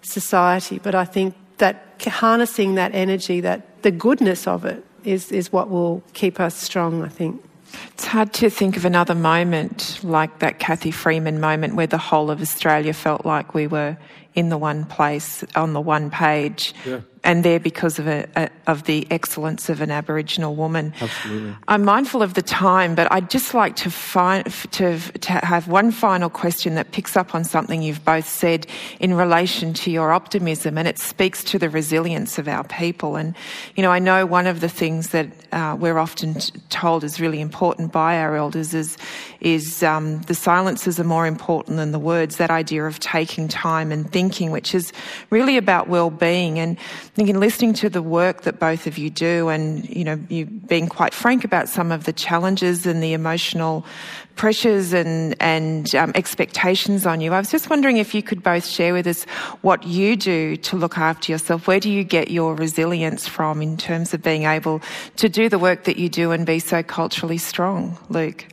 society, 0.00 0.78
but 0.78 0.94
I 0.94 1.04
think 1.04 1.34
that 1.58 2.00
harnessing 2.02 2.76
that 2.76 2.94
energy, 2.94 3.42
that 3.42 3.82
the 3.82 3.90
goodness 3.90 4.46
of 4.46 4.64
it, 4.64 4.82
is, 5.04 5.30
is 5.30 5.52
what 5.52 5.68
will 5.68 6.02
keep 6.14 6.40
us 6.40 6.56
strong, 6.56 7.02
I 7.02 7.08
think. 7.08 7.44
It's 7.92 8.06
hard 8.06 8.32
to 8.34 8.48
think 8.48 8.78
of 8.78 8.86
another 8.86 9.14
moment 9.14 10.00
like 10.02 10.38
that 10.38 10.58
Cathy 10.58 10.90
Freeman 10.90 11.38
moment 11.38 11.74
where 11.74 11.86
the 11.86 11.98
whole 11.98 12.30
of 12.30 12.40
Australia 12.40 12.94
felt 12.94 13.26
like 13.26 13.52
we 13.52 13.66
were 13.66 13.98
in 14.34 14.48
the 14.48 14.58
one 14.58 14.84
place, 14.84 15.44
on 15.54 15.72
the 15.72 15.80
one 15.80 16.10
page. 16.10 16.74
Yeah. 16.84 17.00
And 17.24 17.42
they're 17.42 17.58
because 17.58 17.98
of 17.98 18.06
a, 18.06 18.28
a, 18.36 18.50
of 18.66 18.84
the 18.84 19.06
excellence 19.10 19.68
of 19.68 19.80
an 19.80 19.90
Aboriginal 19.90 20.54
woman. 20.54 20.92
Absolutely. 21.00 21.56
I'm 21.66 21.84
mindful 21.84 22.22
of 22.22 22.34
the 22.34 22.42
time, 22.42 22.94
but 22.94 23.10
I'd 23.10 23.30
just 23.30 23.54
like 23.54 23.76
to 23.76 23.90
find 23.90 24.44
to 24.72 24.98
to 24.98 25.32
have 25.32 25.66
one 25.66 25.90
final 25.90 26.30
question 26.30 26.74
that 26.74 26.92
picks 26.92 27.16
up 27.16 27.34
on 27.34 27.44
something 27.44 27.82
you've 27.82 28.04
both 28.04 28.28
said 28.28 28.66
in 29.00 29.14
relation 29.14 29.72
to 29.74 29.90
your 29.90 30.12
optimism, 30.12 30.78
and 30.78 30.86
it 30.86 30.98
speaks 30.98 31.42
to 31.44 31.58
the 31.58 31.70
resilience 31.70 32.38
of 32.38 32.46
our 32.46 32.64
people. 32.64 33.16
And 33.16 33.34
you 33.74 33.82
know, 33.82 33.90
I 33.90 33.98
know 33.98 34.26
one 34.26 34.46
of 34.46 34.60
the 34.60 34.68
things 34.68 35.08
that 35.10 35.28
uh, 35.52 35.76
we're 35.78 35.98
often 35.98 36.36
told 36.68 37.04
is 37.04 37.20
really 37.20 37.40
important 37.40 37.90
by 37.90 38.18
our 38.18 38.36
elders 38.36 38.74
is 38.74 38.96
is 39.40 39.82
um, 39.82 40.20
the 40.22 40.34
silences 40.34 41.00
are 41.00 41.04
more 41.04 41.26
important 41.26 41.78
than 41.78 41.92
the 41.92 41.98
words. 41.98 42.36
That 42.36 42.50
idea 42.50 42.84
of 42.84 43.00
taking 43.00 43.48
time 43.48 43.92
and 43.92 44.10
thinking, 44.10 44.50
which 44.50 44.74
is 44.74 44.92
really 45.30 45.56
about 45.56 45.88
well-being. 45.88 46.58
And 46.58 46.76
I 46.76 47.13
think 47.14 47.28
in 47.28 47.38
listening 47.38 47.74
to 47.74 47.88
the 47.88 48.02
work 48.02 48.42
that 48.42 48.58
both 48.58 48.88
of 48.88 48.98
you 48.98 49.08
do, 49.08 49.48
and 49.48 49.88
you 49.88 50.02
know, 50.02 50.18
you 50.28 50.46
being 50.46 50.88
quite 50.88 51.14
frank 51.14 51.44
about 51.44 51.68
some 51.68 51.92
of 51.92 52.04
the 52.04 52.12
challenges 52.12 52.86
and 52.86 53.02
the 53.02 53.12
emotional 53.12 53.86
pressures 54.34 54.92
and 54.92 55.36
and 55.40 55.94
um, 55.94 56.10
expectations 56.16 57.06
on 57.06 57.20
you. 57.20 57.32
I 57.32 57.38
was 57.38 57.52
just 57.52 57.70
wondering 57.70 57.98
if 57.98 58.16
you 58.16 58.22
could 58.22 58.42
both 58.42 58.66
share 58.66 58.92
with 58.92 59.06
us 59.06 59.24
what 59.62 59.84
you 59.84 60.16
do 60.16 60.56
to 60.56 60.76
look 60.76 60.98
after 60.98 61.30
yourself. 61.30 61.68
Where 61.68 61.78
do 61.78 61.88
you 61.88 62.02
get 62.02 62.32
your 62.32 62.56
resilience 62.56 63.28
from 63.28 63.62
in 63.62 63.76
terms 63.76 64.12
of 64.12 64.20
being 64.20 64.42
able 64.42 64.82
to 65.16 65.28
do 65.28 65.48
the 65.48 65.58
work 65.58 65.84
that 65.84 65.96
you 65.96 66.08
do 66.08 66.32
and 66.32 66.44
be 66.44 66.58
so 66.58 66.82
culturally 66.82 67.38
strong, 67.38 67.96
Luke? 68.08 68.44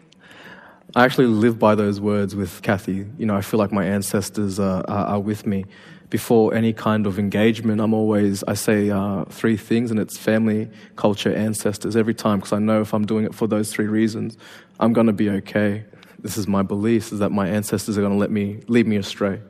I 0.95 1.05
actually 1.05 1.27
live 1.27 1.57
by 1.57 1.73
those 1.73 1.99
words 1.99 2.35
with 2.35 2.61
Cathy. 2.61 3.07
You 3.17 3.25
know, 3.25 3.35
I 3.35 3.41
feel 3.41 3.57
like 3.57 3.71
my 3.71 3.85
ancestors 3.85 4.59
are, 4.59 4.83
are, 4.87 5.07
are 5.07 5.19
with 5.19 5.47
me. 5.47 5.65
Before 6.11 6.53
any 6.53 6.73
kind 6.73 7.07
of 7.07 7.17
engagement, 7.17 7.81
I'm 7.81 7.93
always, 7.93 8.43
I 8.43 8.53
say 8.53 8.91
uh, 8.91 9.23
three 9.29 9.57
things, 9.57 9.91
and 9.91 9.99
it's 9.99 10.17
family, 10.17 10.69
culture, 10.95 11.33
ancestors 11.33 11.95
every 11.95 12.13
time, 12.13 12.39
because 12.39 12.53
I 12.53 12.59
know 12.59 12.81
if 12.81 12.93
I'm 12.93 13.05
doing 13.05 13.25
it 13.25 13.33
for 13.33 13.47
those 13.47 13.71
three 13.73 13.87
reasons, 13.87 14.37
I'm 14.79 14.93
going 14.93 15.07
to 15.07 15.13
be 15.13 15.29
okay. 15.29 15.85
This 16.19 16.37
is 16.37 16.47
my 16.47 16.61
belief, 16.61 17.11
is 17.13 17.19
that 17.19 17.31
my 17.31 17.47
ancestors 17.47 17.97
are 17.97 18.01
going 18.01 18.13
to 18.13 18.19
let 18.19 18.29
me, 18.29 18.59
lead 18.67 18.85
me 18.87 18.97
astray. 18.97 19.41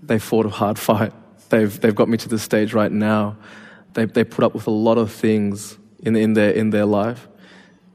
They 0.00 0.18
fought 0.18 0.46
a 0.46 0.50
hard 0.50 0.78
fight. 0.78 1.12
They've, 1.50 1.78
they've 1.80 1.94
got 1.94 2.08
me 2.08 2.16
to 2.16 2.28
this 2.28 2.44
stage 2.44 2.72
right 2.72 2.92
now. 2.92 3.36
They, 3.94 4.04
they 4.04 4.22
put 4.22 4.44
up 4.44 4.54
with 4.54 4.68
a 4.68 4.70
lot 4.70 4.98
of 4.98 5.12
things 5.12 5.76
in, 6.00 6.14
in, 6.14 6.34
their, 6.34 6.52
in 6.52 6.70
their 6.70 6.86
life 6.86 7.26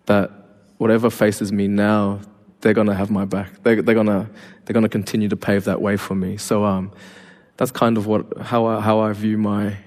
that 0.08 0.30
whatever 0.78 1.10
faces 1.10 1.54
me 1.54 1.70
now, 1.70 2.20
they're 2.60 2.74
going 2.74 2.88
to 2.88 2.96
have 2.96 3.10
my 3.10 3.24
back. 3.24 3.64
They're, 3.64 3.82
they're 3.82 3.96
going 3.96 4.08
to 4.08 4.30
they're 4.66 4.82
to 4.82 4.90
continue 4.90 5.30
to 5.30 5.36
pave 5.38 5.66
that 5.66 5.82
way 5.82 5.98
for 5.98 6.16
me. 6.16 6.38
So 6.38 6.64
um, 6.64 6.92
that's 7.64 7.72
kind 7.72 7.98
of 7.98 8.08
what 8.08 8.26
how 8.40 8.66
I, 8.66 8.82
how 8.82 9.00
I 9.00 9.14
view 9.14 9.38
my 9.38 9.78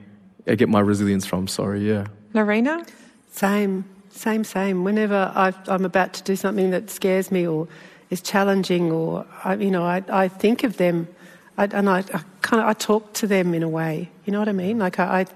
I 0.47 0.55
get 0.55 0.71
my 0.71 0.81
resilience 0.81 1.27
from. 1.27 1.47
Sorry, 1.47 1.87
yeah. 1.87 2.07
Lorena, 2.33 2.87
same, 3.33 3.85
same, 4.09 4.45
same. 4.45 4.83
Whenever 4.83 5.31
i 5.35 5.53
am 5.69 5.85
about 5.85 6.15
to 6.15 6.23
do 6.23 6.37
something 6.37 6.71
that 6.71 6.89
scares 6.89 7.31
me 7.31 7.47
or 7.47 7.69
is 8.09 8.23
challenging, 8.23 8.91
or 8.91 9.27
I, 9.45 9.57
you 9.57 9.71
know, 9.71 9.85
I, 9.85 10.03
I 10.09 10.29
think 10.29 10.65
of 10.65 10.79
them, 10.79 11.07
I, 11.59 11.65
and 11.65 11.91
I, 11.91 11.99
I 11.99 12.21
kind 12.41 12.63
of 12.63 12.69
I 12.69 12.73
talk 12.73 13.13
to 13.15 13.27
them 13.27 13.53
in 13.53 13.63
a 13.63 13.69
way. 13.69 14.09
You 14.25 14.33
know 14.33 14.39
what 14.39 14.49
I 14.49 14.53
mean? 14.53 14.79
Like 14.79 14.99
I, 14.99 15.21
I 15.21 15.27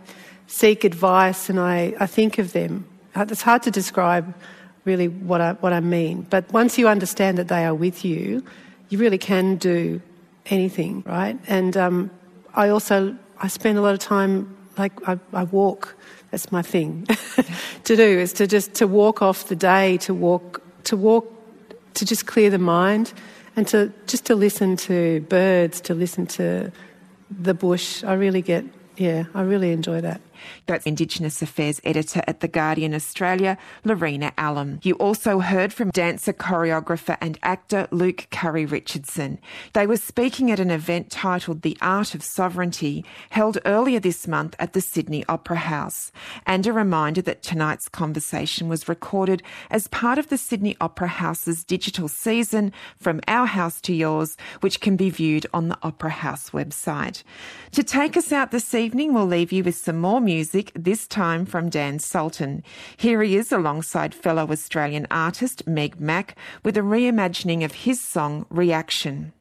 seek 0.47 0.85
advice, 0.85 1.51
and 1.51 1.61
I, 1.61 1.93
I 2.01 2.07
think 2.07 2.39
of 2.39 2.55
them. 2.55 2.87
It's 3.17 3.43
hard 3.43 3.63
to 3.65 3.71
describe 3.71 4.33
really 4.87 5.09
what 5.09 5.43
I, 5.43 5.53
what 5.61 5.75
I 5.75 5.81
mean. 5.81 6.27
But 6.31 6.51
once 6.55 6.79
you 6.79 6.89
understand 6.89 7.37
that 7.37 7.49
they 7.49 7.67
are 7.67 7.75
with 7.75 8.03
you, 8.03 8.43
you 8.89 8.97
really 8.97 9.19
can 9.19 9.57
do 9.57 10.01
anything, 10.47 11.03
right? 11.07 11.39
And 11.47 11.77
um, 11.77 12.11
I 12.55 12.69
also 12.69 13.17
I 13.39 13.49
spend 13.49 13.79
a 13.79 13.81
lot 13.81 13.95
of 13.95 14.01
time 14.01 14.57
like 14.79 14.93
I, 15.09 15.19
I 15.33 15.45
walk. 15.45 15.97
That's 16.31 16.53
my 16.53 16.63
thing 16.63 17.07
to 17.85 17.97
do 17.97 18.03
is 18.03 18.33
to 18.35 18.47
just 18.47 18.75
to 18.75 18.87
walk 18.87 19.21
off 19.23 19.49
the 19.49 19.57
day, 19.57 19.97
to 19.99 20.15
walk 20.15 20.63
to 20.85 20.97
walk 20.97 21.27
to 21.95 22.05
just 22.05 22.27
clear 22.27 22.51
the 22.51 22.59
mind, 22.59 23.13
and 23.57 23.67
to 23.69 23.93
just 24.07 24.27
to 24.27 24.35
listen 24.35 24.77
to 24.77 25.21
birds, 25.29 25.81
to 25.83 25.95
listen 25.95 26.27
to 26.27 26.71
the 27.31 27.55
bush. 27.55 28.05
I 28.05 28.15
really 28.15 28.43
get 28.43 28.65
yeah, 28.97 29.25
I 29.35 29.43
really 29.43 29.73
enjoy 29.73 30.01
that. 30.03 30.21
That's 30.67 30.87
Indigenous 30.87 31.43
Affairs 31.43 31.81
Editor 31.85 32.23
at 32.27 32.41
The 32.41 32.49
Guardian 32.49 32.95
Australia, 32.95 33.59
Lorena 33.85 34.33
Allam. 34.39 34.81
You 34.83 34.95
also 34.95 35.41
heard 35.41 35.73
from 35.73 35.91
dancer, 35.91 36.33
choreographer, 36.33 37.17
and 37.21 37.39
actor 37.43 37.89
Luke 37.91 38.27
Currie 38.31 38.67
Richardson. 38.67 39.39
They 39.73 39.87
were 39.87 39.97
speaking 39.97 40.51
at 40.51 40.61
an 40.61 40.71
event 40.71 41.11
titled 41.11 41.63
The 41.63 41.77
Art 41.81 42.15
of 42.15 42.23
Sovereignty, 42.23 43.05
held 43.31 43.59
earlier 43.65 44.01
this 44.01 44.27
month 44.27 44.55
at 44.59 44.73
the 44.73 44.81
Sydney 44.81 45.25
Opera 45.29 45.57
House. 45.57 46.13
And 46.47 46.67
a 46.67 46.73
reminder 46.73 47.23
that 47.23 47.43
tonight's 47.43 47.89
conversation 47.89 48.69
was 48.69 48.89
recorded 48.89 49.43
as 49.71 49.89
part 49.89 50.19
of 50.19 50.29
the 50.29 50.39
Sydney 50.39 50.77
Opera 50.81 51.09
House's 51.09 51.65
digital 51.65 52.09
season, 52.09 52.73
From 52.99 53.21
Our 53.29 53.47
House 53.47 53.81
to 53.83 53.95
Yours, 53.95 54.37
which 54.61 54.81
can 54.81 54.97
be 54.97 55.11
viewed 55.11 55.47
on 55.53 55.69
the 55.69 55.79
Opera 55.83 56.11
House 56.11 56.51
website. 56.51 57.23
To 57.73 57.83
take 57.83 58.17
us 58.17 58.33
out 58.33 58.51
this 58.51 58.75
evening, 58.75 59.15
we'll 59.15 59.27
leave 59.27 59.53
you 59.53 59.65
with 59.65 59.77
some 59.77 59.99
more 59.99 60.21
music, 60.21 60.30
this 60.31 61.09
time 61.09 61.45
from 61.45 61.69
Dan 61.69 61.99
Sultan. 61.99 62.63
Here 62.97 63.21
he 63.23 63.37
is 63.37 63.51
alongside 63.51 64.15
fellow 64.15 64.51
Australian 64.51 65.09
artist 65.11 65.67
Meg 65.67 66.01
Mac 66.01 66.37
with 66.63 66.77
a 66.77 66.83
reimagining 66.83 67.65
of 67.65 67.73
his 67.73 68.01
song 68.01 68.47
Reaction. 68.49 69.33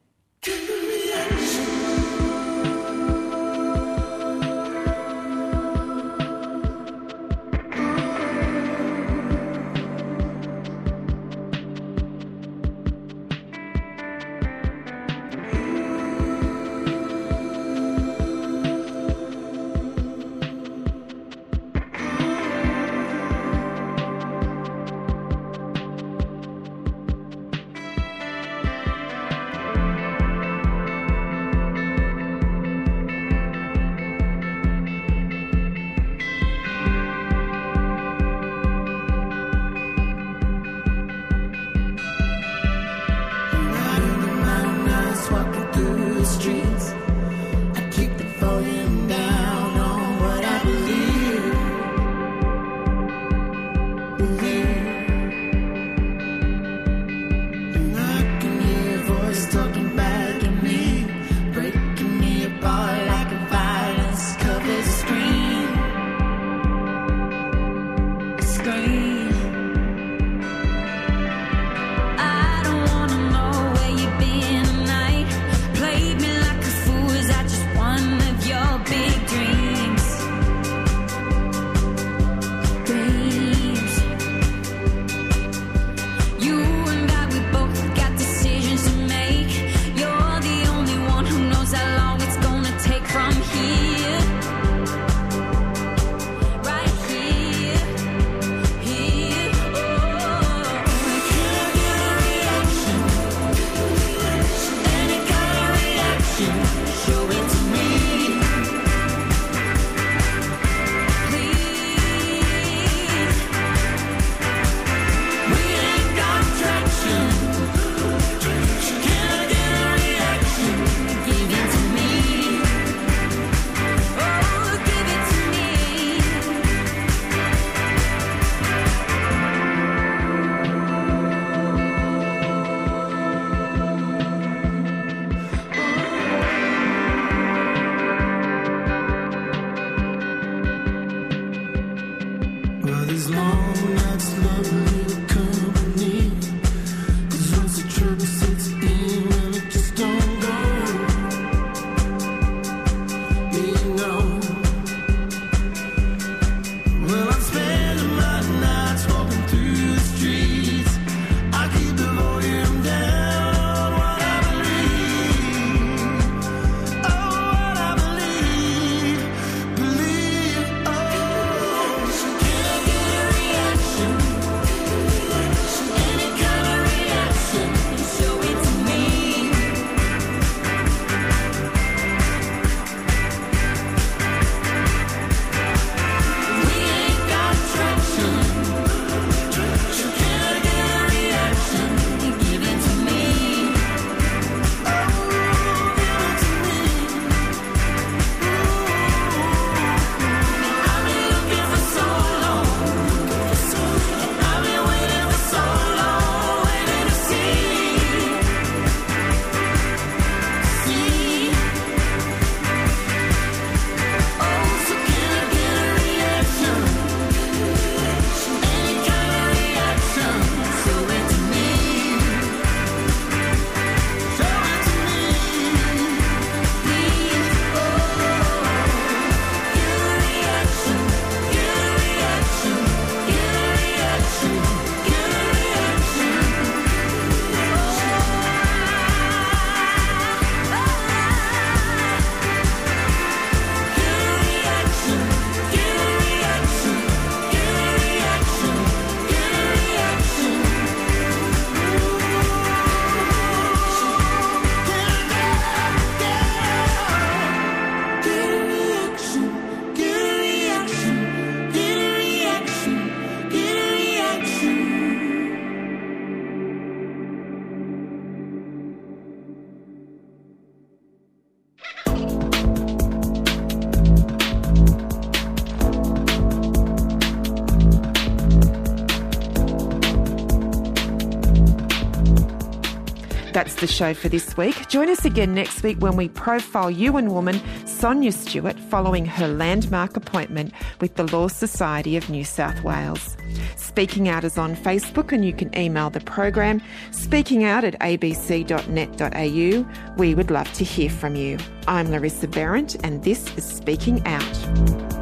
Show 283.90 284.14
for 284.14 284.28
this 284.28 284.56
week. 284.56 284.88
Join 284.88 285.08
us 285.08 285.24
again 285.24 285.54
next 285.54 285.82
week 285.82 285.98
when 285.98 286.16
we 286.16 286.28
profile 286.28 286.90
Yuin 286.90 287.30
woman 287.30 287.60
Sonia 287.86 288.32
Stewart 288.32 288.78
following 288.78 289.26
her 289.26 289.48
landmark 289.48 290.16
appointment 290.16 290.72
with 291.00 291.16
the 291.16 291.24
Law 291.24 291.48
Society 291.48 292.16
of 292.16 292.30
New 292.30 292.44
South 292.44 292.82
Wales. 292.82 293.36
Speaking 293.76 294.28
Out 294.28 294.44
is 294.44 294.56
on 294.56 294.76
Facebook 294.76 295.32
and 295.32 295.44
you 295.44 295.52
can 295.52 295.76
email 295.76 296.10
the 296.10 296.20
program 296.20 296.80
speakingout 297.10 297.82
at 297.82 297.98
abc.net.au. 298.00 299.86
We 300.16 300.34
would 300.34 300.50
love 300.50 300.72
to 300.74 300.84
hear 300.84 301.10
from 301.10 301.34
you. 301.34 301.58
I'm 301.86 302.10
Larissa 302.10 302.48
Behrendt 302.48 303.00
and 303.04 303.24
this 303.24 303.56
is 303.56 303.64
Speaking 303.64 304.26
Out. 304.26 305.19